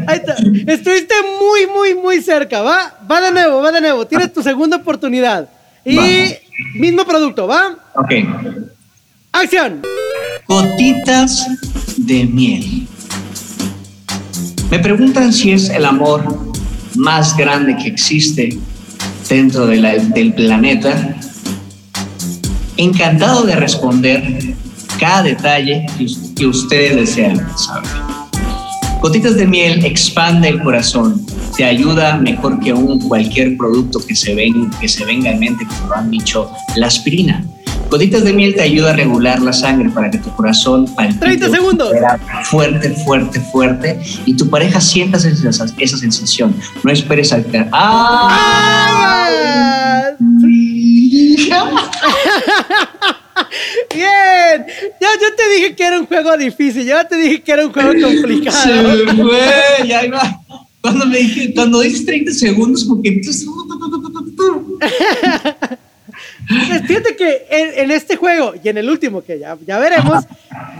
Ahí 0.07 0.17
está. 0.17 0.37
Estuviste 0.71 1.13
muy, 1.41 1.67
muy, 1.67 1.95
muy 1.95 2.21
cerca, 2.21 2.61
¿va? 2.61 2.97
Va 3.09 3.19
de 3.19 3.31
nuevo, 3.31 3.61
va 3.61 3.71
de 3.73 3.81
nuevo. 3.81 4.07
Tienes 4.07 4.31
tu 4.31 4.41
segunda 4.41 4.77
oportunidad. 4.77 5.49
Y 5.83 6.35
mismo 6.75 7.03
producto, 7.03 7.47
¿va? 7.47 7.75
Ok. 7.95 8.11
Acción. 9.33 9.81
Gotitas 10.47 11.45
de 11.97 12.23
miel. 12.23 12.87
Me 14.71 14.79
preguntan 14.79 15.33
si 15.33 15.51
es 15.51 15.69
el 15.69 15.83
amor 15.83 16.23
más 16.95 17.35
grande 17.35 17.75
que 17.75 17.89
existe 17.89 18.57
dentro 19.27 19.67
de 19.67 19.77
la, 19.77 19.95
del 19.95 20.33
planeta 20.33 21.17
encantado 22.77 23.43
de 23.43 23.55
responder 23.55 24.55
cada 24.99 25.23
detalle 25.23 25.85
que 26.35 26.45
ustedes 26.45 26.95
desean 26.95 27.37
saber. 27.57 27.89
Gotitas 29.01 29.35
de 29.35 29.45
miel 29.45 29.83
expande 29.83 30.47
el 30.47 30.63
corazón, 30.63 31.25
te 31.57 31.65
ayuda 31.65 32.15
mejor 32.17 32.59
que 32.59 32.71
un 32.71 32.99
cualquier 32.99 33.57
producto 33.57 33.99
que 33.99 34.15
se, 34.15 34.33
ven, 34.33 34.71
que 34.79 34.87
se 34.87 35.03
venga 35.03 35.29
en 35.29 35.39
mente, 35.39 35.65
como 35.65 35.89
lo 35.89 35.95
han 35.95 36.09
dicho, 36.09 36.49
la 36.77 36.87
aspirina. 36.87 37.43
Gotitas 37.89 38.23
de 38.23 38.31
miel 38.33 38.55
te 38.55 38.61
ayuda 38.61 38.91
a 38.91 38.93
regular 38.93 39.41
la 39.41 39.51
sangre 39.51 39.89
para 39.89 40.09
que 40.09 40.17
tu 40.19 40.33
corazón 40.35 40.85
palpite 40.95 41.19
30 41.19 41.49
segundos. 41.49 41.91
fuerte, 42.43 42.89
fuerte, 43.05 43.39
fuerte 43.39 43.99
y 44.25 44.35
tu 44.35 44.49
pareja 44.49 44.79
sienta 44.79 45.17
esa, 45.17 45.65
esa 45.77 45.97
sensación. 45.97 46.55
No 46.83 46.91
esperes 46.91 47.33
a 47.33 47.43
que... 47.43 47.67
¡Ah! 47.71 48.63
Bien, 53.93 54.65
ya 54.99 55.07
yo 55.21 55.35
te 55.35 55.49
dije 55.55 55.75
que 55.75 55.83
era 55.83 55.99
un 55.99 56.05
juego 56.05 56.37
difícil, 56.37 56.85
ya 56.85 57.07
te 57.07 57.15
dije 57.17 57.41
que 57.41 57.51
era 57.51 57.65
un 57.65 57.73
juego 57.73 57.91
complicado. 58.01 58.57
Se 59.07 59.15
fue, 59.15 59.87
ya 59.87 60.05
iba. 60.05 60.39
Cuando 60.81 61.05
me 61.05 61.17
dije, 61.17 61.53
cuando 61.53 61.79
dices 61.79 62.05
30 62.05 62.31
segundos, 62.33 62.83
como 62.83 63.01
que. 63.01 63.21
Fíjate 66.85 67.15
que 67.15 67.47
en, 67.49 67.91
este 67.91 68.17
juego 68.17 68.53
y 68.61 68.69
en 68.69 68.77
el 68.77 68.89
último 68.89 69.23
que 69.23 69.39
ya, 69.39 69.57
ya 69.65 69.79
veremos, 69.79 70.25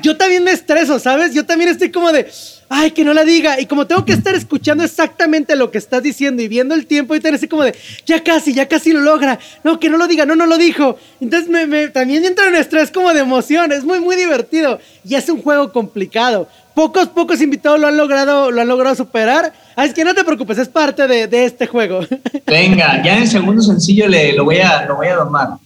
yo 0.01 0.17
también 0.17 0.43
me 0.43 0.51
estreso, 0.51 0.99
¿sabes? 0.99 1.33
Yo 1.33 1.45
también 1.45 1.69
estoy 1.69 1.89
como 1.89 2.11
de, 2.11 2.27
ay, 2.73 2.91
que 2.91 3.05
no 3.05 3.13
la 3.13 3.23
diga. 3.23 3.59
Y 3.59 3.67
como 3.67 3.85
tengo 3.85 4.03
que 4.03 4.13
estar 4.13 4.33
escuchando 4.33 4.83
exactamente 4.83 5.55
lo 5.55 5.69
que 5.69 5.77
estás 5.77 6.01
diciendo 6.01 6.41
y 6.41 6.47
viendo 6.47 6.73
el 6.73 6.87
tiempo 6.87 7.15
y 7.15 7.19
tener 7.19 7.35
así 7.35 7.47
como 7.47 7.63
de, 7.63 7.75
ya 8.05 8.23
casi, 8.23 8.53
ya 8.53 8.67
casi 8.67 8.91
lo 8.91 9.01
logra. 9.01 9.39
No, 9.63 9.79
que 9.79 9.89
no 9.89 9.97
lo 9.97 10.07
diga, 10.07 10.25
no, 10.25 10.35
no 10.35 10.45
lo 10.45 10.57
dijo. 10.57 10.97
Entonces 11.21 11.49
me, 11.49 11.87
también 11.89 12.25
entra 12.25 12.47
en 12.47 12.55
estrés 12.55 12.91
como 12.91 13.13
de 13.13 13.21
emoción. 13.21 13.71
Es 13.71 13.83
muy, 13.83 13.99
muy 13.99 14.15
divertido. 14.15 14.79
Y 15.05 15.15
es 15.15 15.29
un 15.29 15.41
juego 15.41 15.71
complicado. 15.71 16.47
Pocos, 16.73 17.07
pocos 17.09 17.39
invitados 17.41 17.79
lo 17.79 17.87
han 17.87 17.97
logrado, 17.97 18.49
lo 18.49 18.61
han 18.61 18.67
logrado 18.67 18.95
superar. 18.95 19.53
Así 19.75 19.93
que 19.93 20.03
no 20.03 20.15
te 20.15 20.23
preocupes, 20.23 20.57
es 20.57 20.67
parte 20.67 21.07
de, 21.07 21.45
este 21.45 21.67
juego. 21.67 22.01
Venga, 22.47 23.03
ya 23.03 23.17
en 23.17 23.23
el 23.23 23.29
segundo 23.29 23.61
sencillo 23.61 24.07
le, 24.07 24.33
lo, 24.33 24.45
voy 24.45 24.57
a, 24.57 24.85
lo 24.85 24.95
voy 24.95 25.07
a 25.07 25.15
domar. 25.15 25.49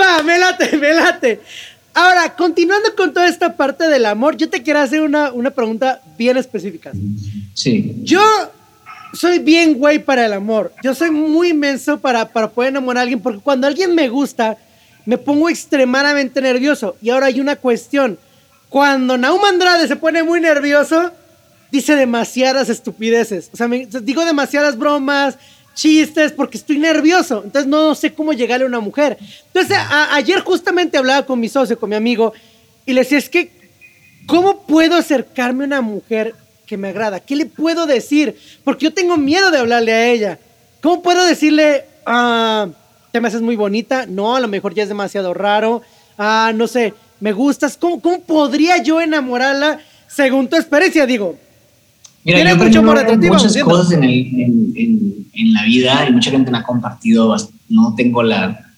Va, 0.00 0.22
me 0.24 0.38
late, 0.38 0.76
me 0.76 0.94
late. 0.94 1.40
Ahora, 1.94 2.34
continuando 2.34 2.94
con 2.96 3.14
toda 3.14 3.28
esta 3.28 3.56
parte 3.56 3.86
del 3.86 4.04
amor, 4.06 4.36
yo 4.36 4.50
te 4.50 4.62
quiero 4.62 4.80
hacer 4.80 5.00
una, 5.00 5.32
una 5.32 5.50
pregunta 5.50 6.02
bien 6.18 6.36
específica. 6.36 6.90
Sí. 7.54 7.94
Yo 8.02 8.20
soy 9.12 9.38
bien 9.38 9.74
güey 9.74 10.00
para 10.00 10.26
el 10.26 10.32
amor. 10.32 10.72
Yo 10.82 10.92
soy 10.94 11.12
muy 11.12 11.50
inmenso 11.50 11.98
para, 12.00 12.28
para 12.28 12.50
poder 12.50 12.70
enamorar 12.70 12.98
a 12.98 13.02
alguien, 13.02 13.20
porque 13.20 13.38
cuando 13.38 13.68
alguien 13.68 13.94
me 13.94 14.08
gusta, 14.08 14.58
me 15.06 15.18
pongo 15.18 15.48
extremadamente 15.48 16.40
nervioso. 16.40 16.96
Y 17.00 17.10
ahora 17.10 17.26
hay 17.26 17.40
una 17.40 17.56
cuestión. 17.56 18.18
Cuando 18.68 19.16
Naum 19.16 19.44
Andrade 19.44 19.86
se 19.86 19.94
pone 19.94 20.24
muy 20.24 20.40
nervioso, 20.40 21.12
dice 21.70 21.94
demasiadas 21.94 22.68
estupideces. 22.68 23.50
O 23.52 23.56
sea, 23.56 23.68
digo 23.68 24.24
demasiadas 24.24 24.76
bromas, 24.76 25.38
chistes 25.74 26.32
porque 26.32 26.56
estoy 26.56 26.78
nervioso. 26.78 27.42
Entonces 27.44 27.68
no 27.68 27.94
sé 27.94 28.14
cómo 28.14 28.32
llegarle 28.32 28.64
a 28.64 28.68
una 28.68 28.80
mujer. 28.80 29.18
Entonces 29.46 29.76
ayer 30.12 30.40
justamente 30.40 30.96
hablaba 30.96 31.26
con 31.26 31.38
mi 31.40 31.48
socio, 31.48 31.78
con 31.78 31.90
mi 31.90 31.96
amigo, 31.96 32.32
y 32.86 32.92
le 32.92 33.02
decía, 33.02 33.18
es 33.18 33.28
que, 33.28 33.50
¿cómo 34.26 34.62
puedo 34.66 34.96
acercarme 34.96 35.64
a 35.64 35.66
una 35.66 35.80
mujer 35.80 36.34
que 36.66 36.76
me 36.76 36.88
agrada? 36.88 37.20
¿Qué 37.20 37.36
le 37.36 37.46
puedo 37.46 37.86
decir? 37.86 38.38
Porque 38.62 38.84
yo 38.84 38.94
tengo 38.94 39.16
miedo 39.16 39.50
de 39.50 39.58
hablarle 39.58 39.92
a 39.92 40.08
ella. 40.08 40.38
¿Cómo 40.82 41.02
puedo 41.02 41.24
decirle, 41.24 41.84
ah, 42.06 42.68
te 43.10 43.20
me 43.20 43.28
haces 43.28 43.40
muy 43.40 43.56
bonita? 43.56 44.06
No, 44.06 44.36
a 44.36 44.40
lo 44.40 44.48
mejor 44.48 44.74
ya 44.74 44.82
es 44.82 44.88
demasiado 44.88 45.32
raro. 45.32 45.82
Ah, 46.18 46.52
no 46.54 46.66
sé, 46.68 46.94
me 47.20 47.32
gustas. 47.32 47.76
¿Cómo, 47.76 48.00
cómo 48.00 48.20
podría 48.20 48.78
yo 48.82 49.00
enamorarla 49.00 49.80
según 50.06 50.48
tu 50.48 50.56
experiencia? 50.56 51.06
Digo, 51.06 51.38
Mira, 52.24 52.38
yo 52.70 52.82
mucho 52.82 52.82
muchas 52.82 53.56
cosas 53.62 53.92
en, 53.92 54.02
en, 54.02 55.26
en, 55.34 55.52
la 55.52 55.64
vida 55.64 56.06
y 56.08 56.12
mucha 56.12 56.30
gente 56.30 56.50
me 56.50 56.58
ha 56.58 56.62
compartido, 56.62 57.36
no 57.68 57.94
tengo 57.94 58.22
la, 58.22 58.72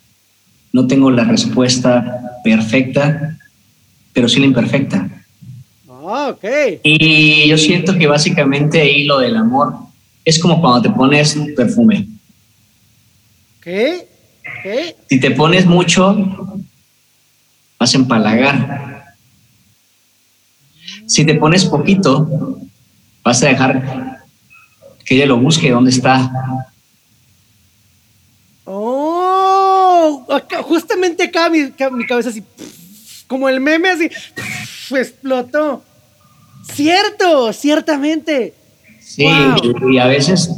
no 0.72 0.86
tengo 0.88 1.12
la 1.12 1.22
respuesta 1.24 2.40
perfecta, 2.42 3.38
pero 4.12 4.28
sí 4.28 4.40
la 4.40 4.47
imperfecta. 4.47 5.09
Ah, 5.88 6.28
ok. 6.30 6.44
Y 6.82 7.49
yo 7.49 7.57
siento 7.57 7.97
que 7.97 8.07
básicamente 8.09 8.80
ahí 8.80 9.05
lo 9.05 9.18
del 9.18 9.36
amor 9.36 9.74
es 10.24 10.40
como 10.40 10.61
cuando 10.61 10.82
te 10.82 10.90
pones 10.90 11.38
perfume. 11.57 12.09
¿Qué? 13.61 14.09
¿Qué? 14.62 14.97
Si 15.09 15.20
te 15.20 15.30
pones 15.30 15.66
mucho, 15.66 16.16
vas 17.78 17.94
a 17.94 17.97
empalagar. 17.97 19.14
Si 21.07 21.24
te 21.24 21.34
pones 21.34 21.64
poquito, 21.64 22.61
Vas 23.37 23.43
a 23.43 23.49
dejar 23.49 24.22
que 25.05 25.14
ella 25.14 25.26
lo 25.26 25.37
busque, 25.37 25.70
¿dónde 25.70 25.91
está? 25.91 26.32
Oh, 28.64 30.26
justamente 30.62 31.24
acá 31.24 31.51
mi, 31.51 31.70
cabeza 32.07 32.30
así, 32.30 32.43
como 33.26 33.51
el 33.51 33.61
meme 33.61 33.91
así, 33.91 34.09
explotó. 34.91 35.84
Cierto, 36.72 37.53
ciertamente. 37.53 38.55
Sí, 39.03 39.26
y 39.93 39.99
a 39.99 40.07
veces 40.07 40.51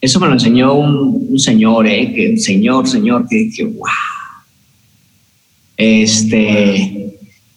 eso 0.00 0.20
me 0.20 0.28
lo 0.28 0.34
enseñó 0.34 0.72
un, 0.72 1.36
señor, 1.40 1.88
¿eh? 1.88 2.12
Que, 2.14 2.36
señor, 2.36 2.86
señor, 2.88 3.26
que 3.28 3.36
dije, 3.38 3.64
wow. 3.64 3.88
Este, 5.76 7.03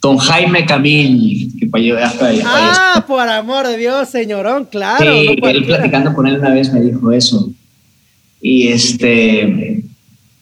don 0.00 0.16
Jaime 0.18 0.64
Camil, 0.64 1.52
que 1.58 1.68
Ah, 2.44 3.04
por 3.06 3.28
amor 3.28 3.66
de 3.66 3.76
Dios, 3.76 4.08
señorón, 4.08 4.66
claro. 4.66 5.12
Sí, 5.12 5.36
él 5.42 5.64
platicando 5.64 6.14
con 6.14 6.26
él 6.26 6.38
una 6.38 6.50
vez 6.50 6.72
me 6.72 6.80
dijo 6.80 7.10
eso. 7.12 7.50
Y 8.40 8.68
este, 8.68 9.82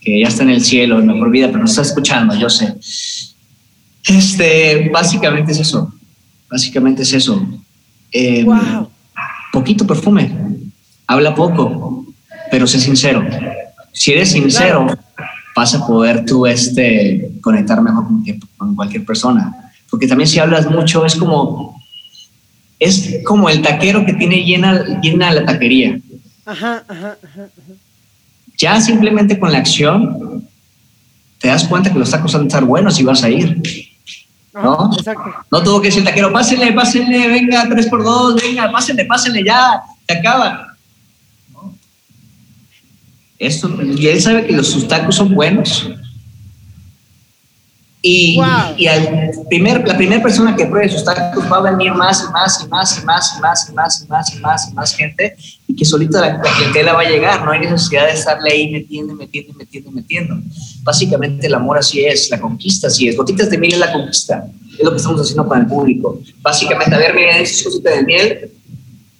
que 0.00 0.20
ya 0.20 0.28
está 0.28 0.42
en 0.42 0.50
el 0.50 0.62
cielo, 0.62 0.98
en 0.98 1.06
mejor 1.06 1.30
vida, 1.30 1.46
pero 1.46 1.60
no 1.60 1.64
está 1.64 1.82
escuchando, 1.82 2.34
yo 2.36 2.50
sé. 2.50 2.74
Este, 4.04 4.90
básicamente 4.92 5.52
es 5.52 5.60
eso. 5.60 5.92
Básicamente 6.50 7.02
es 7.02 7.12
eso. 7.12 7.36
wow. 7.36 7.60
Em, 8.12 8.86
poquito 9.52 9.86
perfume. 9.86 10.30
Habla 11.06 11.34
poco, 11.34 12.06
pero 12.50 12.66
sé 12.66 12.78
sincero. 12.78 13.26
Si 13.92 14.12
eres 14.12 14.30
sincero, 14.30 14.86
vas 15.56 15.74
a 15.74 15.86
poder 15.86 16.24
tú 16.24 16.46
este, 16.46 17.32
conectar 17.40 17.80
mejor 17.80 18.04
con 18.58 18.76
cualquier 18.76 19.04
persona 19.04 19.66
porque 19.90 20.06
también 20.06 20.28
si 20.28 20.38
hablas 20.38 20.68
mucho 20.70 21.04
es 21.04 21.14
como, 21.16 21.80
es 22.78 23.18
como 23.24 23.48
el 23.48 23.62
taquero 23.62 24.04
que 24.04 24.14
tiene 24.14 24.44
llena, 24.44 25.00
llena 25.00 25.32
la 25.32 25.44
taquería. 25.44 25.98
Ajá, 26.44 26.84
ajá, 26.88 27.16
ajá, 27.24 27.46
Ya 28.58 28.80
simplemente 28.80 29.38
con 29.38 29.52
la 29.52 29.58
acción 29.58 30.46
te 31.38 31.48
das 31.48 31.64
cuenta 31.64 31.92
que 31.92 31.98
los 31.98 32.10
tacos 32.10 32.32
van 32.32 32.42
a 32.42 32.46
estar 32.46 32.64
buenos 32.64 32.98
y 32.98 33.04
vas 33.04 33.22
a 33.22 33.30
ir. 33.30 33.62
¿No? 34.54 34.90
Exacto. 34.96 35.34
No 35.50 35.62
tuvo 35.62 35.80
que 35.80 35.88
decir 35.88 36.00
el 36.00 36.08
taquero, 36.08 36.32
pásenle, 36.32 36.72
pásenle, 36.72 37.28
venga, 37.28 37.68
tres 37.68 37.86
por 37.86 38.02
dos, 38.02 38.40
venga, 38.40 38.70
pásenle, 38.70 39.04
pásenle, 39.04 39.44
ya, 39.44 39.82
se 40.06 40.14
acaba. 40.14 40.75
Esto, 43.38 43.70
y 43.82 44.06
él 44.06 44.20
sabe 44.20 44.46
que 44.46 44.52
los, 44.52 44.68
sus 44.68 44.88
tacos 44.88 45.14
son 45.14 45.34
buenos. 45.34 45.88
Y, 48.02 48.38
y 48.76 48.86
al 48.86 49.32
primer, 49.48 49.86
la 49.86 49.96
primera 49.96 50.22
persona 50.22 50.54
que 50.54 50.66
pruebe 50.66 50.88
sus 50.88 51.02
tacos 51.02 51.44
va 51.50 51.56
a 51.56 51.72
venir 51.72 51.92
más 51.92 52.24
y 52.26 52.32
más 52.32 52.62
y 52.64 52.68
más 52.68 53.02
y 53.02 53.04
más 53.04 53.34
y 53.36 53.42
más 53.42 53.68
y 53.68 53.72
más 53.72 54.00
y 54.00 54.06
más 54.06 54.32
y 54.32 54.38
más 54.38 54.68
y 54.70 54.74
más 54.74 54.94
gente 54.94 55.36
y 55.66 55.74
que 55.74 55.84
solita 55.84 56.20
la, 56.20 56.34
la 56.34 56.54
clientela 56.56 56.92
va 56.92 57.00
a 57.00 57.10
llegar, 57.10 57.44
no 57.44 57.50
hay 57.50 57.60
necesidad 57.60 58.06
de 58.06 58.12
estarle 58.12 58.52
ahí 58.52 58.70
metiendo, 58.70 59.12
metiendo, 59.14 59.52
metiendo, 59.54 59.90
metiendo. 59.90 60.36
Básicamente 60.84 61.48
el 61.48 61.54
amor 61.54 61.78
así 61.78 62.04
es, 62.04 62.30
la 62.30 62.40
conquista 62.40 62.86
así 62.86 63.08
es, 63.08 63.16
gotitas 63.16 63.50
de 63.50 63.58
miel 63.58 63.72
es 63.72 63.78
la 63.80 63.92
conquista, 63.92 64.46
es 64.78 64.84
lo 64.84 64.92
que 64.92 64.98
estamos 64.98 65.20
haciendo 65.20 65.48
con 65.48 65.58
el 65.58 65.66
público. 65.66 66.20
Básicamente, 66.42 66.94
a 66.94 66.98
ver, 66.98 67.12
miren, 67.12 67.42
esas 67.42 67.64
cositas 67.64 67.96
de 67.96 68.04
miel, 68.04 68.50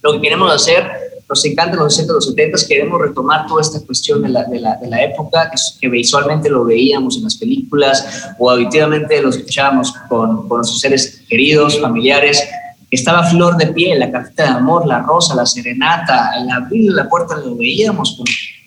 lo 0.01 0.13
que 0.13 0.21
queremos 0.21 0.55
hacer 0.55 1.06
nos 1.29 1.45
encantan 1.45 1.81
los 1.81 1.95
60, 1.95 2.13
los 2.13 2.27
70, 2.27 2.59
queremos 2.69 3.01
retomar 3.01 3.47
toda 3.47 3.61
esta 3.61 3.81
cuestión 3.81 4.23
de 4.23 4.29
la, 4.29 4.45
de 4.45 4.61
la, 4.61 4.77
de 4.77 4.89
la 4.89 5.03
época, 5.03 5.51
que, 5.81 5.89
visualmente 5.89 6.49
lo 6.49 6.65
veíamos 6.65 7.17
en 7.17 7.25
las 7.25 7.37
películas 7.37 8.31
o 8.39 8.51
auditivamente 8.51 9.21
lo 9.21 9.31
escuchábamos 9.31 9.93
con, 10.09 10.47
con 10.47 10.59
nuestros 10.59 10.81
seres 10.81 11.23
queridos, 11.29 11.81
familiares. 11.81 12.43
Estaba 12.91 13.25
flor 13.25 13.57
de 13.57 13.67
piel, 13.69 13.99
la 13.99 14.11
cartita 14.11 14.45
de 14.45 14.51
amor, 14.51 14.87
la 14.87 15.01
rosa, 15.01 15.35
la 15.35 15.45
serenata, 15.47 16.31
al 16.33 16.49
abrir 16.49 16.93
la 16.93 17.09
puerta 17.09 17.37
lo 17.37 17.57
veíamos 17.57 18.17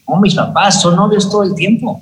con, 0.06 0.22
mis 0.22 0.36
papás, 0.36 0.82
son 0.82 0.96
novios 0.96 1.30
todo 1.30 1.44
el 1.44 1.54
tiempo 1.54 2.02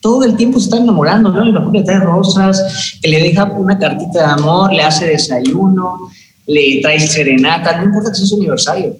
todo 0.00 0.24
el 0.24 0.36
tiempo 0.36 0.58
se 0.58 0.66
están 0.66 0.82
enamorando, 0.82 1.30
¿no? 1.30 1.42
La 1.42 1.64
le 1.64 1.82
trae 1.82 1.98
rosas, 1.98 2.98
que 3.00 3.08
le 3.08 3.22
deja 3.22 3.44
una 3.44 3.78
cartita 3.78 4.18
de 4.18 4.32
amor, 4.34 4.70
le 4.70 4.82
hace 4.82 5.06
desayuno, 5.06 6.10
le 6.46 6.80
trae 6.82 7.00
serenata, 7.00 7.78
no 7.78 7.84
importa 7.84 8.10
que 8.10 8.16
sea 8.16 8.26
su 8.26 8.34
aniversario 8.34 8.96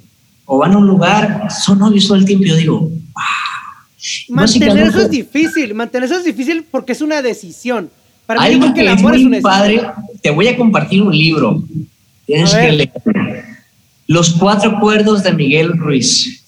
o 0.47 0.59
van 0.59 0.73
a 0.73 0.79
un 0.79 0.87
lugar, 0.87 1.49
son 1.51 1.79
novios 1.79 2.07
todo 2.07 2.19
el 2.19 2.25
tiempo. 2.25 2.45
Yo 2.45 2.57
digo, 2.57 2.81
wow. 2.81 3.45
Mantener 4.29 4.89
eso 4.89 5.01
es 5.01 5.11
difícil, 5.11 5.75
mantener 5.75 6.05
eso 6.05 6.19
es 6.19 6.25
difícil 6.25 6.65
porque 6.71 6.93
es 6.93 7.01
una 7.01 7.23
decisión. 7.23 7.91
Para 8.27 8.49
mí, 8.49 8.73
que 8.75 8.81
el 8.81 8.89
amor 8.89 9.15
es, 9.17 9.25
un 9.25 9.41
padre, 9.43 9.83
te 10.23 10.31
voy 10.31 10.49
a 10.49 10.57
compartir 10.57 11.03
un 11.03 11.17
libro. 11.17 11.63
Tienes 12.27 12.55
que 12.55 12.73
leer. 12.73 12.93
Los 14.07 14.35
cuatro 14.35 14.77
acuerdos 14.77 15.23
de 15.23 15.33
Miguel 15.33 15.77
Ruiz. 15.77 16.41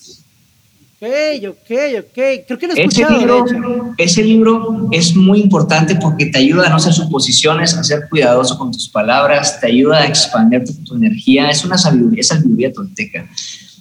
Ok, 0.99 1.09
ok, 1.49 1.71
ok. 1.99 2.47
Creo 2.47 2.59
que 2.59 2.67
lo 2.67 2.75
he 2.75 2.81
escuchado. 2.81 3.15
Ese 3.15 3.19
libro, 3.19 3.95
ese 3.99 4.25
libro 4.25 4.89
es 4.91 5.15
muy 5.15 5.41
importante 5.41 5.97
porque 5.97 6.27
te 6.27 6.39
ayuda 6.39 6.67
a 6.67 6.71
no 6.71 6.77
hacer 6.77 6.93
suposiciones, 6.93 7.75
a 7.75 7.85
ser 7.85 8.09
cuidadoso 8.09 8.59
con 8.59 8.73
tus 8.73 8.89
palabras, 8.89 9.61
te 9.61 9.67
ayuda 9.67 9.99
a 9.99 10.07
expandir 10.07 10.65
tu, 10.85 10.95
energía. 10.95 11.51
Es 11.51 11.65
una 11.65 11.77
sabiduría, 11.77 12.21
es 12.21 12.29
sabiduría 12.29 12.73
tolteca 12.73 13.29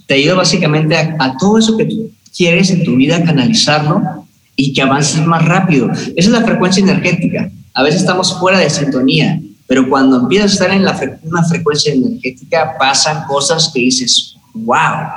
te 0.07 0.15
ayuda 0.15 0.35
básicamente 0.35 0.95
a, 0.95 1.35
todo 1.37 1.57
eso 1.57 1.77
que 1.77 1.85
tú 1.85 2.11
quieres 2.35 2.69
en 2.69 2.83
tu 2.83 2.95
vida 2.95 3.23
canalizarlo 3.23 4.25
y 4.55 4.73
que 4.73 4.81
avances 4.81 5.25
más 5.25 5.43
rápido. 5.45 5.91
Esa 5.91 6.13
es 6.15 6.27
la 6.27 6.43
frecuencia 6.43 6.83
energética. 6.83 7.51
A 7.73 7.83
veces 7.83 8.01
estamos 8.01 8.37
fuera 8.39 8.59
de 8.59 8.69
sintonía, 8.69 9.41
pero 9.67 9.89
cuando 9.89 10.19
empiezas 10.19 10.51
a 10.51 10.53
estar 10.53 10.71
en 10.71 10.85
la 10.85 10.97
una 11.23 11.43
frecuencia 11.43 11.93
energética 11.93 12.75
pasan 12.79 13.25
cosas 13.27 13.71
que 13.73 13.81
dices, 13.81 14.35
wow. 14.53 15.07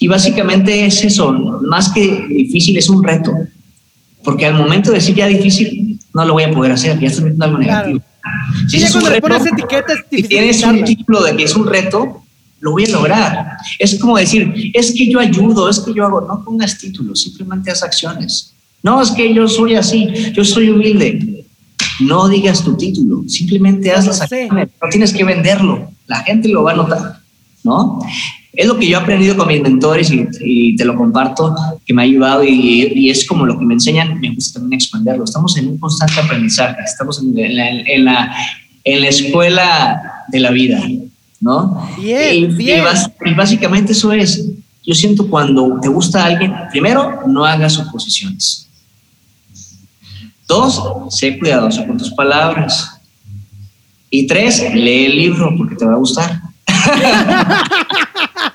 Y 0.00 0.08
básicamente 0.08 0.86
es 0.86 1.04
eso, 1.04 1.32
más 1.62 1.90
que 1.90 2.26
difícil, 2.28 2.76
es 2.76 2.88
un 2.88 3.02
reto. 3.02 3.32
Porque 4.22 4.46
al 4.46 4.54
momento 4.54 4.90
de 4.90 4.96
decir 4.96 5.14
ya 5.14 5.26
difícil, 5.26 5.98
no 6.14 6.24
lo 6.24 6.32
voy 6.32 6.44
a 6.44 6.50
poder 6.50 6.72
hacer, 6.72 6.98
ya 6.98 7.08
estoy 7.08 7.24
metiendo 7.24 7.44
algo 7.44 7.58
negativo. 7.58 8.00
Si, 8.68 8.78
ya 8.78 8.90
cuando 8.90 9.10
le 9.10 9.20
pones 9.20 9.46
etiquetas, 9.46 9.98
si 10.10 10.22
tienes 10.22 10.62
un 10.62 10.82
título 10.82 11.22
de 11.22 11.36
que 11.36 11.44
es 11.44 11.54
un 11.54 11.66
reto, 11.66 12.23
lo 12.64 12.70
voy 12.70 12.86
a 12.86 12.88
lograr. 12.88 13.58
Es 13.78 13.98
como 13.98 14.16
decir, 14.16 14.72
es 14.72 14.94
que 14.96 15.06
yo 15.06 15.20
ayudo, 15.20 15.68
es 15.68 15.80
que 15.80 15.92
yo 15.92 16.02
hago, 16.06 16.22
no 16.22 16.42
pongas 16.42 16.78
títulos, 16.78 17.20
simplemente 17.20 17.70
haz 17.70 17.82
acciones. 17.82 18.54
No, 18.82 19.02
es 19.02 19.10
que 19.10 19.34
yo 19.34 19.46
soy 19.46 19.74
así, 19.74 20.08
yo 20.32 20.42
soy 20.46 20.70
humilde. 20.70 21.44
No 22.00 22.26
digas 22.26 22.64
tu 22.64 22.74
título, 22.74 23.22
simplemente 23.28 23.92
haz 23.92 24.06
las 24.06 24.22
acciones. 24.22 24.70
No 24.80 24.88
tienes 24.88 25.12
que 25.12 25.24
venderlo, 25.24 25.90
la 26.06 26.20
gente 26.20 26.48
lo 26.48 26.62
va 26.62 26.72
a 26.72 26.76
notar, 26.76 27.20
¿no? 27.62 27.98
Es 28.54 28.66
lo 28.66 28.78
que 28.78 28.86
yo 28.86 28.98
he 28.98 29.02
aprendido 29.02 29.36
con 29.36 29.48
mis 29.48 29.60
mentores 29.60 30.10
y, 30.10 30.74
te 30.74 30.86
lo 30.86 30.96
comparto, 30.96 31.54
que 31.84 31.92
me 31.92 32.00
ha 32.00 32.04
ayudado 32.06 32.44
y, 32.44 33.10
es 33.10 33.26
como 33.26 33.44
lo 33.44 33.58
que 33.58 33.66
me 33.66 33.74
enseñan, 33.74 34.18
me 34.20 34.34
gusta 34.34 34.58
también 34.58 34.80
expanderlo. 34.80 35.24
Estamos 35.24 35.54
en 35.58 35.68
un 35.68 35.76
constante 35.76 36.18
aprendizaje, 36.18 36.80
estamos 36.82 37.20
en 37.20 37.56
la, 37.56 37.68
en 37.68 38.04
la, 38.06 38.34
en 38.84 39.00
la 39.02 39.08
escuela 39.08 40.24
de 40.28 40.40
la 40.40 40.50
vida, 40.50 40.80
¿no? 41.44 41.86
Bien, 41.98 42.34
y, 42.34 42.46
bien. 42.46 42.84
Y, 43.24 43.34
básicamente 43.34 43.92
eso 43.92 44.10
es, 44.12 44.42
yo 44.82 44.94
siento 44.94 45.28
cuando 45.28 45.78
te 45.80 45.88
gusta 45.88 46.24
alguien, 46.24 46.54
primero, 46.70 47.20
no 47.26 47.44
hagas 47.44 47.78
oposiciones. 47.78 48.66
Dos, 50.48 50.82
sé 51.10 51.38
cuidadoso 51.38 51.86
con 51.86 51.98
tus 51.98 52.10
palabras. 52.12 52.98
Y 54.08 54.26
tres, 54.26 54.62
lee 54.74 55.06
el 55.06 55.16
libro 55.16 55.54
porque 55.56 55.76
te 55.76 55.84
va 55.84 55.92
a 55.92 55.96
gustar. 55.96 56.40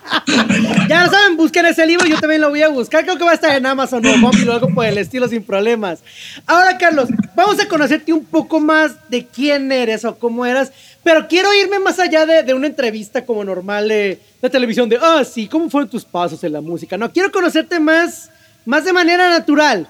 busquen 1.39 1.65
ese 1.65 1.85
libro, 1.85 2.05
yo 2.05 2.19
también 2.19 2.41
lo 2.41 2.49
voy 2.49 2.61
a 2.61 2.67
buscar. 2.67 3.05
Creo 3.05 3.17
que 3.17 3.23
va 3.23 3.31
a 3.31 3.35
estar 3.35 3.55
en 3.55 3.65
Amazon 3.65 4.05
o 4.05 4.09
o 4.09 4.51
algo 4.51 4.67
por 4.73 4.85
el 4.85 4.97
estilo 4.97 5.25
sin 5.29 5.41
problemas. 5.41 5.99
Ahora, 6.45 6.77
Carlos, 6.77 7.07
vamos 7.33 7.57
a 7.61 7.67
conocerte 7.67 8.11
un 8.11 8.25
poco 8.25 8.59
más 8.59 8.91
de 9.09 9.25
quién 9.25 9.71
eres 9.71 10.03
o 10.03 10.19
cómo 10.19 10.45
eras, 10.45 10.73
pero 11.01 11.29
quiero 11.29 11.53
irme 11.53 11.79
más 11.79 11.97
allá 11.97 12.25
de, 12.25 12.53
una 12.53 12.67
entrevista 12.67 13.25
como 13.25 13.45
normal 13.45 13.87
de, 13.87 14.19
televisión, 14.51 14.89
de, 14.89 14.99
ah, 15.01 15.23
sí, 15.23 15.47
¿cómo 15.47 15.69
fueron 15.69 15.89
tus 15.89 16.03
pasos 16.03 16.43
en 16.43 16.51
la 16.51 16.59
música? 16.59 16.97
No, 16.97 17.09
quiero 17.11 17.31
conocerte 17.31 17.79
más, 17.79 18.29
más 18.65 18.83
de 18.83 18.91
manera 18.91 19.29
natural. 19.29 19.87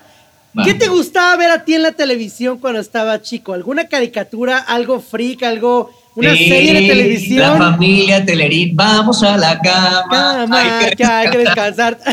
¿Qué 0.64 0.74
te 0.76 0.88
gustaba 0.88 1.36
ver 1.36 1.52
a 1.52 1.64
ti 1.64 1.74
en 1.74 1.84
la 1.84 1.94
televisión 1.94 2.60
cuando 2.60 2.80
estaba 2.80 3.22
chico? 3.22 3.54
¿Alguna 3.54 3.88
caricatura, 3.88 4.58
algo 4.58 5.00
freak, 5.00 5.44
algo 5.44 5.92
una 6.16 6.36
serie 6.36 6.74
de 6.74 6.88
televisión. 6.88 7.60
La 7.60 7.72
familia 7.72 8.26
Telerín, 8.26 8.76
vamos 8.76 9.24
a 9.24 9.38
la 9.38 9.60
cama. 9.60 10.08
Cama, 10.10 10.80
hay 10.80 10.96
que, 10.96 11.04
hay 11.06 11.30
que 11.30 11.38
descansar. 11.38 11.98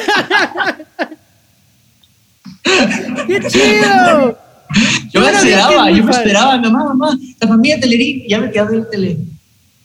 ¡Qué 3.26 3.40
chido! 3.48 4.38
Yo 5.10 5.20
me 5.20 5.30
esperaba, 5.30 5.90
yo 5.90 6.04
me 6.04 6.10
esperaba, 6.10 6.58
mamá, 6.58 6.84
mamá, 6.84 7.18
la 7.40 7.48
familia 7.48 7.80
Telerín, 7.80 8.24
ya 8.28 8.38
me 8.40 8.50
quedé 8.50 8.76
el 8.76 8.88
tele. 8.90 9.16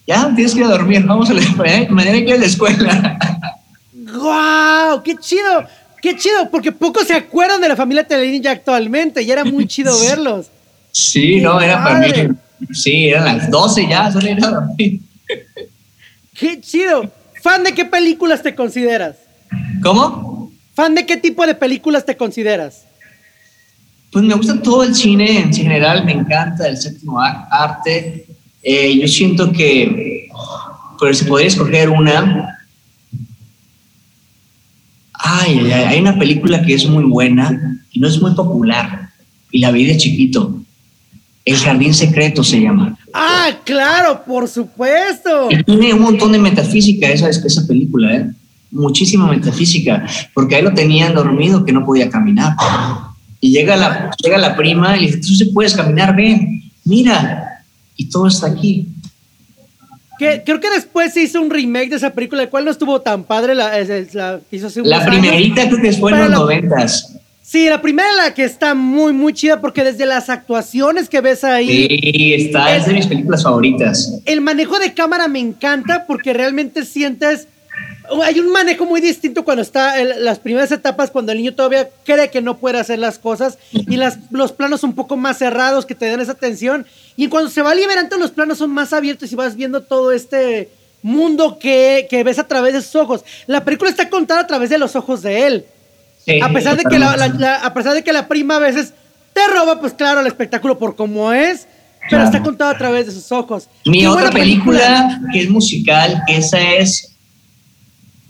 Ya 0.08 0.34
tienes 0.34 0.54
que 0.54 0.60
ir 0.60 0.66
a 0.66 0.70
dormir, 0.70 1.04
vamos 1.06 1.30
a 1.30 1.34
la 1.34 1.42
escuela, 1.42 1.74
¿eh? 1.74 1.88
mañana 1.90 2.18
hay 2.18 2.26
que 2.26 2.32
ir 2.32 2.36
a 2.36 2.40
la 2.40 2.46
escuela. 2.46 3.20
¡Guau! 3.94 5.04
¡Qué 5.04 5.16
chido! 5.16 5.66
¡Qué 6.02 6.18
chido! 6.18 6.50
Porque 6.50 6.72
pocos 6.72 7.08
se 7.08 7.14
acuerdan 7.14 7.62
de 7.62 7.70
la 7.70 7.76
familia 7.76 8.04
Telerín 8.04 8.42
ya 8.42 8.52
actualmente 8.52 9.22
y 9.22 9.32
era 9.32 9.46
muy 9.46 9.68
chido 9.68 9.98
verlos. 10.08 10.48
Sí, 10.92 11.40
no, 11.40 11.62
era 11.62 11.84
para 11.84 12.00
mí 12.00 12.08
Sí, 12.72 13.10
eran 13.10 13.38
las 13.38 13.50
12 13.50 13.88
ya, 13.90 14.12
solo 14.12 14.28
era 14.28 14.50
dormir. 14.50 15.02
¡Qué 16.34 16.60
chido! 16.62 17.12
¿Fan 17.42 17.64
de 17.64 17.74
qué 17.74 17.86
películas 17.86 18.44
te 18.44 18.54
consideras? 18.54 19.16
¿Cómo? 19.82 20.52
¿Fan 20.76 20.96
de 20.96 21.06
qué 21.06 21.18
tipo 21.18 21.46
de 21.46 21.56
películas 21.56 22.06
te 22.06 22.16
consideras? 22.16 22.86
Pues 24.12 24.24
me 24.26 24.36
gusta 24.36 24.62
todo 24.62 24.84
el 24.84 24.94
cine 24.94 25.40
en 25.40 25.54
general, 25.54 26.06
me 26.06 26.12
encanta 26.12 26.68
el 26.68 26.78
séptimo 26.78 27.20
arte. 27.20 28.26
Eh, 28.62 29.00
yo 29.00 29.08
siento 29.08 29.52
que, 29.52 30.28
pues 31.00 31.20
si 31.20 31.26
podría 31.26 31.48
escoger 31.48 31.90
una, 31.90 32.60
ay, 35.14 35.72
hay 35.72 36.00
una 36.00 36.18
película 36.18 36.62
que 36.62 36.76
es 36.76 36.86
muy 36.86 37.06
buena 37.06 37.80
y 37.92 38.00
no 38.00 38.08
es 38.08 38.22
muy 38.22 38.34
popular 38.36 39.10
y 39.52 39.60
la 39.60 39.72
vi 39.72 39.86
de 39.86 39.98
chiquito 39.98 40.61
el 41.44 41.58
Jardín 41.58 41.94
Secreto 41.94 42.44
se 42.44 42.62
llama. 42.62 42.98
Ah, 43.14 43.50
claro, 43.64 44.24
por 44.26 44.48
supuesto. 44.48 45.50
Y 45.50 45.64
tiene 45.64 45.94
un 45.94 46.02
montón 46.02 46.32
de 46.32 46.40
metafísica 46.40 47.10
esa, 47.10 47.30
esa 47.30 47.68
película, 47.68 48.16
¿eh? 48.16 48.32
Muchísima 48.70 49.28
metafísica, 49.28 50.06
porque 50.34 50.56
ahí 50.56 50.62
lo 50.62 50.74
tenían 50.74 51.14
dormido 51.14 51.66
que 51.66 51.74
no 51.74 51.86
podía 51.86 52.10
caminar. 52.10 52.54
Y 53.42 53.52
llega 53.52 53.76
la, 53.76 54.12
llega 54.24 54.38
la 54.38 54.56
prima 54.56 54.96
y 54.96 55.02
le 55.02 55.08
dice, 55.08 55.20
tú 55.20 55.36
se 55.36 55.48
puedes 55.48 55.74
caminar, 55.74 56.16
ven, 56.16 56.72
mira. 56.86 57.64
Y 57.98 58.06
todo 58.06 58.28
está 58.28 58.48
aquí. 58.48 58.88
Que, 60.18 60.44
creo 60.46 60.60
que 60.60 60.70
después 60.70 61.14
se 61.14 61.24
hizo 61.24 61.42
un 61.42 61.50
remake 61.50 61.90
de 61.90 61.96
esa 61.96 62.12
película, 62.12 62.44
el 62.44 62.50
cual 62.50 62.64
no 62.64 62.72
estuvo 62.72 63.02
tan 63.02 63.24
padre. 63.24 63.56
La, 63.56 63.72
la, 64.14 64.40
hizo 64.52 64.70
la 64.84 65.06
primerita 65.06 65.68
creo 65.68 65.82
que 65.82 65.92
fue 65.94 66.12
en 66.12 66.20
los 66.20 66.30
noventas. 66.30 67.11
Sí, 67.44 67.68
la 67.68 67.82
primera 67.82 68.12
la 68.14 68.34
que 68.34 68.44
está 68.44 68.76
muy, 68.76 69.14
muy 69.14 69.34
chida 69.34 69.60
porque 69.60 69.84
desde 69.84 70.06
las 70.06 70.30
actuaciones 70.30 71.10
que 71.10 71.22
ves 71.22 71.44
ahí. 71.44 71.88
Sí, 71.88 72.34
está, 72.34 72.76
es 72.76 72.86
de 72.86 72.94
mis 72.94 73.08
películas 73.08 73.44
favoritas. 73.44 74.22
El 74.26 74.42
manejo 74.42 74.78
de 74.80 74.94
cámara 74.94 75.28
me 75.28 75.40
encanta 75.40 76.06
porque 76.06 76.34
realmente 76.34 76.86
sientes. 76.86 77.48
Hay 78.24 78.40
un 78.40 78.52
manejo 78.52 78.86
muy 78.86 79.02
distinto 79.02 79.44
cuando 79.44 79.64
está 79.64 80.00
en 80.00 80.24
las 80.24 80.38
primeras 80.38 80.72
etapas, 80.72 81.10
cuando 81.10 81.32
el 81.32 81.40
niño 81.40 81.56
todavía 81.56 81.90
cree 82.06 82.30
que 82.30 82.42
no 82.42 82.58
puede 82.58 82.78
hacer 82.78 83.00
las 83.00 83.18
cosas 83.18 83.58
y 83.72 83.96
las, 83.96 84.20
los 84.32 84.52
planos 84.52 84.84
un 84.84 84.94
poco 84.94 85.18
más 85.18 85.38
cerrados 85.38 85.86
que 85.86 85.96
te 85.96 86.08
dan 86.08 86.22
esa 86.22 86.36
tensión. 86.36 86.86
Y 87.16 87.28
cuando 87.28 87.50
se 87.50 87.62
va 87.62 87.74
liberando, 87.74 88.18
los 88.18 88.32
planos 88.32 88.60
son 88.60 88.70
más 88.70 88.94
abiertos 88.94 89.32
y 89.32 89.36
vas 89.36 89.56
viendo 89.56 89.82
todo 89.82 90.12
este 90.12 90.70
mundo 91.02 91.58
que, 91.58 92.06
que 92.10 92.24
ves 92.24 92.38
a 92.38 92.48
través 92.48 92.74
de 92.74 92.82
sus 92.82 92.96
ojos. 92.96 93.26
La 93.48 93.64
película 93.64 93.90
está 93.90 94.10
contada 94.10 94.42
a 94.42 94.48
través 94.48 94.70
de 94.70 94.78
los 94.78 94.96
ojos 94.96 95.22
de 95.22 95.48
él 95.48 95.66
a, 96.42 96.50
pesar 96.50 96.78
de 96.78 96.84
que 96.84 97.00
la, 97.00 97.56
a 97.64 97.74
pesar 97.74 97.94
de 97.94 98.04
que 98.04 98.14
la 98.14 98.28
prima 98.28 98.58
a 98.58 98.60
veces 98.60 98.94
te 99.34 99.42
roba, 99.48 99.80
pues 99.80 99.94
claro, 99.94 100.22
el 100.22 100.28
espectáculo 100.28 100.78
por 100.78 100.96
cómo 100.96 101.32
es, 101.32 101.68
pero 102.10 102.24
está 102.24 102.42
contado 102.42 102.72
a 102.72 102.78
través 102.78 103.06
de 103.06 103.12
sus 103.12 103.32
ojos. 103.32 103.68
Mi 103.86 104.06
otra 104.06 104.30
película, 104.32 105.22
que 105.32 105.42
es 105.42 105.50
musical, 105.50 106.22
esa 106.28 106.60
es, 106.60 107.16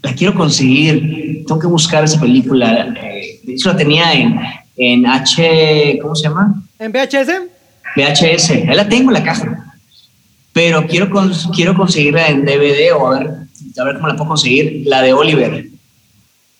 la 0.02 0.14
quiero 0.14 0.34
conseguir, 0.34 1.44
tengo 1.46 1.60
que 1.60 1.66
buscar 1.66 2.04
esa 2.04 2.20
película. 2.20 2.94
Eh, 3.02 3.40
de 3.42 3.52
hecho, 3.54 3.70
la 3.70 3.76
tenía 3.76 4.12
en, 4.12 4.38
en 4.76 5.06
H, 5.06 5.98
¿cómo 6.00 6.14
se 6.14 6.28
llama? 6.28 6.62
¿En 6.78 6.92
VHS? 6.92 7.30
VHS, 7.96 8.50
ahí 8.50 8.74
la 8.74 8.88
tengo 8.88 9.10
en 9.10 9.14
la 9.14 9.24
caja. 9.24 9.74
Pero 10.52 10.86
quiero, 10.86 11.10
quiero 11.54 11.74
conseguirla 11.74 12.28
en 12.28 12.44
DVD 12.44 12.92
o 12.94 13.06
a 13.06 13.18
ver, 13.18 13.30
a 13.78 13.84
ver 13.84 13.94
cómo 13.94 14.08
la 14.08 14.16
puedo 14.16 14.28
conseguir, 14.28 14.82
la 14.86 15.00
de 15.00 15.12
Oliver. 15.12 15.71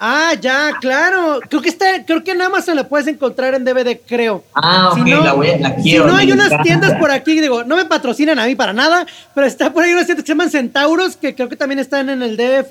Ah, 0.05 0.32
ya, 0.34 0.72
claro. 0.80 1.38
Creo 1.48 1.62
que 1.62 1.68
está, 1.68 2.05
creo 2.05 2.24
que 2.24 2.32
en 2.32 2.42
Amazon 2.42 2.74
la 2.74 2.88
puedes 2.88 3.07
encontrar 3.07 3.55
en 3.55 3.64
DVD, 3.64 4.00
creo. 4.05 4.42
Ah, 4.53 4.90
ok, 4.90 5.07
la, 5.07 5.32
voy 5.32 5.50
a, 5.50 5.59
la 5.59 5.76
quiero. 5.76 6.07
Si 6.07 6.11
no, 6.11 6.16
hay 6.16 6.32
unas 6.32 6.61
tiendas 6.64 6.94
por 6.98 7.12
aquí, 7.12 7.40
digo, 7.40 7.62
no 7.62 7.76
me 7.76 7.84
patrocinan 7.84 8.36
a 8.40 8.46
mí 8.46 8.57
para 8.57 8.72
nada, 8.72 9.07
pero 9.32 9.46
está 9.46 9.72
por 9.72 9.84
ahí 9.84 9.92
unas 9.92 10.07
tiendas 10.07 10.24
que 10.24 10.26
se 10.26 10.32
llaman 10.32 10.50
Centauros, 10.50 11.14
que 11.16 11.36
creo 11.36 11.48
que 11.48 11.55
también 11.55 11.78
están 11.78 12.11
en 12.11 12.20
el 12.20 12.36
DF, 12.36 12.70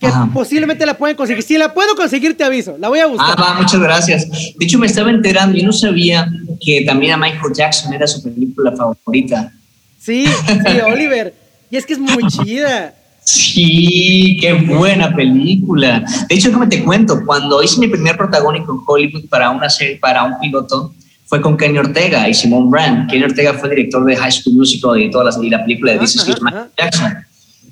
que 0.00 0.08
posiblemente 0.32 0.86
la 0.86 0.96
pueden 0.96 1.18
conseguir. 1.18 1.42
Si 1.42 1.58
la 1.58 1.74
puedo 1.74 1.94
conseguir, 1.96 2.34
te 2.34 2.44
aviso, 2.44 2.78
la 2.78 2.88
voy 2.88 3.00
a 3.00 3.08
buscar. 3.08 3.34
Ah, 3.36 3.42
va, 3.42 3.60
muchas 3.60 3.80
gracias. 3.80 4.30
De 4.30 4.64
hecho, 4.64 4.78
me 4.78 4.86
estaba 4.86 5.10
enterando 5.10 5.58
y 5.58 5.62
no 5.62 5.72
sabía 5.72 6.26
que 6.62 6.82
también 6.86 7.12
a 7.12 7.18
Michael 7.18 7.52
Jackson 7.54 7.92
era 7.92 8.06
su 8.06 8.22
película 8.22 8.72
favorita. 8.72 9.52
Sí, 10.00 10.24
sí, 10.26 10.80
Oliver. 10.86 11.34
Y 11.70 11.76
es 11.76 11.84
que 11.84 11.92
es 11.92 11.98
muy 11.98 12.26
chida. 12.28 12.94
Sí, 13.24 14.36
qué 14.40 14.52
buena 14.52 15.14
película. 15.14 16.04
De 16.28 16.34
hecho, 16.34 16.48
déjame 16.48 16.66
te 16.66 16.84
cuento, 16.84 17.20
cuando 17.24 17.62
hice 17.62 17.80
mi 17.80 17.88
primer 17.88 18.16
protagónico 18.16 18.72
en 18.72 18.80
Hollywood 18.86 19.28
para 19.28 19.50
una 19.50 19.70
serie, 19.70 19.96
para 19.96 20.24
un 20.24 20.38
piloto, 20.38 20.92
fue 21.26 21.40
con 21.40 21.56
Kenny 21.56 21.78
Ortega 21.78 22.28
y 22.28 22.34
Simone 22.34 22.68
Brand. 22.68 23.10
Kenny 23.10 23.24
Ortega 23.24 23.54
fue 23.54 23.70
director 23.70 24.04
de 24.04 24.14
High 24.14 24.30
School 24.30 24.56
Musical 24.56 25.00
y 25.00 25.10
toda 25.10 25.24
la, 25.24 25.30
la 25.42 25.64
película 25.64 25.92
de 25.92 25.98
This 26.00 26.16
is 26.16 26.42
Michael 26.42 26.68
Jackson. 26.76 27.14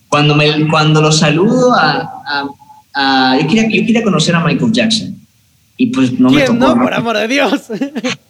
Cuando, 0.08 0.34
me, 0.34 0.68
cuando 0.68 1.00
lo 1.02 1.12
saludo 1.12 1.72
a, 1.74 2.46
a, 2.94 3.38
yo, 3.38 3.46
quería, 3.46 3.64
yo 3.64 3.86
quería 3.86 4.02
conocer 4.02 4.34
a 4.34 4.40
Michael 4.44 4.72
Jackson 4.72 5.16
y 5.76 5.86
pues 5.86 6.18
no 6.18 6.30
me 6.30 6.42
tocó. 6.42 6.58
No, 6.58 6.74
por 6.74 6.94
amor 6.94 7.16
de 7.18 7.28
Dios. 7.28 7.62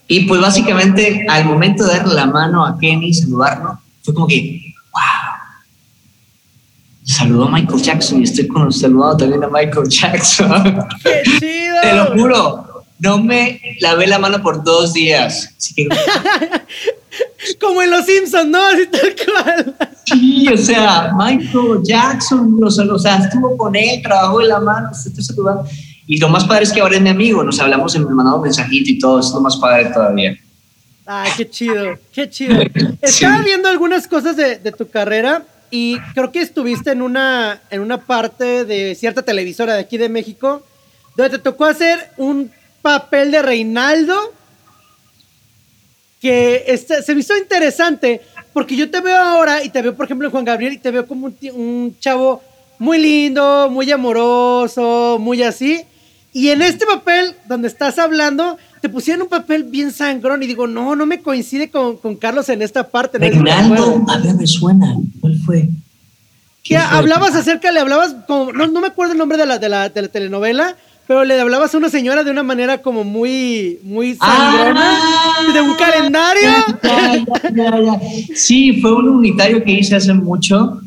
Y 0.09 0.21
pues 0.27 0.41
básicamente 0.41 1.25
al 1.29 1.45
momento 1.45 1.85
de 1.85 1.99
darle 1.99 2.15
la 2.15 2.27
mano 2.27 2.65
a 2.67 2.79
Kenny, 2.79 3.15
saludarlo, 3.15 3.79
fue 4.03 4.13
como 4.13 4.27
que, 4.27 4.61
wow, 4.93 5.03
saludó 7.13 7.45
a 7.45 7.51
Michael 7.51 7.83
Jackson 7.83 8.21
y 8.21 8.25
estoy 8.25 8.49
con, 8.49 8.73
saludado 8.73 9.19
también 9.19 9.45
a 9.45 9.49
Michael 9.49 9.89
Jackson. 9.89 10.87
¡Qué 11.03 11.23
chido! 11.39 11.77
Te 11.83 11.95
lo 11.95 12.07
juro, 12.13 12.85
no 12.99 13.19
me 13.19 13.61
lavé 13.81 14.07
la 14.07 14.19
mano 14.19 14.41
por 14.43 14.63
dos 14.63 14.93
días. 14.93 15.55
Como 17.61 17.83
en 17.83 17.91
Los 17.91 18.07
Simpsons, 18.07 18.49
¿no? 18.49 18.65
Así 18.65 18.87
tal 18.87 19.17
cual. 19.27 19.77
Sí, 20.07 20.49
o 20.49 20.57
sea, 20.57 21.13
Michael 21.17 21.81
Jackson, 21.83 22.59
o 22.63 22.99
sea, 22.99 23.17
estuvo 23.17 23.57
con 23.57 23.75
él, 23.75 24.01
trabajó 24.03 24.41
en 24.41 24.49
la 24.49 24.61
mano, 24.61 24.91
estoy 24.93 25.23
saludando. 25.23 25.69
Y 26.07 26.19
lo 26.19 26.29
más 26.29 26.45
padre 26.45 26.65
es 26.65 26.73
que 26.73 26.81
ahora 26.81 26.97
es 26.97 27.03
mi 27.03 27.11
amigo, 27.11 27.43
nos 27.43 27.59
hablamos, 27.61 27.97
me 27.99 28.05
mandamos 28.07 28.43
mensajito 28.43 28.91
y 28.91 28.99
todo, 28.99 29.21
es 29.21 29.31
lo 29.31 29.41
más 29.41 29.57
padre 29.57 29.87
todavía. 29.87 30.37
Ay, 31.05 31.31
qué 31.37 31.51
chido, 31.51 31.99
qué 32.13 32.31
chido. 32.31 32.61
Estaba 33.03 33.43
viendo 33.43 33.69
algunas 33.69 34.07
cosas 34.07 34.37
de, 34.37 34.59
de, 34.59 34.73
tu 34.73 34.89
carrera 34.89 35.43
y 35.73 35.99
creo 36.15 36.31
que 36.31 36.43
estuviste 36.43 36.93
en 36.93 37.01
una, 37.01 37.63
en 37.71 37.81
una 37.81 37.97
parte 38.05 38.67
de 38.67 38.95
cierta 38.95 39.23
televisora 39.23 39.73
de 39.73 39.81
aquí 39.81 39.97
de 39.97 40.11
México 40.11 40.63
donde 41.17 41.39
te 41.39 41.43
tocó 41.43 41.65
hacer 41.65 42.11
un 42.19 42.53
papel 42.83 43.31
de 43.31 43.41
Reinaldo 43.41 44.15
que 46.21 46.79
se 46.79 47.15
me 47.15 47.23
hizo 47.23 47.37
interesante 47.39 48.21
porque 48.53 48.77
yo 48.77 48.91
te 48.91 49.01
veo 49.01 49.17
ahora 49.17 49.65
y 49.65 49.71
te 49.71 49.81
veo, 49.81 49.97
por 49.97 50.05
ejemplo, 50.05 50.29
en 50.29 50.33
Juan 50.33 50.45
Gabriel 50.45 50.75
y 50.75 50.79
te 50.79 50.91
veo 50.91 51.07
como 51.07 51.33
un 51.55 51.97
chavo 51.99 52.43
muy 52.79 52.99
lindo, 52.99 53.71
muy 53.71 53.91
amoroso, 53.91 55.17
muy 55.19 55.43
así. 55.43 55.87
Y 56.33 56.49
en 56.49 56.63
este 56.63 56.87
papel 56.87 57.35
donde 57.47 57.69
estás 57.69 57.99
hablando, 57.99 58.57
te 58.81 58.89
pusieron 58.89 59.23
un 59.23 59.29
papel 59.29 59.65
bien 59.65 59.93
sangrón 59.93 60.43
y 60.43 60.47
digo, 60.47 60.67
no, 60.67 60.97
no 60.97 61.05
me 61.05 61.21
coincide 61.21 61.71
con, 61.71 61.99
con 61.99 62.17
Carlos 62.17 62.49
en 62.49 62.63
esta 62.63 62.89
parte. 62.89 63.19
Reinaldo, 63.19 64.03
a 64.09 64.19
ver, 64.19 64.35
me 64.35 64.47
suena. 64.47 64.97
¿Cuál 65.21 65.39
fue? 65.45 65.69
Que 66.63 66.77
hablabas 66.77 67.35
acerca, 67.35 67.71
le 67.71 67.81
hablabas, 67.81 68.15
como, 68.27 68.53
no, 68.53 68.67
no, 68.67 68.81
me 68.81 68.87
acuerdo 68.87 69.13
el 69.13 69.19
nombre 69.19 69.37
de 69.37 69.47
la, 69.47 69.59
de 69.59 69.69
la, 69.69 69.89
de 69.89 70.03
la 70.03 70.09
telenovela, 70.09 70.77
pero 71.07 71.25
le 71.25 71.39
hablabas 71.39 71.75
a 71.75 71.79
una 71.79 71.91
señora 71.91 72.25
de 72.25 72.31
una 72.31 72.45
manera 72.45 72.79
como 72.79 73.05
muy, 73.05 73.81
muy 73.83 74.15
sangrona, 74.15 74.99
ah, 74.99 75.53
de 75.53 75.61
un 75.61 75.75
calendario. 75.75 76.51
sí, 78.35 78.81
fue 78.81 78.95
un 78.95 79.09
unitario 79.09 79.63
que 79.63 79.73
hice 79.73 79.97
hace 79.97 80.15
mucho 80.15 80.81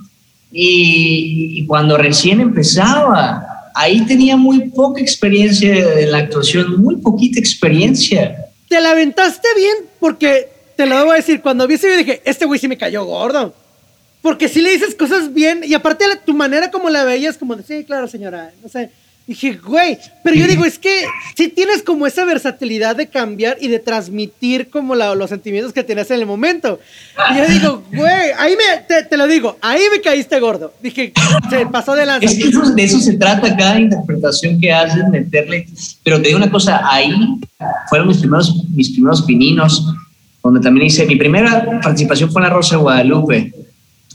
y, 0.51 1.59
y 1.59 1.65
cuando 1.65 1.97
recién 1.97 2.39
empezaba 2.39 3.54
ahí 3.75 4.05
tenía 4.05 4.37
muy 4.37 4.69
poca 4.69 5.01
experiencia 5.01 5.99
en 5.99 6.11
la 6.11 6.19
actuación, 6.19 6.81
muy 6.81 6.95
poquita 6.97 7.39
experiencia. 7.39 8.47
Te 8.69 8.81
la 8.81 8.91
aventaste 8.91 9.47
bien 9.55 9.75
porque, 9.99 10.49
te 10.75 10.85
lo 10.85 10.97
debo 10.97 11.11
decir, 11.11 11.41
cuando 11.41 11.67
vi 11.67 11.75
ese 11.75 11.87
video 11.87 11.99
dije, 11.99 12.21
este 12.25 12.45
güey 12.45 12.59
sí 12.59 12.67
me 12.67 12.77
cayó 12.77 13.05
gordo. 13.05 13.53
Porque 14.21 14.47
si 14.49 14.61
le 14.61 14.71
dices 14.71 14.95
cosas 14.95 15.33
bien 15.33 15.61
y 15.63 15.73
aparte 15.75 16.05
tu 16.25 16.33
manera 16.33 16.71
como 16.71 16.89
la 16.89 17.03
veías, 17.03 17.37
como 17.37 17.55
de, 17.55 17.63
sí, 17.63 17.83
claro, 17.83 18.07
señora, 18.07 18.53
no 18.63 18.69
sé. 18.69 18.89
Dije, 19.27 19.53
güey, 19.57 19.97
pero 20.23 20.35
yo 20.35 20.45
digo, 20.45 20.65
es 20.65 20.77
que 20.77 21.05
si 21.35 21.47
tienes 21.47 21.81
como 21.81 22.05
esa 22.05 22.25
versatilidad 22.25 22.95
de 22.95 23.07
cambiar 23.07 23.57
y 23.59 23.67
de 23.69 23.79
transmitir 23.79 24.69
como 24.69 24.93
los 24.93 25.29
sentimientos 25.31 25.73
que 25.73 25.83
tenías 25.83 26.11
en 26.11 26.19
el 26.19 26.27
momento. 26.27 26.79
Y 27.31 27.37
yo 27.37 27.47
digo, 27.47 27.83
güey, 27.91 28.31
ahí 28.37 28.55
me, 28.55 29.03
te, 29.03 29.17
lo 29.17 29.25
digo, 29.25 29.57
ahí 29.61 29.81
me 29.91 29.99
caíste 29.99 30.39
gordo. 30.39 30.73
Dije, 30.79 31.11
se 31.49 31.65
pasó 31.65 31.95
de 31.95 32.05
lanza. 32.05 32.27
Es 32.27 32.35
que 32.35 32.51
de 32.75 32.83
eso 32.83 32.99
se 32.99 33.13
trata 33.13 33.57
cada 33.57 33.79
interpretación 33.79 34.61
que 34.61 34.71
haces, 34.71 35.03
meterle. 35.09 35.67
Pero 36.03 36.21
te 36.21 36.27
digo 36.27 36.37
una 36.37 36.51
cosa, 36.51 36.81
ahí 36.83 37.11
fueron 37.89 38.07
mis 38.07 38.17
primeros, 38.17 38.63
mis 38.75 38.91
primeros 38.91 39.23
pininos, 39.23 39.91
donde 40.43 40.59
también 40.59 40.85
hice, 40.85 41.03
mi 41.07 41.15
primera 41.15 41.81
participación 41.81 42.31
fue 42.31 42.43
en 42.43 42.49
La 42.49 42.53
Rosa 42.53 42.75
de 42.75 42.81
Guadalupe. 42.83 43.53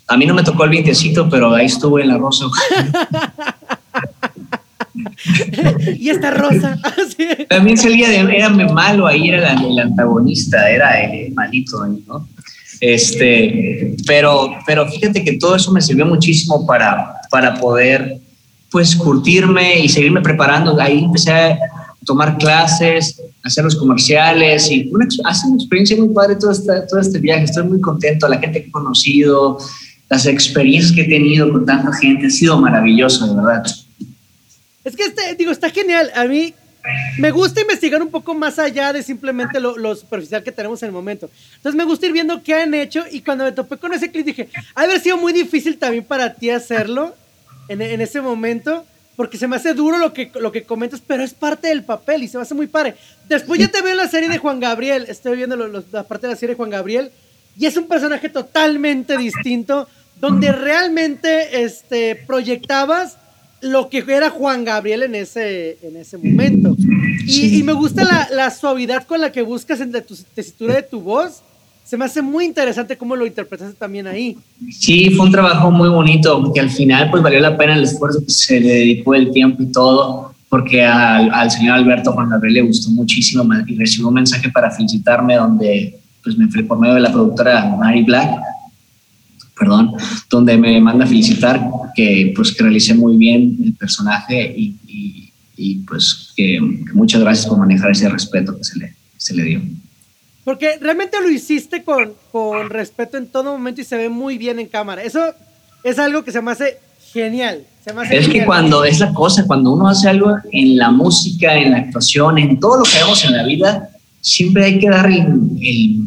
A 0.06 0.16
mí 0.16 0.24
no 0.24 0.34
me 0.34 0.44
tocó 0.44 0.62
el 0.64 0.70
vientecito, 0.70 1.28
pero 1.28 1.52
ahí 1.52 1.66
estuve 1.66 2.02
en 2.02 2.08
La 2.08 2.18
Rosa 2.18 2.46
y 5.98 6.08
esta 6.08 6.30
rosa. 6.30 6.78
También 7.48 7.76
salía 7.76 8.08
de, 8.08 8.36
era 8.36 8.48
malo, 8.48 9.06
ahí 9.06 9.28
era 9.28 9.54
el 9.54 9.78
antagonista, 9.78 10.70
era 10.70 11.00
el 11.00 11.32
malito, 11.34 11.86
¿no? 12.06 12.28
Este, 12.80 13.94
pero, 14.06 14.50
pero 14.66 14.88
fíjate 14.88 15.22
que 15.22 15.34
todo 15.34 15.56
eso 15.56 15.70
me 15.70 15.82
sirvió 15.82 16.06
muchísimo 16.06 16.66
para, 16.66 17.14
para 17.30 17.54
poder, 17.60 18.18
pues, 18.70 18.96
curtirme 18.96 19.80
y 19.80 19.88
seguirme 19.88 20.22
preparando. 20.22 20.80
Ahí 20.80 21.04
empecé 21.04 21.30
a 21.32 21.58
tomar 22.06 22.38
clases, 22.38 23.20
hacer 23.42 23.64
los 23.64 23.76
comerciales 23.76 24.70
y 24.70 24.88
una, 24.92 25.06
hace 25.24 25.46
una 25.46 25.56
experiencia 25.56 25.96
muy 25.96 26.08
padre 26.08 26.36
todo 26.36 26.52
este, 26.52 26.72
todo 26.88 27.00
este 27.00 27.18
viaje. 27.18 27.44
Estoy 27.44 27.64
muy 27.64 27.80
contento, 27.80 28.26
la 28.28 28.38
gente 28.38 28.62
que 28.62 28.68
he 28.68 28.72
conocido, 28.72 29.58
las 30.08 30.26
experiencias 30.26 30.92
que 30.92 31.02
he 31.02 31.08
tenido 31.08 31.52
con 31.52 31.66
tanta 31.66 31.92
gente, 31.92 32.26
ha 32.26 32.30
sido 32.30 32.58
maravilloso, 32.60 33.26
de 33.28 33.34
verdad. 33.36 33.62
Es 34.84 34.96
que, 34.96 35.04
este, 35.04 35.34
digo, 35.34 35.52
está 35.52 35.70
genial. 35.70 36.10
A 36.14 36.24
mí 36.24 36.54
me 37.18 37.30
gusta 37.30 37.60
investigar 37.60 38.02
un 38.02 38.10
poco 38.10 38.34
más 38.34 38.58
allá 38.58 38.92
de 38.92 39.02
simplemente 39.02 39.60
lo, 39.60 39.94
superficial 39.94 40.42
que 40.42 40.52
tenemos 40.52 40.82
en 40.82 40.88
el 40.88 40.92
momento. 40.92 41.30
Entonces 41.56 41.76
me 41.76 41.84
gusta 41.84 42.06
ir 42.06 42.12
viendo 42.12 42.42
qué 42.42 42.54
han 42.54 42.72
hecho 42.74 43.04
y 43.10 43.20
cuando 43.20 43.44
me 43.44 43.52
topé 43.52 43.76
con 43.76 43.92
ese 43.92 44.10
clip 44.10 44.24
dije, 44.24 44.48
ha 44.74 44.82
haber 44.82 45.00
sido 45.00 45.16
muy 45.16 45.32
difícil 45.32 45.76
también 45.78 46.04
para 46.04 46.34
ti 46.34 46.50
hacerlo 46.50 47.14
en, 47.68 47.82
en, 47.82 48.00
ese 48.00 48.20
momento, 48.20 48.86
porque 49.16 49.36
se 49.36 49.46
me 49.46 49.56
hace 49.56 49.74
duro 49.74 49.98
lo 49.98 50.12
que, 50.12 50.32
lo 50.40 50.50
que 50.50 50.62
comentas, 50.62 51.02
pero 51.06 51.22
es 51.22 51.34
parte 51.34 51.68
del 51.68 51.84
papel 51.84 52.22
y 52.22 52.28
se 52.28 52.38
me 52.38 52.42
hace 52.42 52.54
muy 52.54 52.66
padre. 52.66 52.94
Después 53.28 53.60
ya 53.60 53.68
te 53.68 53.82
veo 53.82 53.92
en 53.92 53.98
la 53.98 54.08
serie 54.08 54.28
de 54.28 54.38
Juan 54.38 54.58
Gabriel, 54.58 55.04
estoy 55.08 55.36
viendo 55.36 55.56
la 55.56 56.04
parte 56.04 56.26
de 56.26 56.32
la 56.32 56.38
serie 56.38 56.54
de 56.54 56.56
Juan 56.56 56.70
Gabriel 56.70 57.10
y 57.58 57.66
es 57.66 57.76
un 57.76 57.86
personaje 57.86 58.30
totalmente 58.30 59.18
distinto, 59.18 59.86
donde 60.16 60.52
realmente 60.52 61.62
este, 61.62 62.16
proyectabas 62.16 63.18
lo 63.62 63.88
que 63.88 63.98
era 64.06 64.30
Juan 64.30 64.64
Gabriel 64.64 65.02
en 65.02 65.14
ese, 65.14 65.78
en 65.82 65.96
ese 65.96 66.18
momento. 66.18 66.76
Y, 67.26 67.62
me 67.62 67.72
gusta 67.72 68.04
la, 68.04 68.28
la, 68.32 68.50
suavidad 68.50 69.04
con 69.06 69.20
la 69.20 69.30
que 69.30 69.42
buscas 69.42 69.80
entre 69.80 70.00
tu 70.02 70.14
tesitura 70.34 70.74
de 70.74 70.82
tu 70.82 71.00
voz. 71.00 71.42
Se 71.84 71.96
me 71.96 72.04
hace 72.04 72.22
muy 72.22 72.44
interesante 72.44 72.96
cómo 72.96 73.16
lo 73.16 73.26
interpretaste 73.26 73.74
también 73.74 74.06
ahí. 74.06 74.36
Sí, 74.70 75.10
fue 75.10 75.26
un 75.26 75.32
trabajo 75.32 75.70
muy 75.70 75.88
bonito, 75.88 76.52
que 76.52 76.60
al 76.60 76.70
final 76.70 77.10
pues 77.10 77.22
valió 77.22 77.40
la 77.40 77.56
pena 77.56 77.74
el 77.74 77.84
esfuerzo 77.84 78.24
que 78.24 78.30
se 78.30 78.60
le 78.60 78.74
dedicó 78.74 79.14
el 79.14 79.32
tiempo 79.32 79.62
y 79.62 79.72
todo, 79.72 80.34
porque 80.48 80.84
al, 80.84 81.30
al 81.32 81.50
señor 81.50 81.76
Alberto 81.76 82.12
Juan 82.12 82.30
Gabriel 82.30 82.54
le 82.54 82.62
gustó 82.62 82.90
muchísimo 82.90 83.44
y 83.66 83.76
recibió 83.76 84.08
un 84.08 84.14
mensaje 84.14 84.50
para 84.50 84.70
felicitarme 84.70 85.36
donde 85.36 85.98
pues 86.22 86.36
me 86.36 86.48
fui 86.48 86.62
por 86.62 86.78
medio 86.78 86.94
de 86.94 87.00
la 87.00 87.12
productora 87.12 87.64
Mary 87.76 88.02
Black 88.02 88.30
perdón, 89.60 89.92
donde 90.30 90.56
me 90.56 90.80
manda 90.80 91.04
a 91.04 91.08
felicitar 91.08 91.60
que 91.94 92.32
pues 92.34 92.50
que 92.52 92.62
realicé 92.62 92.94
muy 92.94 93.18
bien 93.18 93.58
el 93.62 93.74
personaje 93.74 94.54
y, 94.56 94.74
y, 95.56 95.74
pues 95.86 96.32
que, 96.34 96.58
muchas 96.94 97.20
gracias 97.20 97.46
por 97.46 97.58
manejar 97.58 97.90
ese 97.90 98.08
respeto 98.08 98.56
que 98.56 98.64
se 98.64 98.78
le, 98.78 98.94
se 99.18 99.34
le 99.34 99.42
dio. 99.44 99.60
Porque 100.44 100.78
realmente 100.80 101.18
lo 101.20 101.28
hiciste 101.28 101.84
con, 101.84 102.14
con 102.32 102.70
respeto 102.70 103.18
en 103.18 103.26
todo 103.26 103.52
momento 103.52 103.82
y 103.82 103.84
se 103.84 103.98
ve 103.98 104.08
muy 104.08 104.38
bien 104.38 104.58
en 104.58 104.66
cámara. 104.66 105.02
Eso 105.02 105.20
es 105.84 105.98
algo 105.98 106.24
que 106.24 106.32
se 106.32 106.40
me 106.40 106.52
hace 106.52 106.78
genial. 107.12 107.66
Se 107.84 107.92
me 107.92 108.00
hace 108.00 108.16
es 108.16 108.28
que 108.28 108.46
cuando 108.46 108.84
es 108.84 108.98
la 109.00 109.12
cosa, 109.12 109.44
cuando 109.46 109.74
uno 109.74 109.88
hace 109.88 110.08
algo 110.08 110.34
en 110.50 110.78
la 110.78 110.90
música, 110.90 111.54
en 111.54 111.72
la 111.72 111.78
actuación, 111.78 112.38
en 112.38 112.58
todo 112.58 112.78
lo 112.78 112.84
que 112.84 112.96
hagamos 112.96 113.22
en 113.26 113.36
la 113.36 113.42
vida, 113.44 113.90
siempre 114.22 114.64
hay 114.64 114.78
que 114.78 114.88
dar 114.88 115.10
el, 115.10 115.98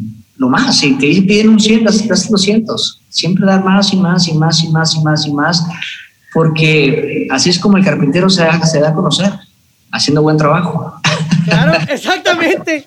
lo 0.44 0.50
más. 0.50 0.78
Si 0.78 0.94
te 0.94 1.06
piden 1.22 1.48
un 1.50 1.60
100, 1.60 1.84
das 1.84 2.28
200 2.28 3.00
siempre 3.08 3.46
dar 3.46 3.64
más 3.64 3.92
y 3.92 3.96
más 3.96 4.26
y 4.28 4.34
más 4.34 4.62
y 4.64 4.68
más 4.68 4.94
y 4.96 5.00
más 5.02 5.26
y 5.26 5.32
más, 5.32 5.64
porque 6.32 7.28
así 7.30 7.50
es 7.50 7.60
como 7.60 7.76
el 7.76 7.84
carpintero 7.84 8.28
se 8.28 8.42
da, 8.42 8.60
se 8.66 8.80
da 8.80 8.88
a 8.88 8.94
conocer, 8.94 9.32
haciendo 9.92 10.20
buen 10.20 10.36
trabajo. 10.36 11.00
Claro, 11.44 11.78
exactamente. 11.88 12.86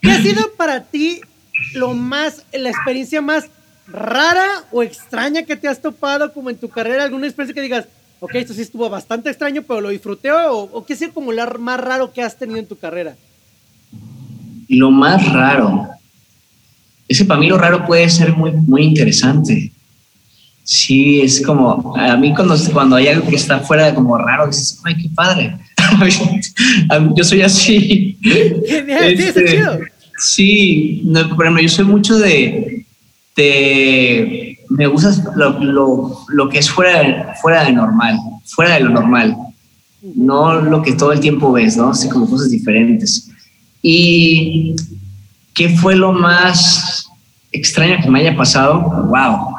¿Qué 0.00 0.10
ha 0.10 0.20
sido 0.20 0.52
para 0.58 0.82
ti 0.82 1.20
lo 1.74 1.94
más, 1.94 2.44
la 2.52 2.68
experiencia 2.68 3.22
más 3.22 3.46
rara 3.86 4.46
o 4.70 4.82
extraña 4.82 5.42
que 5.42 5.56
te 5.56 5.68
has 5.68 5.80
topado 5.80 6.32
como 6.34 6.50
en 6.50 6.58
tu 6.58 6.68
carrera? 6.68 7.04
¿Alguna 7.04 7.26
experiencia 7.26 7.54
que 7.54 7.62
digas, 7.62 7.86
ok, 8.20 8.34
esto 8.34 8.52
sí 8.52 8.60
estuvo 8.60 8.90
bastante 8.90 9.30
extraño, 9.30 9.62
pero 9.62 9.80
lo 9.80 9.88
disfruté? 9.88 10.30
¿O, 10.32 10.64
o 10.64 10.84
qué 10.84 10.92
ha 10.92 10.96
sido 10.96 11.14
como 11.14 11.32
lo 11.32 11.58
más 11.58 11.80
raro 11.80 12.12
que 12.12 12.22
has 12.22 12.36
tenido 12.36 12.58
en 12.58 12.66
tu 12.66 12.76
carrera? 12.76 13.16
Lo 14.68 14.90
más 14.90 15.32
raro 15.32 15.88
ese 17.08 17.24
para 17.24 17.40
mí 17.40 17.48
lo 17.48 17.58
raro 17.58 17.84
puede 17.86 18.08
ser 18.08 18.34
muy, 18.34 18.52
muy 18.52 18.82
interesante. 18.82 19.72
Sí, 20.64 21.20
es 21.20 21.44
como, 21.44 21.96
a 21.96 22.16
mí 22.16 22.32
cuando, 22.34 22.56
cuando 22.72 22.96
hay 22.96 23.08
algo 23.08 23.28
que 23.28 23.36
está 23.36 23.60
fuera 23.60 23.86
de 23.86 23.94
como 23.94 24.16
raro, 24.16 24.46
dices, 24.46 24.80
ay, 24.84 24.96
qué 24.96 25.08
padre. 25.14 25.58
yo 27.16 27.24
soy 27.24 27.42
así. 27.42 28.16
Genial, 28.22 29.16
sí, 29.16 29.22
es 29.22 29.36
este, 29.36 29.44
chido. 29.44 29.78
Sí, 30.18 31.02
no, 31.04 31.60
yo 31.60 31.68
soy 31.68 31.84
mucho 31.84 32.16
de, 32.16 32.86
de 33.34 34.58
me 34.68 34.86
gusta 34.86 35.12
lo, 35.34 35.58
lo, 35.58 36.18
lo, 36.28 36.48
que 36.48 36.58
es 36.58 36.70
fuera, 36.70 37.34
fuera 37.42 37.64
de 37.64 37.72
normal, 37.72 38.16
fuera 38.44 38.74
de 38.74 38.80
lo 38.80 38.90
normal, 38.90 39.36
no 40.14 40.60
lo 40.60 40.82
que 40.82 40.92
todo 40.92 41.12
el 41.12 41.20
tiempo 41.20 41.52
ves, 41.52 41.76
¿no? 41.76 41.90
Así 41.90 42.08
como 42.08 42.28
cosas 42.28 42.50
diferentes. 42.50 43.28
Y 43.82 44.76
¿Qué 45.54 45.68
fue 45.68 45.96
lo 45.96 46.12
más 46.12 47.06
extraño 47.50 47.98
que 48.02 48.10
me 48.10 48.20
haya 48.20 48.36
pasado? 48.36 48.80
¡Wow! 48.80 49.54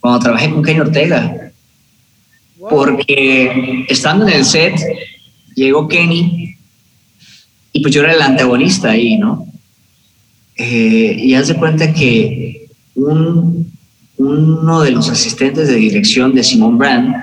Cuando 0.00 0.18
trabajé 0.20 0.50
con 0.50 0.62
Kenny 0.62 0.80
Ortega. 0.80 1.52
Porque 2.70 3.86
estando 3.88 4.26
en 4.26 4.34
el 4.34 4.44
set, 4.44 4.74
llegó 5.54 5.88
Kenny 5.88 6.56
y 7.72 7.80
pues 7.80 7.94
yo 7.94 8.02
era 8.02 8.12
el 8.12 8.22
antagonista 8.22 8.90
ahí, 8.90 9.16
¿no? 9.16 9.46
Eh, 10.56 11.16
y 11.18 11.34
haz 11.34 11.48
de 11.48 11.54
cuenta 11.54 11.92
que 11.92 12.66
un, 12.96 13.72
uno 14.16 14.80
de 14.80 14.90
los 14.90 15.08
asistentes 15.08 15.68
de 15.68 15.76
dirección 15.76 16.34
de 16.34 16.42
Simón 16.42 16.76
Brand, 16.76 17.14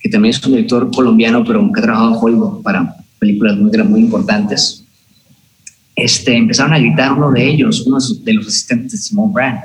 que 0.00 0.10
también 0.10 0.34
es 0.34 0.44
un 0.44 0.52
director 0.52 0.90
colombiano, 0.90 1.42
pero 1.44 1.60
que 1.72 1.80
ha 1.80 1.82
trabajado 1.82 2.14
en 2.14 2.18
Hollywood 2.20 2.62
para 2.62 2.94
películas 3.18 3.56
muy, 3.56 3.70
muy 3.84 4.00
importantes, 4.00 4.83
este, 5.96 6.36
empezaron 6.36 6.72
a 6.72 6.78
gritar 6.78 7.12
uno 7.12 7.30
de 7.30 7.46
ellos, 7.46 7.84
uno 7.86 7.98
de 8.00 8.34
los 8.34 8.46
asistentes 8.46 8.92
de 8.92 8.98
Simone 8.98 9.32
Brand. 9.32 9.60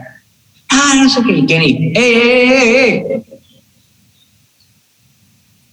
Ah, 0.70 0.94
no 0.96 1.10
sé 1.10 1.22
qué, 1.24 1.46
Kenny, 1.46 1.92
¡eh, 1.94 1.94
eh, 1.96 2.54
eh, 2.54 3.06
eh! 3.10 3.24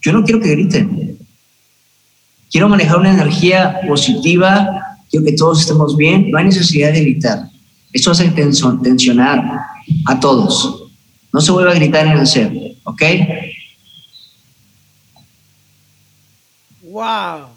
Yo 0.00 0.12
no 0.12 0.24
quiero 0.24 0.40
que 0.40 0.50
griten. 0.50 1.18
Quiero 2.50 2.68
manejar 2.68 2.98
una 2.98 3.12
energía 3.12 3.80
positiva, 3.86 4.98
quiero 5.10 5.26
que 5.26 5.32
todos 5.32 5.60
estemos 5.60 5.96
bien, 5.96 6.30
no 6.30 6.38
hay 6.38 6.44
necesidad 6.44 6.92
de 6.92 7.00
gritar. 7.00 7.50
Esto 7.92 8.12
hace 8.12 8.28
tensionar 8.28 9.42
a 10.06 10.20
todos. 10.20 10.84
No 11.32 11.40
se 11.40 11.52
vuelva 11.52 11.72
a 11.72 11.74
gritar 11.74 12.06
en 12.06 12.18
el 12.18 12.26
set, 12.26 12.52
¿ok? 12.84 13.02
¡Wow! 16.82 17.48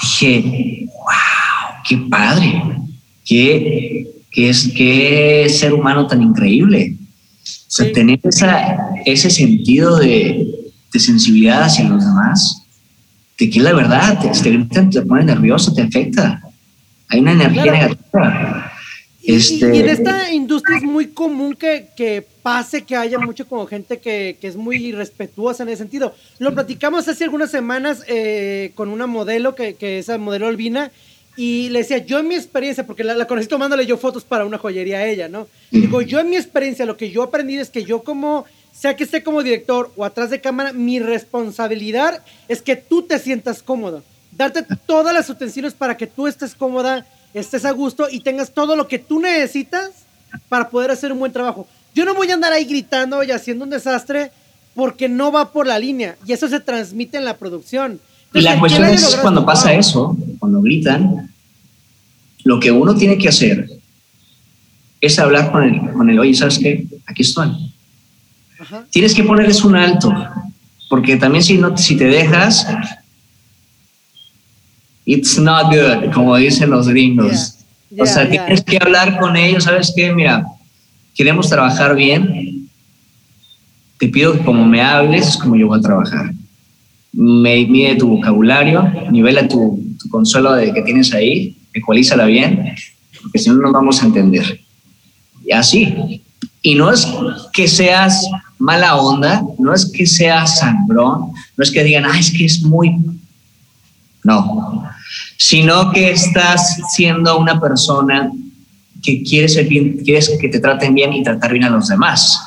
Dije, 0.00 0.86
wow, 0.86 1.27
qué 1.88 1.96
padre, 1.96 2.62
qué, 3.24 4.06
qué, 4.30 4.50
es, 4.50 4.70
qué 4.76 5.46
ser 5.48 5.72
humano 5.72 6.06
tan 6.06 6.22
increíble. 6.22 6.96
O 7.42 7.70
sea, 7.70 7.92
tener 7.92 8.20
esa, 8.22 8.78
ese 9.04 9.30
sentido 9.30 9.96
de, 9.96 10.46
de, 10.92 11.00
sensibilidad 11.00 11.64
hacia 11.64 11.88
los 11.88 12.04
demás, 12.04 12.62
de 13.38 13.48
que 13.48 13.60
la 13.60 13.72
verdad, 13.72 14.18
te, 14.20 14.28
te 14.28 14.50
gritan, 14.50 14.90
te 14.90 15.02
pone 15.02 15.24
nervioso, 15.24 15.72
te 15.72 15.82
afecta. 15.82 16.42
Hay 17.08 17.20
una 17.20 17.32
energía 17.32 17.72
negativa. 17.72 18.72
Este, 19.22 19.76
y, 19.76 19.80
en 19.80 19.88
esta 19.90 20.32
industria 20.32 20.78
es 20.78 20.84
muy 20.84 21.08
común 21.08 21.54
que, 21.54 21.88
que 21.94 22.26
pase 22.42 22.84
que 22.84 22.96
haya 22.96 23.18
mucho 23.18 23.46
como 23.46 23.66
gente 23.66 23.98
que, 23.98 24.38
que, 24.40 24.48
es 24.48 24.56
muy 24.56 24.76
irrespetuosa 24.76 25.62
en 25.62 25.68
ese 25.68 25.78
sentido. 25.78 26.14
Lo 26.38 26.54
platicamos 26.54 27.06
hace 27.08 27.24
algunas 27.24 27.50
semanas 27.50 28.02
eh, 28.08 28.72
con 28.74 28.88
una 28.88 29.06
modelo, 29.06 29.54
que, 29.54 29.74
que 29.74 29.98
es 29.98 30.18
modelo 30.18 30.46
Olvina, 30.46 30.90
y 31.38 31.68
le 31.68 31.78
decía, 31.78 31.98
yo 31.98 32.18
en 32.18 32.26
mi 32.26 32.34
experiencia, 32.34 32.84
porque 32.84 33.04
la, 33.04 33.14
la, 33.14 33.28
conocí 33.28 33.46
tomándole 33.46 33.86
yo 33.86 33.96
fotos 33.96 34.24
para 34.24 34.44
una 34.44 34.58
joyería 34.58 34.98
a 34.98 35.06
ella, 35.06 35.28
¿no? 35.28 35.46
Digo, 35.70 36.02
yo 36.02 36.18
en 36.18 36.30
mi 36.30 36.36
experiencia, 36.36 36.84
lo 36.84 36.96
que 36.96 37.12
yo 37.12 37.22
aprendí 37.22 37.56
es 37.56 37.70
que 37.70 37.84
yo 37.84 38.02
como, 38.02 38.44
sea 38.72 38.96
que 38.96 39.04
esté 39.04 39.22
como 39.22 39.44
director 39.44 39.92
o 39.94 40.04
atrás 40.04 40.30
de 40.30 40.40
cámara, 40.40 40.72
mi 40.72 40.98
responsabilidad 40.98 42.24
es 42.48 42.60
que 42.60 42.74
tú 42.74 43.02
te 43.02 43.20
sientas 43.20 43.62
cómodo. 43.62 44.02
Darte 44.32 44.64
todas 44.84 45.14
las 45.14 45.30
utensilios 45.30 45.74
para 45.74 45.96
que 45.96 46.08
tú 46.08 46.26
estés 46.26 46.56
cómoda 46.56 47.06
estés 47.32 47.64
a 47.64 47.70
gusto 47.70 48.08
y 48.10 48.18
tengas 48.18 48.50
todo 48.50 48.74
lo 48.74 48.88
que 48.88 48.98
tú 48.98 49.20
necesitas 49.20 49.90
para 50.48 50.68
poder 50.68 50.90
hacer 50.90 51.12
un 51.12 51.20
buen 51.20 51.32
trabajo. 51.32 51.68
Yo 51.94 52.04
no 52.04 52.14
voy 52.14 52.32
a 52.32 52.34
andar 52.34 52.52
ahí 52.52 52.64
gritando 52.64 53.22
y 53.22 53.30
haciendo 53.30 53.64
un 53.64 53.70
desastre 53.70 54.32
porque 54.74 55.08
no 55.08 55.30
va 55.30 55.52
por 55.52 55.68
la 55.68 55.78
línea 55.78 56.16
y 56.26 56.32
eso 56.32 56.48
se 56.48 56.58
transmite 56.58 57.16
en 57.16 57.24
la 57.24 57.36
producción. 57.36 58.00
y 58.34 58.40
la 58.40 58.58
cuestión 58.58 58.86
es 58.86 59.16
cuando 59.22 59.46
pasa 59.46 59.72
eso, 59.72 60.16
cuando 60.38 60.60
gritan, 60.62 61.30
lo 62.44 62.60
que 62.60 62.70
uno 62.70 62.94
tiene 62.94 63.18
que 63.18 63.28
hacer 63.28 63.68
es 65.00 65.18
hablar 65.18 65.52
con 65.52 65.62
el, 65.62 65.92
con 65.92 66.08
el 66.10 66.18
oye, 66.18 66.34
¿sabes 66.34 66.58
qué? 66.58 66.86
Aquí 67.06 67.22
estoy. 67.22 67.50
Tienes 68.90 69.14
que 69.14 69.22
ponerles 69.22 69.62
un 69.64 69.76
alto, 69.76 70.12
porque 70.88 71.16
también 71.16 71.44
si, 71.44 71.58
no, 71.58 71.76
si 71.76 71.96
te 71.96 72.04
dejas, 72.04 72.66
it's 75.04 75.38
not 75.38 75.66
good, 75.66 76.12
como 76.12 76.36
dicen 76.36 76.70
los 76.70 76.88
gringos. 76.88 77.56
o 77.98 78.06
sea, 78.06 78.28
tienes 78.28 78.62
que 78.62 78.78
hablar 78.80 79.18
con 79.18 79.36
ellos, 79.36 79.64
¿sabes 79.64 79.92
qué? 79.94 80.12
Mira, 80.12 80.44
queremos 81.14 81.48
trabajar 81.48 81.94
bien. 81.94 82.68
Te 83.98 84.08
pido 84.08 84.32
que 84.32 84.44
como 84.44 84.64
me 84.64 84.80
hables, 84.80 85.28
es 85.28 85.36
como 85.36 85.56
yo 85.56 85.68
voy 85.68 85.78
a 85.78 85.82
trabajar. 85.82 86.32
Mide 87.12 87.96
tu 87.96 88.08
vocabulario, 88.08 88.90
nivela 89.10 89.48
tu, 89.48 89.82
tu 90.00 90.08
consuelo 90.08 90.52
de 90.52 90.72
que 90.72 90.82
tienes 90.82 91.12
ahí, 91.14 91.56
ecualízala 91.72 92.26
bien, 92.26 92.74
porque 93.22 93.38
si 93.38 93.50
no, 93.50 93.56
no 93.56 93.72
vamos 93.72 94.02
a 94.02 94.06
entender. 94.06 94.60
Y 95.44 95.52
así. 95.52 96.22
Y 96.62 96.74
no 96.74 96.92
es 96.92 97.06
que 97.52 97.66
seas 97.66 98.26
mala 98.58 98.96
onda, 98.96 99.42
no 99.58 99.72
es 99.72 99.86
que 99.86 100.06
seas 100.06 100.58
sangrón, 100.58 101.32
no 101.56 101.64
es 101.64 101.70
que 101.70 101.84
digan, 101.84 102.04
ah, 102.04 102.18
es 102.18 102.30
que 102.30 102.44
es 102.44 102.62
muy... 102.62 102.96
No, 104.24 104.84
sino 105.38 105.92
que 105.92 106.10
estás 106.10 106.78
siendo 106.94 107.38
una 107.38 107.60
persona 107.60 108.30
que 109.02 109.22
quiere 109.22 109.48
ser 109.48 109.68
bien, 109.68 109.98
quieres 110.04 110.30
que 110.40 110.48
te 110.48 110.58
traten 110.58 110.94
bien 110.94 111.12
y 111.12 111.22
tratar 111.22 111.52
bien 111.52 111.64
a 111.64 111.70
los 111.70 111.88
demás. 111.88 112.38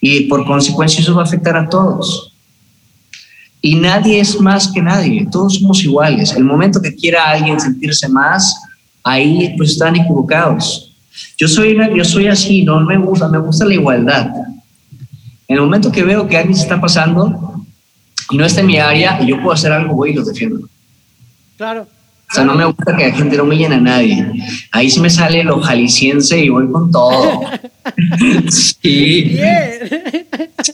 Y 0.00 0.22
por 0.22 0.46
consecuencia 0.46 1.00
eso 1.00 1.14
va 1.14 1.22
a 1.22 1.26
afectar 1.26 1.56
a 1.56 1.68
todos. 1.68 2.29
Y 3.62 3.74
nadie 3.74 4.20
es 4.20 4.40
más 4.40 4.68
que 4.72 4.80
nadie, 4.80 5.26
todos 5.30 5.56
somos 5.56 5.84
iguales. 5.84 6.32
El 6.32 6.44
momento 6.44 6.80
que 6.80 6.94
quiera 6.94 7.30
alguien 7.30 7.60
sentirse 7.60 8.08
más, 8.08 8.56
ahí 9.02 9.54
pues 9.56 9.72
están 9.72 9.96
equivocados. 9.96 10.94
Yo 11.36 11.46
soy, 11.46 11.76
yo 11.94 12.04
soy 12.04 12.28
así, 12.28 12.64
no 12.64 12.80
me 12.80 12.96
gusta, 12.96 13.28
me 13.28 13.38
gusta 13.38 13.64
la 13.64 13.74
igualdad. 13.74 14.30
En 15.48 15.56
el 15.56 15.60
momento 15.60 15.92
que 15.92 16.02
veo 16.02 16.26
que 16.26 16.38
alguien 16.38 16.56
se 16.56 16.62
está 16.62 16.80
pasando 16.80 17.64
y 18.30 18.36
no 18.36 18.46
está 18.46 18.60
en 18.60 18.66
mi 18.66 18.78
área 18.78 19.20
y 19.22 19.26
yo 19.26 19.36
puedo 19.36 19.52
hacer 19.52 19.72
algo, 19.72 19.94
voy 19.94 20.10
y 20.10 20.14
lo 20.14 20.24
defiendo. 20.24 20.68
Claro. 21.56 21.86
O 22.30 22.34
sea, 22.34 22.44
no 22.44 22.54
me 22.54 22.64
gusta 22.64 22.96
que 22.96 23.08
la 23.08 23.12
gente 23.12 23.36
no 23.36 23.42
humillen 23.42 23.72
a 23.72 23.80
nadie. 23.80 24.24
Ahí 24.70 24.88
sí 24.88 25.00
me 25.00 25.10
sale 25.10 25.42
lo 25.42 25.60
jalisciense 25.60 26.38
y 26.38 26.48
voy 26.48 26.70
con 26.70 26.90
todo. 26.92 27.40
sí. 28.48 29.36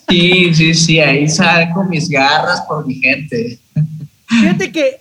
Sí, 0.09 0.55
sí, 0.55 0.75
sí. 0.75 1.01
Ahí 1.01 1.27
salgo 1.29 1.85
mis 1.85 2.11
garras 2.11 2.61
por 2.69 2.87
mi 2.87 2.97
gente. 2.97 3.59
Fíjate 4.29 4.71
que 4.71 5.01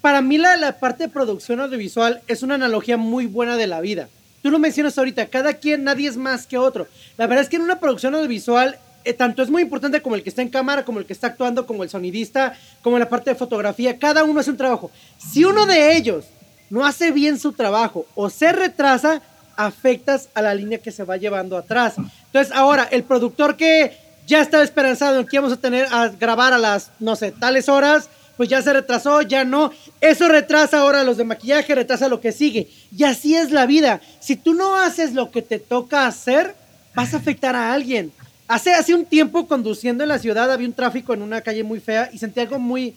para 0.00 0.22
mí 0.22 0.38
la, 0.38 0.56
la 0.56 0.78
parte 0.78 1.04
de 1.04 1.08
producción 1.10 1.60
audiovisual 1.60 2.22
es 2.26 2.42
una 2.42 2.54
analogía 2.54 2.96
muy 2.96 3.26
buena 3.26 3.56
de 3.56 3.66
la 3.66 3.82
vida. 3.82 4.08
Tú 4.42 4.50
lo 4.50 4.58
mencionas 4.58 4.96
ahorita, 4.96 5.26
cada 5.26 5.54
quien, 5.54 5.84
nadie 5.84 6.08
es 6.08 6.16
más 6.16 6.46
que 6.46 6.56
otro. 6.56 6.86
La 7.18 7.26
verdad 7.26 7.42
es 7.42 7.50
que 7.50 7.56
en 7.56 7.62
una 7.62 7.80
producción 7.80 8.14
audiovisual 8.14 8.78
tanto 9.12 9.42
es 9.42 9.50
muy 9.50 9.62
importante 9.62 10.02
como 10.02 10.14
el 10.14 10.22
que 10.22 10.28
está 10.28 10.42
en 10.42 10.48
cámara, 10.48 10.84
como 10.84 10.98
el 10.98 11.06
que 11.06 11.12
está 11.12 11.28
actuando, 11.28 11.66
como 11.66 11.82
el 11.82 11.90
sonidista, 11.90 12.56
como 12.82 12.98
la 12.98 13.08
parte 13.08 13.30
de 13.30 13.36
fotografía. 13.36 13.98
Cada 13.98 14.24
uno 14.24 14.40
hace 14.40 14.50
un 14.50 14.56
trabajo. 14.56 14.90
Si 15.18 15.44
uno 15.44 15.66
de 15.66 15.96
ellos 15.96 16.24
no 16.70 16.84
hace 16.84 17.12
bien 17.12 17.38
su 17.38 17.52
trabajo 17.52 18.06
o 18.14 18.30
se 18.30 18.52
retrasa, 18.52 19.22
afectas 19.56 20.28
a 20.34 20.42
la 20.42 20.54
línea 20.54 20.78
que 20.78 20.92
se 20.92 21.04
va 21.04 21.16
llevando 21.16 21.56
atrás. 21.56 21.94
Entonces, 22.26 22.54
ahora, 22.54 22.88
el 22.90 23.04
productor 23.04 23.56
que 23.56 23.96
ya 24.26 24.40
estaba 24.40 24.62
esperanzado 24.62 25.20
en 25.20 25.26
que 25.26 25.36
íbamos 25.36 25.52
a 25.52 25.60
tener 25.60 25.86
a 25.90 26.08
grabar 26.08 26.52
a 26.52 26.58
las, 26.58 26.90
no 26.98 27.16
sé, 27.16 27.32
tales 27.32 27.68
horas, 27.68 28.08
pues 28.36 28.48
ya 28.48 28.60
se 28.60 28.72
retrasó, 28.72 29.22
ya 29.22 29.44
no. 29.44 29.72
Eso 30.00 30.28
retrasa 30.28 30.80
ahora 30.80 31.04
los 31.04 31.16
de 31.16 31.24
maquillaje, 31.24 31.74
retrasa 31.74 32.08
lo 32.08 32.20
que 32.20 32.32
sigue. 32.32 32.68
Y 32.96 33.04
así 33.04 33.34
es 33.34 33.50
la 33.50 33.66
vida. 33.66 34.00
Si 34.20 34.36
tú 34.36 34.52
no 34.52 34.76
haces 34.76 35.14
lo 35.14 35.30
que 35.30 35.42
te 35.42 35.58
toca 35.58 36.06
hacer, 36.06 36.54
vas 36.94 37.14
a 37.14 37.18
afectar 37.18 37.56
a 37.56 37.72
alguien. 37.72 38.12
Hace, 38.48 38.74
hace 38.74 38.94
un 38.94 39.04
tiempo 39.04 39.48
conduciendo 39.48 40.04
en 40.04 40.08
la 40.08 40.18
ciudad 40.18 40.52
había 40.52 40.68
un 40.68 40.72
tráfico 40.72 41.12
en 41.12 41.22
una 41.22 41.40
calle 41.40 41.64
muy 41.64 41.80
fea 41.80 42.10
y 42.12 42.18
sentí 42.18 42.40
algo 42.40 42.58
muy 42.58 42.94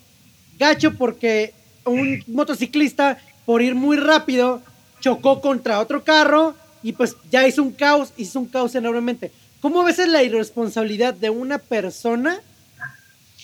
gacho 0.60 0.93
porque 0.93 1.54
un 1.86 2.24
motociclista, 2.28 3.18
por 3.45 3.62
ir 3.62 3.74
muy 3.74 3.97
rápido, 3.97 4.62
chocó 5.00 5.41
contra 5.41 5.80
otro 5.80 6.04
carro 6.04 6.56
y 6.84 6.93
pues 6.93 7.16
ya 7.32 7.47
hizo 7.47 7.64
un 7.64 7.72
caos, 7.72 8.14
hizo 8.18 8.39
un 8.39 8.45
caos 8.45 8.76
enormemente. 8.76 9.32
¿Cómo 9.60 9.84
ves 9.84 9.97
la 10.08 10.24
irresponsabilidad 10.24 11.14
de 11.14 11.30
una 11.30 11.58
persona 11.58 12.39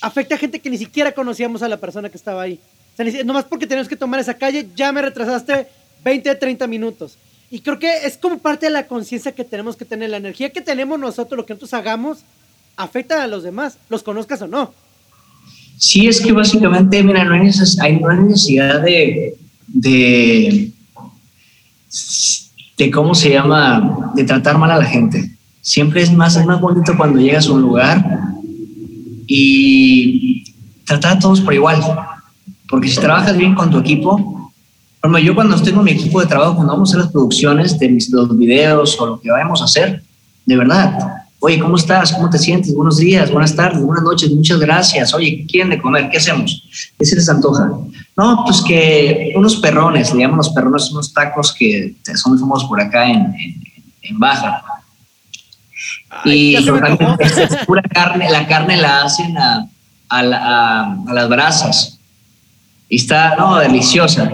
afecta 0.02 0.36
a 0.36 0.38
gente 0.38 0.60
que 0.60 0.70
ni 0.70 0.78
siquiera 0.78 1.12
conocíamos 1.14 1.64
a 1.64 1.68
la 1.68 1.78
persona 1.78 2.10
que 2.10 2.18
estaba 2.18 2.44
ahí? 2.44 2.60
O 2.94 2.96
sea, 2.96 3.24
nomás 3.24 3.46
porque 3.46 3.68
tenemos 3.68 3.90
que 3.90 3.98
tomar 3.98 4.20
esa 4.20 4.36
calle, 4.36 4.68
ya 4.76 4.92
me 4.92 5.02
retrasaste 5.02 5.68
20, 6.04 6.36
30 6.36 6.68
minutos. 6.68 7.18
Y 7.52 7.60
creo 7.60 7.80
que 7.80 8.06
es 8.06 8.18
como 8.18 8.40
parte 8.40 8.66
de 8.66 8.72
la 8.72 8.88
conciencia 8.88 9.34
que 9.34 9.44
tenemos 9.44 9.76
que 9.76 9.86
tener. 9.86 10.10
La 10.10 10.18
energía 10.18 10.52
que 10.52 10.62
tenemos 10.62 11.00
nosotros, 11.00 11.38
lo 11.38 11.46
que 11.46 11.54
nosotros 11.54 11.74
hagamos, 11.74 12.20
afecta 12.76 13.24
a 13.24 13.28
los 13.28 13.44
demás, 13.44 13.78
los 13.90 14.04
conozcas 14.04 14.42
o 14.42 14.48
no. 14.48 14.74
Sí, 15.78 16.08
es 16.08 16.22
que 16.22 16.32
básicamente, 16.32 17.04
mira, 17.04 17.24
no 17.26 17.34
hay, 17.34 17.42
necesidad 17.42 18.82
de, 18.82 19.36
de, 19.68 20.72
de, 22.78 22.92
cómo 22.92 23.14
se 23.14 23.32
llama, 23.32 24.12
de 24.16 24.24
tratar 24.24 24.58
mal 24.58 24.72
a 24.72 24.78
la 24.78 24.86
gente. 24.86 25.32
Siempre 25.62 26.02
es 26.02 26.14
más, 26.14 26.36
es 26.38 26.46
más 26.46 26.62
bonito 26.62 26.96
cuando 26.96 27.20
llegas 27.20 27.48
a 27.48 27.52
un 27.52 27.62
lugar 27.62 28.06
y 29.28 30.54
tratar 30.86 31.18
a 31.18 31.20
todos 31.20 31.42
por 31.42 31.54
igual. 31.54 31.82
Porque 32.70 32.88
si 32.88 33.00
trabajas 33.00 33.38
bien 33.38 33.54
con 33.54 33.70
tu 33.70 33.80
equipo, 33.80 34.35
yo 35.22 35.36
cuando 35.36 35.62
tengo 35.62 35.82
mi 35.84 35.92
equipo 35.92 36.20
de 36.20 36.28
trabajo, 36.28 36.56
cuando 36.56 36.74
vamos 36.74 36.90
a 36.90 36.92
hacer 36.94 37.04
las 37.06 37.12
producciones 37.12 37.78
de 37.80 37.90
mis, 37.90 38.10
los 38.10 38.36
videos 38.38 39.00
o 39.00 39.06
lo 39.06 39.20
que 39.20 39.32
vayamos 39.32 39.62
a 39.62 39.66
hacer, 39.66 40.04
de 40.46 40.56
verdad, 40.56 40.98
oye, 41.40 41.60
¿cómo 41.60 41.76
estás? 41.76 42.12
¿Cómo 42.14 42.30
te 42.30 42.38
sientes? 42.38 42.74
Buenos 42.74 42.98
días, 42.98 43.32
buenas 43.32 43.56
tardes, 43.56 43.82
buenas 43.82 44.04
noches, 44.04 44.32
muchas 44.32 44.60
gracias. 44.60 45.14
Oye, 45.14 45.38
¿qué 45.38 45.46
quieren 45.46 45.70
de 45.70 45.82
comer? 45.82 46.10
¿Qué 46.10 46.18
hacemos? 46.18 46.68
¿Qué 46.98 47.06
se 47.06 47.16
les 47.16 47.30
antoja? 47.30 47.72
No, 48.18 48.44
pues 48.46 48.62
que 48.62 49.34
unos 49.36 49.58
perrones, 49.58 50.14
le 50.14 50.22
llaman 50.22 50.38
los 50.38 50.50
perrones, 50.50 50.92
unos 50.92 51.14
tacos 51.14 51.54
que 51.54 51.96
son 52.16 52.34
muy 52.34 52.40
famosos 52.40 52.68
por 52.68 52.82
acá 52.82 53.10
en, 53.10 53.36
en, 54.02 54.20
Baja. 54.20 54.64
y 56.24 56.56
es 56.56 56.66
pura 57.66 57.82
carne, 57.84 58.30
la 58.32 58.48
carne 58.48 58.78
la 58.78 59.04
hacen 59.04 59.38
a, 59.38 59.68
a, 60.10 60.96
a 61.08 61.14
las 61.14 61.30
brasas 61.30 62.00
Y 62.88 62.98
está, 62.98 63.36
no, 63.36 63.58
deliciosa. 63.58 64.32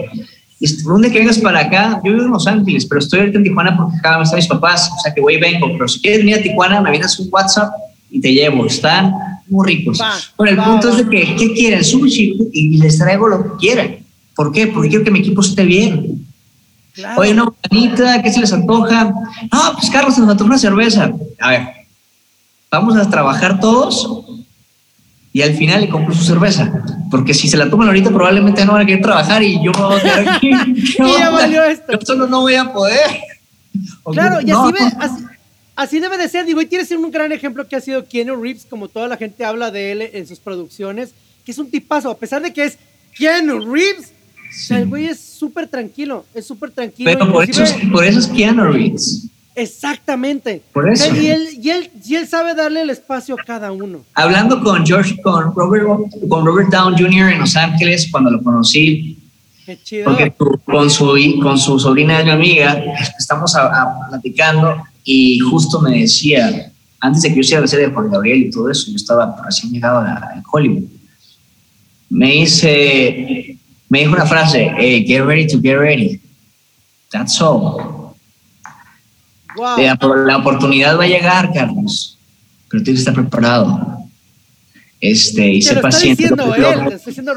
¿Dónde 0.84 1.12
que 1.12 1.20
vengas 1.20 1.40
para 1.40 1.62
acá? 1.62 2.00
Yo 2.04 2.12
vivo 2.14 2.26
en 2.26 2.32
Los 2.32 2.46
Ángeles, 2.46 2.86
pero 2.86 3.00
estoy 3.00 3.22
ahorita 3.22 3.40
en 3.40 3.44
Tijuana 3.44 3.76
porque 3.76 3.98
acá 3.98 4.18
me 4.18 4.24
están 4.24 4.38
mis 4.38 4.48
papás, 4.48 4.92
o 4.96 5.02
sea 5.02 5.14
que 5.14 5.22
voy 5.22 5.36
y 5.36 5.40
vengo. 5.40 5.68
Pero 5.72 5.88
si 5.88 6.00
quieres 6.00 6.20
venir 6.20 6.36
a 6.36 6.42
Tijuana, 6.42 6.82
me 6.82 6.92
vienes 6.92 7.18
un 7.20 7.30
WhatsApp 7.32 7.74
y 8.12 8.22
te 8.22 8.32
llevo. 8.32 8.66
Están 8.66 9.14
muy 9.48 9.68
ricos. 9.68 10.00
bueno, 10.38 10.62
el 10.62 10.70
punto 10.70 10.90
es 10.90 10.98
de 10.98 11.10
que, 11.10 11.36
¿qué 11.36 11.54
quieren? 11.54 11.84
Sushi 11.84 12.50
y 12.54 12.78
les 12.78 13.00
traigo 13.00 13.28
lo 13.28 13.44
que 13.44 13.58
quieran. 13.58 13.98
¿Por 14.36 14.52
qué? 14.52 14.68
Porque 14.68 14.90
quiero 14.90 15.04
que 15.04 15.12
mi 15.12 15.20
equipo 15.20 15.42
esté 15.42 15.66
bien. 15.66 16.26
Oye, 17.18 17.34
no, 17.34 17.56
Anita, 17.70 18.22
¿qué 18.22 18.32
se 18.32 18.42
les 18.42 18.54
antoja? 18.54 19.06
No, 19.52 19.74
pues 19.74 19.90
Carlos, 19.90 20.14
se 20.14 20.22
nos 20.22 20.30
antoja 20.30 20.50
una 20.50 20.60
cerveza. 20.60 21.12
A 21.40 21.50
ver, 21.50 21.68
vamos 22.70 22.96
a 22.98 23.10
trabajar 23.10 23.60
todos 23.60 24.41
y 25.34 25.42
al 25.42 25.54
final 25.54 25.82
le 25.82 25.90
compro 25.90 26.14
su 26.14 26.24
cerveza. 26.24 26.72
Porque 27.10 27.34
si 27.34 27.48
se 27.48 27.58
la 27.58 27.70
toman 27.70 27.88
ahorita, 27.88 28.10
probablemente 28.10 28.66
no 28.66 28.74
van 28.74 28.82
a 28.82 28.86
querer 28.86 29.02
trabajar 29.02 29.44
y 29.44 29.64
yo 29.64 29.72
voy 29.72 30.00
a 30.00 30.36
aquí. 30.36 30.52
ya 30.98 31.30
valió 31.30 31.64
esto. 31.64 31.94
Yo 31.94 32.00
solo 32.06 32.28
no 32.28 32.42
voy 32.42 32.56
a 32.56 32.72
poder. 32.72 33.00
Claro, 34.12 34.42
y 34.42 34.52
así, 34.52 35.18
así, 35.76 36.00
debe 36.00 36.18
de 36.18 36.28
ser. 36.28 36.46
Digo, 36.46 36.62
y 36.62 36.66
tienes 36.66 36.92
un 36.92 37.10
gran 37.10 37.32
ejemplo 37.32 37.66
que 37.68 37.78
ha 37.78 37.80
sido 37.80 38.04
Keanu 38.06 38.36
Reeves, 38.36 38.68
como 38.70 38.90
toda 38.90 39.08
la 39.08 39.16
gente 39.16 39.46
habla 39.46 39.72
de 39.72 39.94
él 39.94 40.02
en 40.02 40.28
sus 40.28 40.40
producciones, 40.40 41.14
que 41.46 41.54
es 41.54 41.58
un 41.58 41.72
tipazo, 41.72 42.10
a 42.10 42.18
pesar 42.18 42.42
de 42.42 42.52
que 42.52 42.66
es 42.66 42.78
Keanu 43.18 43.72
Reeves. 43.72 44.12
El 44.72 44.88
güey 44.88 45.06
es 45.06 45.22
súper 45.22 45.68
tranquilo, 45.68 46.26
es 46.34 46.46
súper 46.46 46.72
tranquilo. 46.72 47.10
Pero 47.10 47.32
por 47.32 47.50
eso, 47.50 47.64
es, 47.64 47.74
por 47.90 48.04
eso 48.04 48.20
es 48.20 48.28
Keanu 48.28 48.66
Reeves. 48.66 49.28
Exactamente. 49.56 50.62
Por 50.74 50.90
eso. 50.90 51.14
Y 51.16 51.28
él, 51.28 51.50
y, 51.62 51.70
él, 51.70 51.92
y 52.06 52.16
él 52.16 52.28
sabe 52.28 52.56
darle 52.56 52.82
el 52.82 52.90
espacio 52.90 53.36
a 53.36 53.44
cada 53.44 53.72
uno. 53.72 54.00
Hablando 54.14 54.62
con 54.62 54.86
George, 54.86 55.22
con 55.22 55.54
Robert, 55.54 55.86
con 56.30 56.46
Robert 56.46 56.70
Down 56.70 56.94
Jr. 56.98 57.34
en 57.34 57.40
Los 57.40 57.56
Ángeles, 57.56 58.08
cuando 58.12 58.32
lo 58.32 58.42
conocí, 58.42 59.18
Qué 59.66 59.78
chido. 59.84 60.06
Porque 60.06 60.34
con 60.66 60.90
su, 60.90 61.40
con 61.42 61.58
su 61.58 61.80
sobrina 61.80 62.18
de 62.18 62.24
mi 62.26 62.32
amiga 62.32 62.84
estamos 63.18 63.56
platicando 64.10 64.84
y 65.04 65.40
justo 65.40 65.80
me 65.82 66.00
decía, 66.00 66.72
antes 67.00 67.22
de 67.22 67.30
que 67.30 67.36
yo 67.36 67.42
hiciera 67.42 67.62
la 67.62 67.68
serie 67.68 67.88
de 67.88 67.94
Juan 67.94 68.10
Gabriel 68.10 68.44
y 68.44 68.52
todo 68.52 68.70
eso, 68.70 68.90
yo 68.90 68.96
estaba 68.96 69.36
recién 69.46 69.72
llegado 69.72 70.00
a, 70.00 70.42
Hollywood. 70.52 70.84
Me 72.10 72.32
dice, 72.32 73.58
me 73.88 74.00
dijo 74.00 74.14
una 74.14 74.26
frase, 74.26 74.72
hey, 74.78 75.06
get 75.06 75.24
ready 75.24 75.48
to 75.48 75.60
get 75.62 75.78
ready. 75.78 76.20
That's 77.12 77.40
all. 77.42 78.01
La, 79.58 80.38
oportunidad 80.38 80.98
va 80.98 81.04
a 81.04 81.08
llegar, 81.08 81.52
Carlos, 81.54 82.18
pero 82.70 82.84
tienes 82.84 83.04
que 83.04 83.10
estar 83.10 83.14
preparado. 83.14 84.00
Este, 85.00 85.52
y 85.52 85.62
ser 85.64 85.82
paciente. 85.82 86.28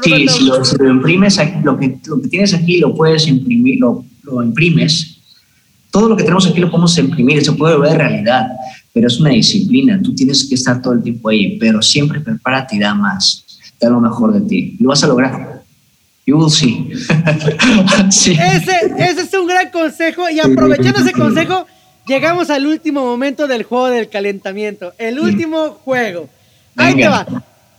sí, 0.03 0.27
si 0.27 0.45
lo, 0.45 0.89
imprimes, 0.89 1.39
lo 1.63 1.77
que, 1.77 1.97
lo 2.05 2.21
que 2.21 2.27
tienes 2.27 2.53
aquí 2.53 2.77
lo 2.77 2.93
puedes 2.93 3.27
imprimir, 3.27 3.79
lo, 3.79 4.05
lo 4.23 4.43
imprimes. 4.43 5.17
Todo 5.89 6.09
lo 6.09 6.15
que 6.15 6.23
tenemos 6.23 6.45
aquí 6.45 6.59
lo 6.59 6.69
podemos 6.69 6.95
imprimir, 6.97 7.43
se 7.43 7.53
puede 7.53 7.77
ver 7.79 7.97
realidad, 7.97 8.47
pero 8.93 9.07
es 9.07 9.19
una 9.19 9.31
disciplina. 9.31 9.99
Tú 10.01 10.13
tienes 10.13 10.45
que 10.47 10.55
estar 10.55 10.81
todo 10.81 10.93
el 10.93 11.01
tiempo 11.01 11.29
ahí, 11.29 11.57
pero 11.57 11.81
siempre 11.81 12.19
prepárate 12.19 12.75
y 12.75 12.79
da 12.79 12.93
más, 12.93 13.43
da 13.79 13.89
lo 13.89 13.99
mejor 13.99 14.33
de 14.33 14.41
ti. 14.41 14.77
Lo 14.79 14.89
vas 14.89 15.03
a 15.03 15.07
lograr. 15.07 15.63
You 16.27 16.37
will 16.37 16.49
see. 16.49 16.91
sí. 18.09 18.31
ese, 18.31 18.93
ese 18.97 19.21
es 19.21 19.33
un 19.33 19.47
gran 19.47 19.69
consejo 19.69 20.29
y 20.29 20.39
aprovechando 20.39 20.99
ese 20.99 21.11
consejo, 21.13 21.67
Llegamos 22.07 22.49
al 22.51 22.67
último 22.67 23.03
momento 23.03 23.47
del 23.47 23.63
juego 23.63 23.87
del 23.87 24.09
calentamiento. 24.09 24.93
El 24.97 25.19
último 25.19 25.71
juego. 25.83 26.29
Ahí 26.75 26.95
te 26.95 27.07
va. 27.07 27.25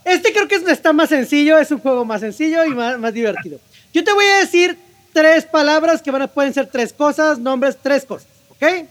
Este 0.05 0.33
creo 0.33 0.49
que 0.49 0.57
está 0.71 0.93
más 0.93 1.09
sencillo, 1.09 1.59
es 1.59 1.71
un 1.71 1.79
juego 1.79 2.05
más 2.05 2.21
sencillo 2.21 2.65
y 2.65 2.71
más, 2.71 3.13
divertido. 3.13 3.59
Yo 3.93 4.05
te 4.05 4.13
voy 4.13 4.25
a 4.25 4.39
decir 4.39 4.79
tres 5.13 5.45
palabras 5.45 6.01
que 6.01 6.11
van 6.11 6.23
a, 6.23 6.27
pueden 6.29 6.55
ser 6.55 6.67
tres 6.67 6.93
cosas, 6.93 7.39
nombres, 7.39 7.77
tres 7.81 8.05
cosas, 8.05 8.29
¿ok? 8.51 8.87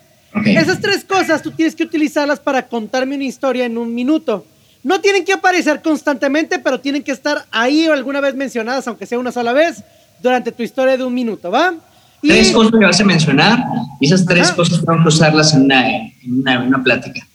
Esas 0.46 0.82
tres 0.82 1.06
cosas 1.06 1.42
tú 1.42 1.52
tienes 1.52 1.76
que 1.76 1.84
utilizarlas 1.84 2.40
para 2.40 2.68
contarme 2.68 3.16
una 3.16 3.24
historia 3.24 3.66
en 3.66 3.78
un 3.78 3.96
minuto. 3.96 4.46
No 4.84 5.00
tienen 5.00 5.24
que 5.24 5.32
aparecer 5.32 5.82
constantemente, 5.82 6.60
pero 6.60 6.82
tienen 6.82 7.02
que 7.02 7.14
estar 7.14 7.46
ahí 7.50 7.88
o 7.88 7.94
alguna 7.94 8.20
vez 8.20 8.36
mencionadas, 8.36 8.86
aunque 8.88 9.06
sea 9.06 9.18
una 9.18 9.32
sola 9.32 9.54
vez, 9.54 9.84
durante 10.22 10.52
tu 10.52 10.64
historia 10.64 10.98
de 10.98 11.04
un 11.04 11.14
minuto, 11.14 11.50
¿va? 11.50 11.74
Tres 12.28 12.52
cosas 12.52 12.72
que 12.72 12.86
vas 12.86 13.00
a 13.00 13.04
mencionar 13.04 13.64
y 14.00 14.06
esas 14.06 14.26
tres 14.26 14.52
cosas 14.52 14.84
tengo 14.86 15.02
que 15.02 15.08
usarlas 15.08 15.54
en 15.54 15.64
una, 15.64 16.60
una, 16.62 16.84
plática. 16.84 17.26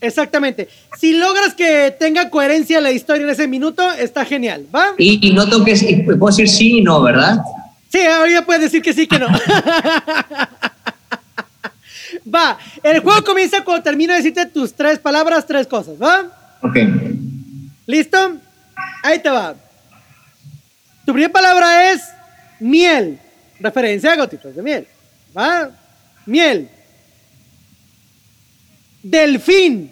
Exactamente. 0.00 0.68
Si 0.98 1.18
logras 1.18 1.54
que 1.54 1.94
tenga 1.98 2.30
coherencia 2.30 2.80
la 2.80 2.90
historia 2.92 3.24
en 3.24 3.30
ese 3.30 3.48
minuto, 3.48 3.90
está 3.92 4.24
genial, 4.24 4.66
¿va? 4.74 4.94
Y, 4.98 5.32
no 5.32 5.48
tengo 5.48 5.64
que, 5.64 6.04
puedo 6.18 6.26
decir 6.26 6.48
sí 6.48 6.78
y 6.78 6.82
no, 6.82 7.02
¿verdad? 7.02 7.38
Sí, 7.90 8.00
ahora 8.00 8.44
puedes 8.44 8.62
decir 8.62 8.82
que 8.82 8.92
sí, 8.92 9.06
que 9.06 9.18
no. 9.18 9.26
va, 12.34 12.58
el 12.82 13.00
juego 13.00 13.24
comienza 13.24 13.64
cuando 13.64 13.82
termino 13.82 14.12
de 14.12 14.18
decirte 14.18 14.46
tus 14.46 14.74
tres 14.74 14.98
palabras, 14.98 15.46
tres 15.46 15.66
cosas, 15.66 15.94
¿va? 16.00 16.26
Ok. 16.62 16.76
¿Listo? 17.86 18.36
Ahí 19.02 19.18
te 19.20 19.30
va. 19.30 19.54
Tu 21.06 21.12
primera 21.12 21.32
palabra 21.32 21.92
es 21.92 22.02
miel. 22.60 23.18
Referencia 23.60 24.12
a 24.12 24.16
gotitas 24.16 24.54
de 24.54 24.62
miel. 24.62 24.86
¿Va? 25.36 25.70
Miel. 26.26 26.68
Delfín. 29.02 29.90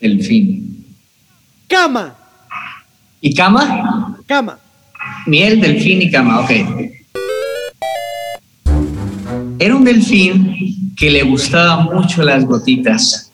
Delfín. 0.00 0.86
Cama. 1.68 2.16
¿Y 3.20 3.34
cama? 3.34 4.16
Cama. 4.26 4.58
Miel, 5.26 5.60
delfín 5.60 6.02
y 6.02 6.10
cama, 6.10 6.40
ok. 6.40 6.50
Era 9.58 9.76
un 9.76 9.84
delfín 9.84 10.94
que 10.96 11.10
le 11.10 11.22
gustaban 11.22 11.86
mucho 11.86 12.22
las 12.22 12.44
gotitas, 12.44 13.32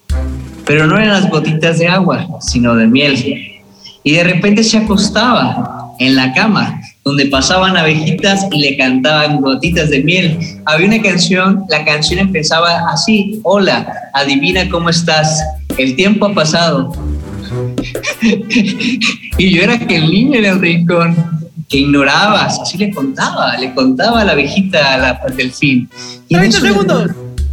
pero 0.66 0.86
no 0.86 0.96
eran 0.96 1.08
las 1.08 1.30
gotitas 1.30 1.78
de 1.78 1.86
agua, 1.86 2.26
sino 2.40 2.74
de 2.74 2.86
miel. 2.86 3.62
Y 4.02 4.12
de 4.12 4.24
repente 4.24 4.64
se 4.64 4.78
acostaba 4.78 5.94
en 5.98 6.16
la 6.16 6.32
cama 6.32 6.80
donde 7.04 7.26
pasaban 7.26 7.76
abejitas 7.76 8.46
y 8.50 8.60
le 8.60 8.76
cantaban 8.76 9.40
gotitas 9.40 9.90
de 9.90 10.02
miel. 10.02 10.38
Había 10.64 10.86
una 10.86 11.02
canción, 11.02 11.64
la 11.68 11.84
canción 11.84 12.18
empezaba 12.18 12.90
así, 12.90 13.40
hola, 13.42 13.86
adivina 14.14 14.68
cómo 14.70 14.88
estás, 14.88 15.42
el 15.76 15.94
tiempo 15.96 16.26
ha 16.26 16.34
pasado. 16.34 16.92
y 19.38 19.50
yo 19.54 19.62
era 19.62 19.78
que 19.78 19.96
el 19.96 20.10
niño 20.10 20.38
en 20.38 20.44
el 20.46 20.60
rincón 20.60 21.14
que 21.68 21.78
ignorabas, 21.78 22.58
así 22.60 22.78
le 22.78 22.90
contaba, 22.90 23.56
le 23.58 23.74
contaba 23.74 24.22
a 24.22 24.24
la 24.24 24.32
abejita 24.32 24.94
a 24.94 24.98
la, 24.98 25.10
al 25.10 25.36
delfín. 25.36 25.88
30 26.28 26.60
segundos. 26.60 27.10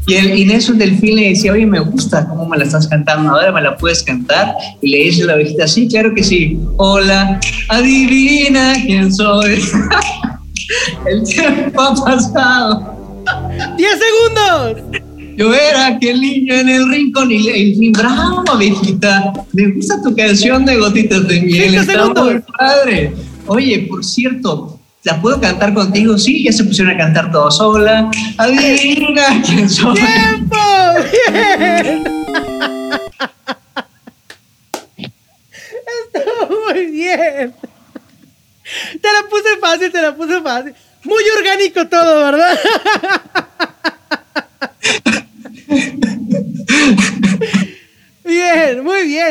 Y, 0.08 0.16
el, 0.16 0.38
y 0.38 0.42
en 0.44 0.52
eso 0.52 0.72
el 0.72 0.80
delfín 0.80 1.16
le 1.16 1.30
decía, 1.30 1.52
oye, 1.52 1.66
me 1.66 1.80
gusta 1.80 2.28
cómo 2.28 2.48
me 2.48 2.58
la 2.58 2.64
estás 2.64 2.88
cantando, 2.88 3.32
ahora 3.32 3.52
me 3.52 3.62
la 3.62 3.78
puedes 3.78 4.02
cantar. 4.04 4.56
Y 4.82 4.90
le 4.90 4.98
dice 5.06 5.26
la 5.26 5.34
abejita, 5.34 5.68
sí, 5.68 5.88
claro 5.88 6.14
que 6.16 6.24
sí. 6.24 6.58
Hola, 6.78 7.40
adivina 7.70 8.74
quién 8.86 9.14
soy. 9.14 9.62
el 11.06 11.24
tiempo 11.24 11.82
ha 11.82 11.96
pasado. 11.96 13.02
10 13.78 13.90
segundos. 13.92 15.02
Yo 15.38 15.54
era 15.54 15.88
aquel 15.88 16.20
niño 16.20 16.54
en 16.54 16.70
el 16.70 16.90
rincón 16.90 17.32
y 17.32 17.40
le 17.40 17.54
dije, 17.54 17.92
bravo, 17.98 18.44
abejita, 18.52 19.34
me 19.54 19.72
gusta 19.72 20.02
tu 20.04 20.16
canción 20.16 20.66
de 20.66 20.78
gotitas 20.78 21.28
de 21.28 21.42
miel. 21.42 21.76
Está 21.76 22.08
muy 22.08 22.42
padre. 22.58 23.14
Oye, 23.48 23.88
por 23.90 24.04
cierto, 24.04 24.81
¿La 25.04 25.20
puedo 25.20 25.42
cantar 25.42 25.74
contigo? 25.74 26.16
Sí, 26.18 26.44
ya 26.44 26.52
se 26.52 26.64
pusieron 26.64 26.94
a 26.94 26.98
cantar 26.98 27.32
todos 27.32 27.58
sola. 27.58 28.12
Adivina 28.38 29.42
quién 29.44 29.68
soy. 29.68 29.96
¡Tiempo! 29.96 30.58
¡Bien! 31.32 32.04
Estuvo 36.14 36.60
muy 36.68 36.86
bien. 36.86 37.56
Te 39.02 39.08
la 39.12 39.28
puse 39.30 39.58
fácil, 39.60 39.92
te 39.92 40.02
la 40.02 40.16
puse 40.16 40.40
fácil. 40.42 40.76
Muy 41.04 41.24
orgánico 41.36 41.88
todo, 41.88 42.26
¿verdad? 42.26 42.60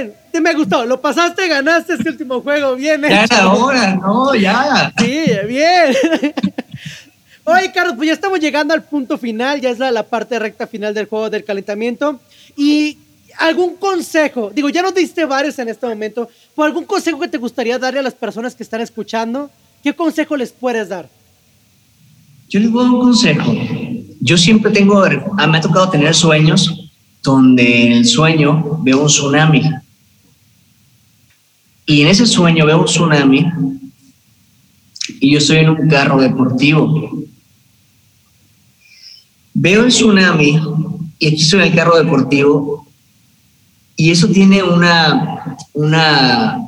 Bien. 0.01 0.15
Te 0.33 0.41
me 0.41 0.55
gustó. 0.55 0.85
Lo 0.87 1.01
pasaste, 1.01 1.49
ganaste 1.49 1.95
este 1.95 2.11
último 2.11 2.41
juego. 2.41 2.77
Bien 2.77 3.03
Ya 3.03 3.25
era 3.25 3.53
hora, 3.53 3.97
¿no? 3.97 4.35
Ya. 4.35 4.93
Sí, 4.99 5.25
bien. 5.47 5.95
Oye, 7.45 7.73
Carlos, 7.73 7.95
pues 7.97 8.07
ya 8.07 8.13
estamos 8.13 8.39
llegando 8.39 8.75
al 8.75 8.83
punto 8.83 9.19
final. 9.19 9.61
Ya 9.61 9.71
es 9.71 9.79
la, 9.79 10.03
parte 10.03 10.39
recta 10.39 10.67
final 10.67 10.95
del 10.95 11.07
juego 11.07 11.31
del 11.31 11.45
calentamiento. 11.45 12.21
Y 12.57 12.99
algún 13.39 13.77
consejo, 13.77 14.51
digo, 14.55 14.69
ya 14.69 14.83
nos 14.83 14.95
diste 14.95 15.25
varios 15.25 15.59
en 15.59 15.69
este 15.69 15.87
momento, 15.87 16.29
¿por 16.55 16.67
algún 16.67 16.85
consejo 16.85 17.19
que 17.19 17.29
te 17.29 17.39
gustaría 17.39 17.79
darle 17.79 18.01
a 18.01 18.03
las 18.03 18.15
personas 18.15 18.55
que 18.55 18.63
están 18.63 18.81
escuchando? 18.81 19.51
¿Qué 19.83 19.95
consejo 19.95 20.37
les 20.37 20.53
puedes 20.53 20.89
dar? 20.89 21.09
Yo 22.49 22.61
les 22.61 22.71
voy 22.71 22.83
a 22.83 22.85
dar 22.85 22.95
un 22.95 23.01
consejo. 23.01 23.53
Yo 24.21 24.37
siempre 24.37 24.71
tengo, 24.71 25.03
me 25.49 25.59
ha 25.59 25.61
tocado 25.61 25.89
tener 25.89 26.15
sueños 26.15 26.91
donde 27.23 27.87
en 27.87 27.93
el 27.93 28.07
sueño 28.07 28.79
veo 28.83 29.01
un 29.03 29.07
tsunami. 29.07 29.63
Y 31.87 32.03
en 32.03 32.09
ese 32.09 32.27
sueño 32.27 32.67
veo 32.67 32.81
un 32.81 32.85
tsunami 32.85 33.47
y 35.21 35.33
yo 35.33 35.39
estoy 35.39 35.59
en 35.59 35.71
un 35.71 35.89
carro 35.89 36.21
deportivo. 36.21 37.23
Veo 39.55 39.85
el 39.85 39.89
tsunami 39.89 40.61
y 41.19 41.27
aquí 41.27 41.43
estoy 41.43 41.61
en 41.61 41.67
el 41.67 41.75
carro 41.75 41.97
deportivo 41.97 42.87
y 43.97 44.11
eso 44.11 44.29
tiene 44.29 44.63
una, 44.63 45.57
una, 45.75 46.59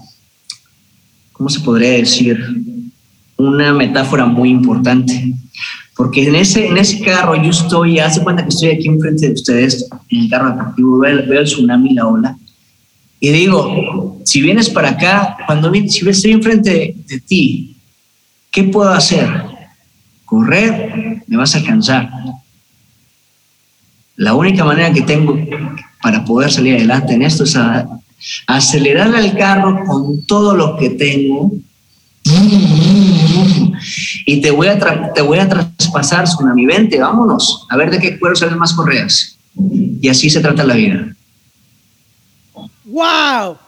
¿cómo 1.32 1.48
se 1.48 1.60
podría 1.60 1.92
decir? 1.92 2.38
Una 3.38 3.72
metáfora 3.72 4.26
muy 4.26 4.50
importante. 4.50 5.32
Porque 5.96 6.26
en 6.26 6.34
ese, 6.34 6.66
en 6.66 6.76
ese 6.76 7.00
carro 7.00 7.34
yo 7.42 7.50
estoy, 7.50 7.98
hace 7.98 8.22
cuenta 8.22 8.42
que 8.42 8.50
estoy 8.50 8.70
aquí 8.70 8.88
enfrente 8.88 9.28
de 9.28 9.34
ustedes, 9.34 9.88
en 10.10 10.20
el 10.20 10.28
carro 10.28 10.50
deportivo, 10.50 10.98
veo, 10.98 11.26
veo 11.26 11.40
el 11.40 11.46
tsunami, 11.46 11.94
la 11.94 12.06
ola, 12.06 12.38
y 13.20 13.30
digo, 13.30 14.11
si 14.24 14.42
vienes 14.42 14.68
para 14.70 14.90
acá, 14.90 15.36
cuando 15.46 15.72
si 15.72 16.08
estoy 16.08 16.32
enfrente 16.32 16.94
de 17.06 17.20
ti, 17.20 17.76
¿qué 18.50 18.64
puedo 18.64 18.90
hacer? 18.90 19.28
Correr, 20.24 21.22
me 21.26 21.36
vas 21.36 21.54
a 21.54 21.58
alcanzar. 21.58 22.10
La 24.16 24.34
única 24.34 24.64
manera 24.64 24.92
que 24.92 25.02
tengo 25.02 25.36
para 26.02 26.24
poder 26.24 26.50
salir 26.50 26.76
adelante 26.76 27.14
en 27.14 27.22
esto 27.22 27.44
es 27.44 27.56
acelerar 28.46 29.14
el 29.14 29.36
carro 29.36 29.84
con 29.86 30.24
todo 30.26 30.54
lo 30.54 30.76
que 30.76 30.90
tengo 30.90 31.52
y 34.26 34.40
te 34.40 34.50
voy 34.50 34.68
a, 34.68 35.12
te 35.12 35.22
voy 35.22 35.38
a 35.38 35.48
traspasar, 35.48 36.24
Tsunami, 36.24 36.66
vente, 36.66 37.00
vámonos, 37.00 37.66
a 37.68 37.76
ver 37.76 37.90
de 37.90 37.98
qué 37.98 38.18
cuero 38.18 38.36
salen 38.36 38.58
más 38.58 38.72
correas. 38.72 39.36
Y 40.00 40.08
así 40.08 40.30
se 40.30 40.40
trata 40.40 40.64
la 40.64 40.74
vida. 40.74 41.14
¡Wow! 42.84 43.58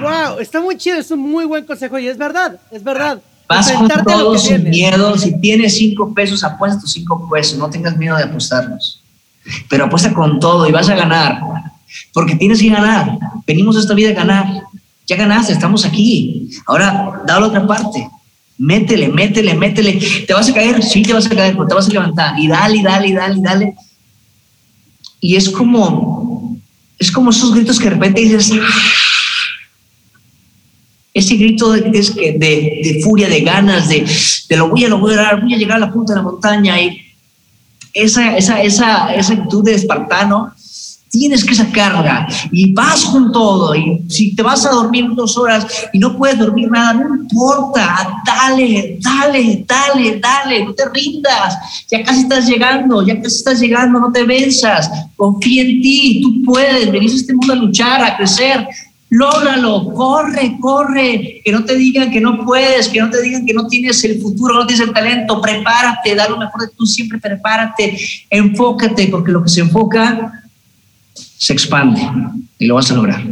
¡Wow! 0.00 0.38
Está 0.40 0.60
muy 0.60 0.76
chido, 0.76 0.98
es 0.98 1.10
un 1.10 1.20
muy 1.20 1.44
buen 1.44 1.64
consejo 1.64 1.98
y 1.98 2.06
es 2.06 2.16
verdad, 2.16 2.58
es 2.70 2.82
verdad. 2.82 3.20
Vas 3.48 3.70
con 3.72 3.88
todo 3.88 4.38
sin 4.38 4.64
miedo. 4.70 5.16
Si 5.18 5.38
tienes 5.40 5.76
cinco 5.76 6.14
pesos, 6.14 6.42
apuesta 6.42 6.80
tus 6.80 6.92
cinco 6.92 7.28
pesos. 7.30 7.58
No 7.58 7.68
tengas 7.68 7.96
miedo 7.96 8.16
de 8.16 8.24
apostarlos. 8.24 9.02
Pero 9.68 9.84
apuesta 9.84 10.12
con 10.14 10.40
todo 10.40 10.66
y 10.68 10.72
vas 10.72 10.88
a 10.88 10.94
ganar. 10.94 11.40
Porque 12.12 12.36
tienes 12.36 12.60
que 12.60 12.70
ganar. 12.70 13.18
Venimos 13.46 13.76
a 13.76 13.80
esta 13.80 13.94
vida 13.94 14.10
a 14.10 14.14
ganar. 14.14 14.46
Ya 15.06 15.16
ganaste, 15.16 15.52
estamos 15.52 15.84
aquí. 15.84 16.48
Ahora, 16.66 17.22
da 17.26 17.38
la 17.38 17.46
otra 17.46 17.66
parte. 17.66 18.08
Métele, 18.56 19.08
métele, 19.08 19.54
métele. 19.54 20.00
¿Te 20.26 20.32
vas 20.32 20.48
a 20.48 20.54
caer? 20.54 20.82
Sí, 20.82 21.02
te 21.02 21.12
vas 21.12 21.26
a 21.26 21.30
caer, 21.30 21.52
pero 21.52 21.66
te 21.66 21.74
vas 21.74 21.86
a 21.86 21.92
levantar. 21.92 22.38
Y 22.38 22.48
dale, 22.48 22.78
y 22.78 22.82
dale, 22.82 23.08
y 23.08 23.12
dale, 23.12 23.38
y 23.38 23.42
dale. 23.42 23.74
Y 25.20 25.36
es 25.36 25.50
como, 25.50 26.58
es 26.98 27.10
como 27.10 27.30
esos 27.30 27.54
gritos 27.54 27.78
que 27.78 27.84
de 27.84 27.90
repente 27.90 28.20
dices, 28.22 28.52
ese 31.14 31.36
grito 31.36 31.70
de, 31.70 31.82
de, 31.82 32.38
de, 32.38 33.00
furia, 33.04 33.28
de 33.28 33.40
ganas, 33.40 33.88
de, 33.88 34.04
de 34.48 34.56
lo 34.56 34.68
voy 34.68 34.84
a 34.84 34.88
lograr, 34.88 35.40
voy 35.40 35.54
a 35.54 35.56
llegar 35.56 35.76
a 35.76 35.86
la 35.86 35.92
punta 35.92 36.12
de 36.12 36.18
la 36.18 36.24
montaña 36.24 36.80
y 36.80 37.00
esa, 37.94 38.36
esa, 38.36 38.60
esa, 38.60 39.14
esa 39.14 39.32
actitud 39.32 39.64
de 39.64 39.74
espartano, 39.74 40.52
tienes 41.14 41.44
que 41.44 41.54
sacarla 41.54 42.26
y 42.50 42.72
vas 42.72 43.04
con 43.04 43.30
todo. 43.30 43.74
Y 43.76 44.02
si 44.08 44.34
te 44.34 44.42
vas 44.42 44.66
a 44.66 44.70
dormir 44.70 45.06
dos 45.14 45.38
horas 45.38 45.64
y 45.92 45.98
no 46.00 46.16
puedes 46.18 46.36
dormir 46.38 46.68
nada, 46.68 46.94
no 46.94 47.14
importa, 47.14 48.20
dale, 48.26 48.98
dale, 49.00 49.64
dale, 49.66 50.18
dale, 50.18 50.64
no 50.64 50.74
te 50.74 50.88
rindas. 50.88 51.56
Ya 51.88 52.02
casi 52.02 52.22
estás 52.22 52.48
llegando, 52.48 53.06
ya 53.06 53.14
casi 53.22 53.36
estás 53.36 53.60
llegando, 53.60 54.00
no 54.00 54.10
te 54.10 54.24
venzas. 54.24 54.90
Confía 55.14 55.62
en 55.62 55.80
ti, 55.80 56.20
tú 56.20 56.52
puedes, 56.52 56.90
venís 56.90 57.12
a 57.12 57.16
este 57.16 57.34
mundo 57.34 57.52
a 57.52 57.56
luchar, 57.56 58.02
a 58.02 58.16
crecer. 58.16 58.66
Lógralo, 59.16 59.92
corre, 59.94 60.56
corre, 60.60 61.40
que 61.44 61.52
no 61.52 61.64
te 61.64 61.76
digan 61.76 62.10
que 62.10 62.20
no 62.20 62.44
puedes, 62.44 62.88
que 62.88 63.00
no 63.00 63.08
te 63.10 63.22
digan 63.22 63.46
que 63.46 63.54
no 63.54 63.68
tienes 63.68 64.02
el 64.02 64.20
futuro, 64.20 64.54
no 64.54 64.66
tienes 64.66 64.84
el 64.88 64.92
talento, 64.92 65.40
prepárate, 65.40 66.16
da 66.16 66.28
lo 66.28 66.36
mejor 66.36 66.62
de 66.62 66.74
tú, 66.76 66.84
siempre 66.84 67.20
prepárate, 67.20 67.96
enfócate, 68.28 69.06
porque 69.06 69.30
lo 69.30 69.44
que 69.44 69.50
se 69.50 69.60
enfoca 69.60 70.42
se 71.12 71.52
expande 71.52 72.00
y 72.58 72.66
lo 72.66 72.74
vas 72.74 72.90
a 72.90 72.94
lograr. 72.94 73.22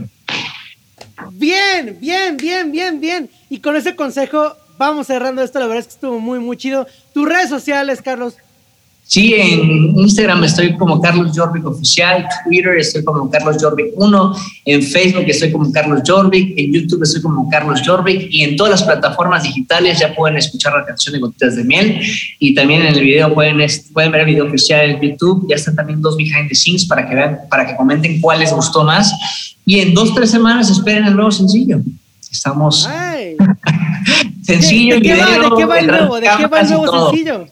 Bien, 1.33 1.99
bien, 2.01 2.37
bien, 2.37 2.71
bien, 2.71 3.01
bien. 3.01 3.31
Y 3.51 3.59
con 3.59 3.75
ese 3.75 3.97
consejo 3.97 4.55
vamos 4.79 5.09
cerrando 5.09 5.43
esto. 5.43 5.59
La 5.59 5.67
verdad 5.67 5.81
es 5.81 5.89
que 5.89 5.95
estuvo 5.95 6.21
muy, 6.21 6.39
muy 6.39 6.57
chido. 6.57 6.87
Tus 7.13 7.29
redes 7.29 7.49
sociales, 7.49 8.01
Carlos. 8.01 8.37
Sí, 9.13 9.35
en 9.35 9.99
Instagram 9.99 10.43
estoy 10.43 10.75
como 10.79 10.99
Carlos 10.99 11.37
Jorvik 11.37 11.67
Oficial, 11.67 12.27
Twitter 12.47 12.79
estoy 12.79 13.05
como 13.05 13.29
Carlos 13.29 13.59
Jorvik 13.61 13.89
1, 13.95 14.37
en 14.65 14.83
Facebook 14.83 15.25
estoy 15.27 15.53
como 15.53 15.71
Carlos 15.71 16.01
Jorvik, 16.07 16.59
en 16.59 16.73
YouTube 16.73 17.03
estoy 17.03 17.21
como 17.21 17.47
Carlos 17.51 17.83
Jorvik 17.85 18.29
y 18.31 18.41
en 18.41 18.57
todas 18.57 18.71
las 18.71 18.83
plataformas 18.85 19.43
digitales 19.43 19.99
ya 19.99 20.15
pueden 20.15 20.39
escuchar 20.39 20.73
la 20.73 20.87
canción 20.87 21.13
de 21.13 21.19
Gotitas 21.19 21.57
de 21.57 21.65
Miel 21.65 22.01
y 22.39 22.55
también 22.55 22.81
en 22.81 22.95
el 22.95 23.01
video 23.03 23.35
pueden, 23.35 23.59
pueden 23.93 24.13
ver 24.13 24.23
el 24.23 24.29
video 24.29 24.47
oficial 24.47 24.89
en 24.89 25.01
YouTube, 25.03 25.47
ya 25.47 25.57
están 25.57 25.77
también 25.77 26.01
dos 26.01 26.17
behind 26.17 26.49
the 26.49 26.55
scenes 26.55 26.87
para 26.87 27.07
que 27.07 27.15
vean, 27.15 27.41
para 27.51 27.67
que 27.67 27.77
comenten 27.77 28.19
cuál 28.19 28.39
les 28.41 28.51
gustó 28.51 28.83
más 28.83 29.13
y 29.67 29.81
en 29.81 29.93
dos, 29.93 30.15
tres 30.15 30.31
semanas 30.31 30.71
esperen 30.71 31.05
el 31.05 31.15
nuevo 31.15 31.31
sencillo. 31.31 31.83
Estamos... 32.31 32.89
sencillo. 34.43 34.95
¿De, 34.95 35.03
qué 35.03 35.17
va, 35.17 35.27
¿De 35.27 35.51
qué 35.55 35.65
va 35.67 35.79
el 35.81 35.87
nuevo? 35.87 36.15
¿De 36.17 36.29
qué 36.39 36.47
va 36.47 36.61
el 36.61 36.69
nuevo 36.71 37.11
sencillo? 37.11 37.47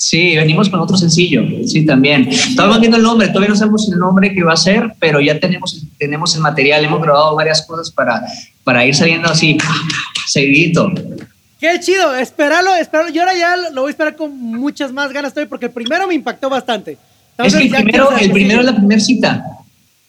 Sí, 0.00 0.34
venimos 0.34 0.70
con 0.70 0.80
otro 0.80 0.96
sencillo, 0.96 1.42
sí, 1.66 1.84
también. 1.84 2.26
Estamos 2.26 2.80
viendo 2.80 2.96
el 2.96 3.02
nombre, 3.02 3.28
todavía 3.28 3.50
no 3.50 3.54
sabemos 3.54 3.86
el 3.92 3.98
nombre 3.98 4.32
que 4.32 4.42
va 4.42 4.54
a 4.54 4.56
ser, 4.56 4.94
pero 4.98 5.20
ya 5.20 5.38
tenemos, 5.38 5.84
tenemos 5.98 6.34
el 6.34 6.40
material, 6.40 6.82
hemos 6.82 7.02
grabado 7.02 7.36
varias 7.36 7.60
cosas 7.66 7.90
para, 7.90 8.22
para 8.64 8.86
ir 8.86 8.94
saliendo 8.94 9.28
así, 9.28 9.58
seguidito. 10.26 10.90
Qué 11.60 11.78
chido, 11.80 12.16
espéralo, 12.16 12.74
espéralo. 12.76 13.10
Yo 13.10 13.20
ahora 13.20 13.34
ya 13.34 13.54
lo 13.74 13.82
voy 13.82 13.88
a 13.88 13.90
esperar 13.90 14.16
con 14.16 14.34
muchas 14.34 14.90
más 14.90 15.12
ganas 15.12 15.34
todavía, 15.34 15.50
porque 15.50 15.66
el 15.66 15.72
primero 15.72 16.06
me 16.06 16.14
impactó 16.14 16.48
bastante. 16.48 16.96
es 17.36 17.54
que 17.54 17.64
el 17.64 17.70
primero, 17.70 18.10
el 18.16 18.30
primero 18.30 18.60
es 18.60 18.66
la 18.66 18.76
primera 18.76 19.00
cita. 19.02 19.44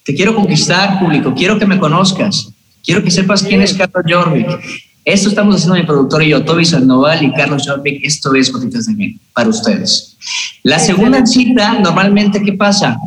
Te 0.05 0.15
quiero 0.15 0.33
conquistar, 0.33 1.01
público, 1.01 1.33
quiero 1.35 1.59
que 1.59 1.65
me 1.65 1.77
conozcas, 1.77 2.47
quiero 2.81 3.03
que 3.03 3.11
sepas 3.11 3.43
quién 3.43 3.61
es 3.61 3.73
Carlos 3.73 4.05
Jorvik. 4.07 4.47
Esto 5.03 5.29
estamos 5.29 5.55
haciendo 5.55 5.75
mi 5.75 5.83
productor 5.83 6.21
y 6.23 6.29
yo, 6.29 6.43
Toby 6.45 6.63
Sandoval 6.63 7.23
y 7.23 7.33
Carlos 7.33 7.63
Jorvik. 7.67 8.05
Esto 8.05 8.33
es 8.35 8.51
Gotitas 8.51 8.85
de 8.85 8.93
Miel 8.93 9.19
para 9.33 9.49
ustedes. 9.49 10.17
La 10.63 10.77
segunda 10.77 11.25
cita, 11.25 11.79
normalmente, 11.79 12.41
¿qué 12.41 12.53
pasa? 12.53 12.97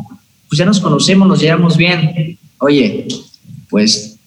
Pues 0.49 0.59
ya 0.59 0.65
nos 0.65 0.79
conocemos, 0.79 1.27
nos 1.27 1.39
llevamos 1.39 1.77
bien. 1.77 2.37
Oye, 2.57 3.07
pues 3.69 4.17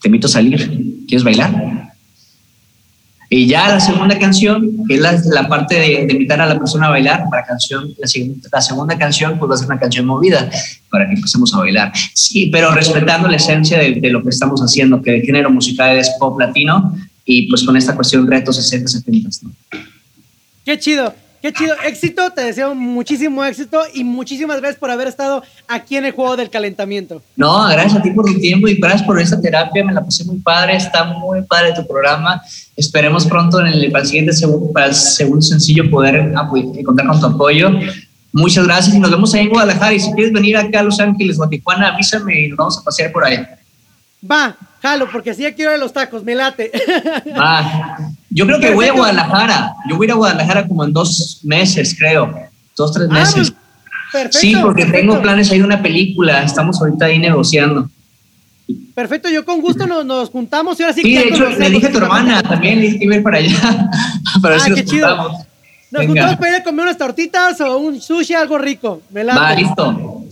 te 0.00 0.08
invito 0.08 0.26
a 0.26 0.30
salir. 0.30 1.04
¿Quieres 1.06 1.24
bailar? 1.24 1.65
Y 3.28 3.46
ya 3.48 3.68
la 3.68 3.80
segunda 3.80 4.18
canción, 4.18 4.84
que 4.86 4.94
es 4.94 5.26
la, 5.26 5.48
parte 5.48 5.74
de, 5.74 6.06
invitar 6.08 6.40
a 6.40 6.46
la 6.46 6.58
persona 6.58 6.86
a 6.86 6.90
bailar, 6.90 7.24
para 7.28 7.44
canción, 7.44 7.88
la, 7.98 8.08
la, 8.52 8.60
segunda 8.60 8.96
canción 8.96 9.38
pues 9.38 9.50
va 9.50 9.54
a 9.54 9.58
ser 9.58 9.66
una 9.66 9.80
canción 9.80 10.06
movida 10.06 10.48
para 10.90 11.06
que 11.06 11.14
empecemos 11.14 11.52
a 11.54 11.58
bailar. 11.58 11.92
Sí, 12.14 12.46
pero 12.46 12.72
respetando 12.72 13.28
la 13.28 13.36
esencia 13.36 13.78
de, 13.78 14.10
lo 14.10 14.22
que 14.22 14.30
estamos 14.30 14.60
haciendo, 14.60 15.02
que 15.02 15.16
el 15.16 15.22
género 15.22 15.50
musical 15.50 15.96
es 15.96 16.10
pop 16.20 16.38
latino 16.38 16.96
y 17.24 17.48
pues 17.48 17.64
con 17.64 17.76
esta 17.76 17.96
cuestión 17.96 18.30
retos 18.30 18.56
60, 18.56 18.88
70. 18.88 19.28
¿no? 19.42 19.52
Qué 20.64 20.78
chido. 20.78 21.12
Qué 21.42 21.52
chido, 21.52 21.74
éxito, 21.84 22.30
te 22.30 22.42
deseo 22.42 22.74
muchísimo 22.74 23.44
éxito 23.44 23.80
y 23.94 24.04
muchísimas 24.04 24.58
gracias 24.58 24.78
por 24.78 24.90
haber 24.90 25.08
estado 25.08 25.42
aquí 25.68 25.96
en 25.96 26.06
el 26.06 26.12
juego 26.12 26.36
del 26.36 26.50
calentamiento. 26.50 27.22
No, 27.36 27.68
gracias 27.68 27.96
a 27.96 28.02
ti 28.02 28.10
por 28.10 28.24
tu 28.24 28.38
tiempo 28.38 28.68
y 28.68 28.74
gracias 28.76 29.02
por 29.02 29.20
esta 29.20 29.40
terapia, 29.40 29.84
me 29.84 29.92
la 29.92 30.04
pasé 30.04 30.24
muy 30.24 30.38
padre, 30.38 30.76
está 30.76 31.04
muy 31.04 31.42
padre 31.42 31.72
tu 31.74 31.86
programa. 31.86 32.42
Esperemos 32.76 33.26
pronto 33.26 33.60
en 33.60 33.66
el, 33.66 33.90
para 33.90 34.02
el 34.02 34.08
siguiente 34.08 34.32
segundo, 34.32 34.72
para 34.72 34.86
el 34.86 34.94
segundo 34.94 35.42
sencillo 35.42 35.88
poder 35.90 36.32
contar 36.84 37.06
con 37.06 37.20
tu 37.20 37.26
apoyo. 37.26 37.70
Muchas 38.32 38.64
gracias 38.66 38.94
y 38.94 38.98
nos 38.98 39.10
vemos 39.10 39.32
ahí 39.34 39.42
en 39.42 39.50
Guadalajara 39.50 39.94
y 39.94 40.00
si 40.00 40.12
quieres 40.12 40.32
venir 40.32 40.56
acá 40.56 40.80
a 40.80 40.82
Los 40.82 41.00
Ángeles 41.00 41.38
o 41.38 41.44
a 41.44 41.48
Tijuana, 41.48 41.88
avísame 41.88 42.44
y 42.44 42.48
nos 42.48 42.58
vamos 42.58 42.78
a 42.78 42.82
pasear 42.82 43.12
por 43.12 43.24
ahí. 43.24 43.46
Va, 44.30 44.56
jalo, 44.82 45.08
porque 45.10 45.34
ya 45.34 45.54
quiero 45.54 45.76
los 45.76 45.92
tacos, 45.92 46.24
me 46.24 46.34
late. 46.34 46.70
Va. 47.38 47.98
Yo 48.36 48.46
creo 48.46 48.60
que 48.60 48.70
voy 48.74 48.84
a 48.84 48.92
Guadalajara. 48.92 49.76
Yo 49.88 49.96
voy 49.96 50.04
a 50.04 50.08
ir 50.08 50.12
a 50.12 50.14
Guadalajara 50.16 50.68
como 50.68 50.84
en 50.84 50.92
dos 50.92 51.40
meses, 51.42 51.96
creo. 51.98 52.34
Dos, 52.76 52.92
tres 52.92 53.08
ah, 53.10 53.14
meses. 53.14 53.50
perfecto, 54.12 54.38
sí, 54.38 54.54
porque 54.60 54.84
tengo 54.84 55.22
planes 55.22 55.50
ahí 55.50 55.58
de 55.58 55.64
una 55.64 55.80
película. 55.80 56.42
Estamos 56.42 56.78
ahorita 56.78 57.06
ahí 57.06 57.18
negociando. 57.18 57.88
Perfecto, 58.94 59.30
yo 59.30 59.42
con 59.46 59.62
gusto 59.62 59.86
nos, 59.86 60.04
nos 60.04 60.28
juntamos 60.28 60.78
y 60.78 60.82
ahora 60.82 60.94
sí. 60.94 61.00
Sí, 61.00 61.14
de 61.14 61.28
hecho, 61.28 61.48
le 61.48 61.70
dije 61.70 61.86
a 61.86 61.92
tu 61.92 61.96
hermana 61.96 62.42
también, 62.42 62.78
le 62.78 62.90
dije 62.90 63.04
ir 63.06 63.22
para 63.22 63.38
allá. 63.38 63.88
para 64.42 64.56
ver 64.56 64.62
ah, 64.62 64.64
si 64.64 64.70
nos 64.70 64.84
chido. 64.84 65.30
Nos 65.90 66.06
juntamos 66.06 66.36
para 66.36 66.48
ir 66.50 66.56
a 66.56 66.62
comer 66.62 66.82
unas 66.82 66.98
tortitas 66.98 67.58
o 67.62 67.78
un 67.78 68.02
sushi, 68.02 68.34
algo 68.34 68.58
rico. 68.58 69.00
Me 69.12 69.24
Va, 69.24 69.54
listo. 69.54 70.26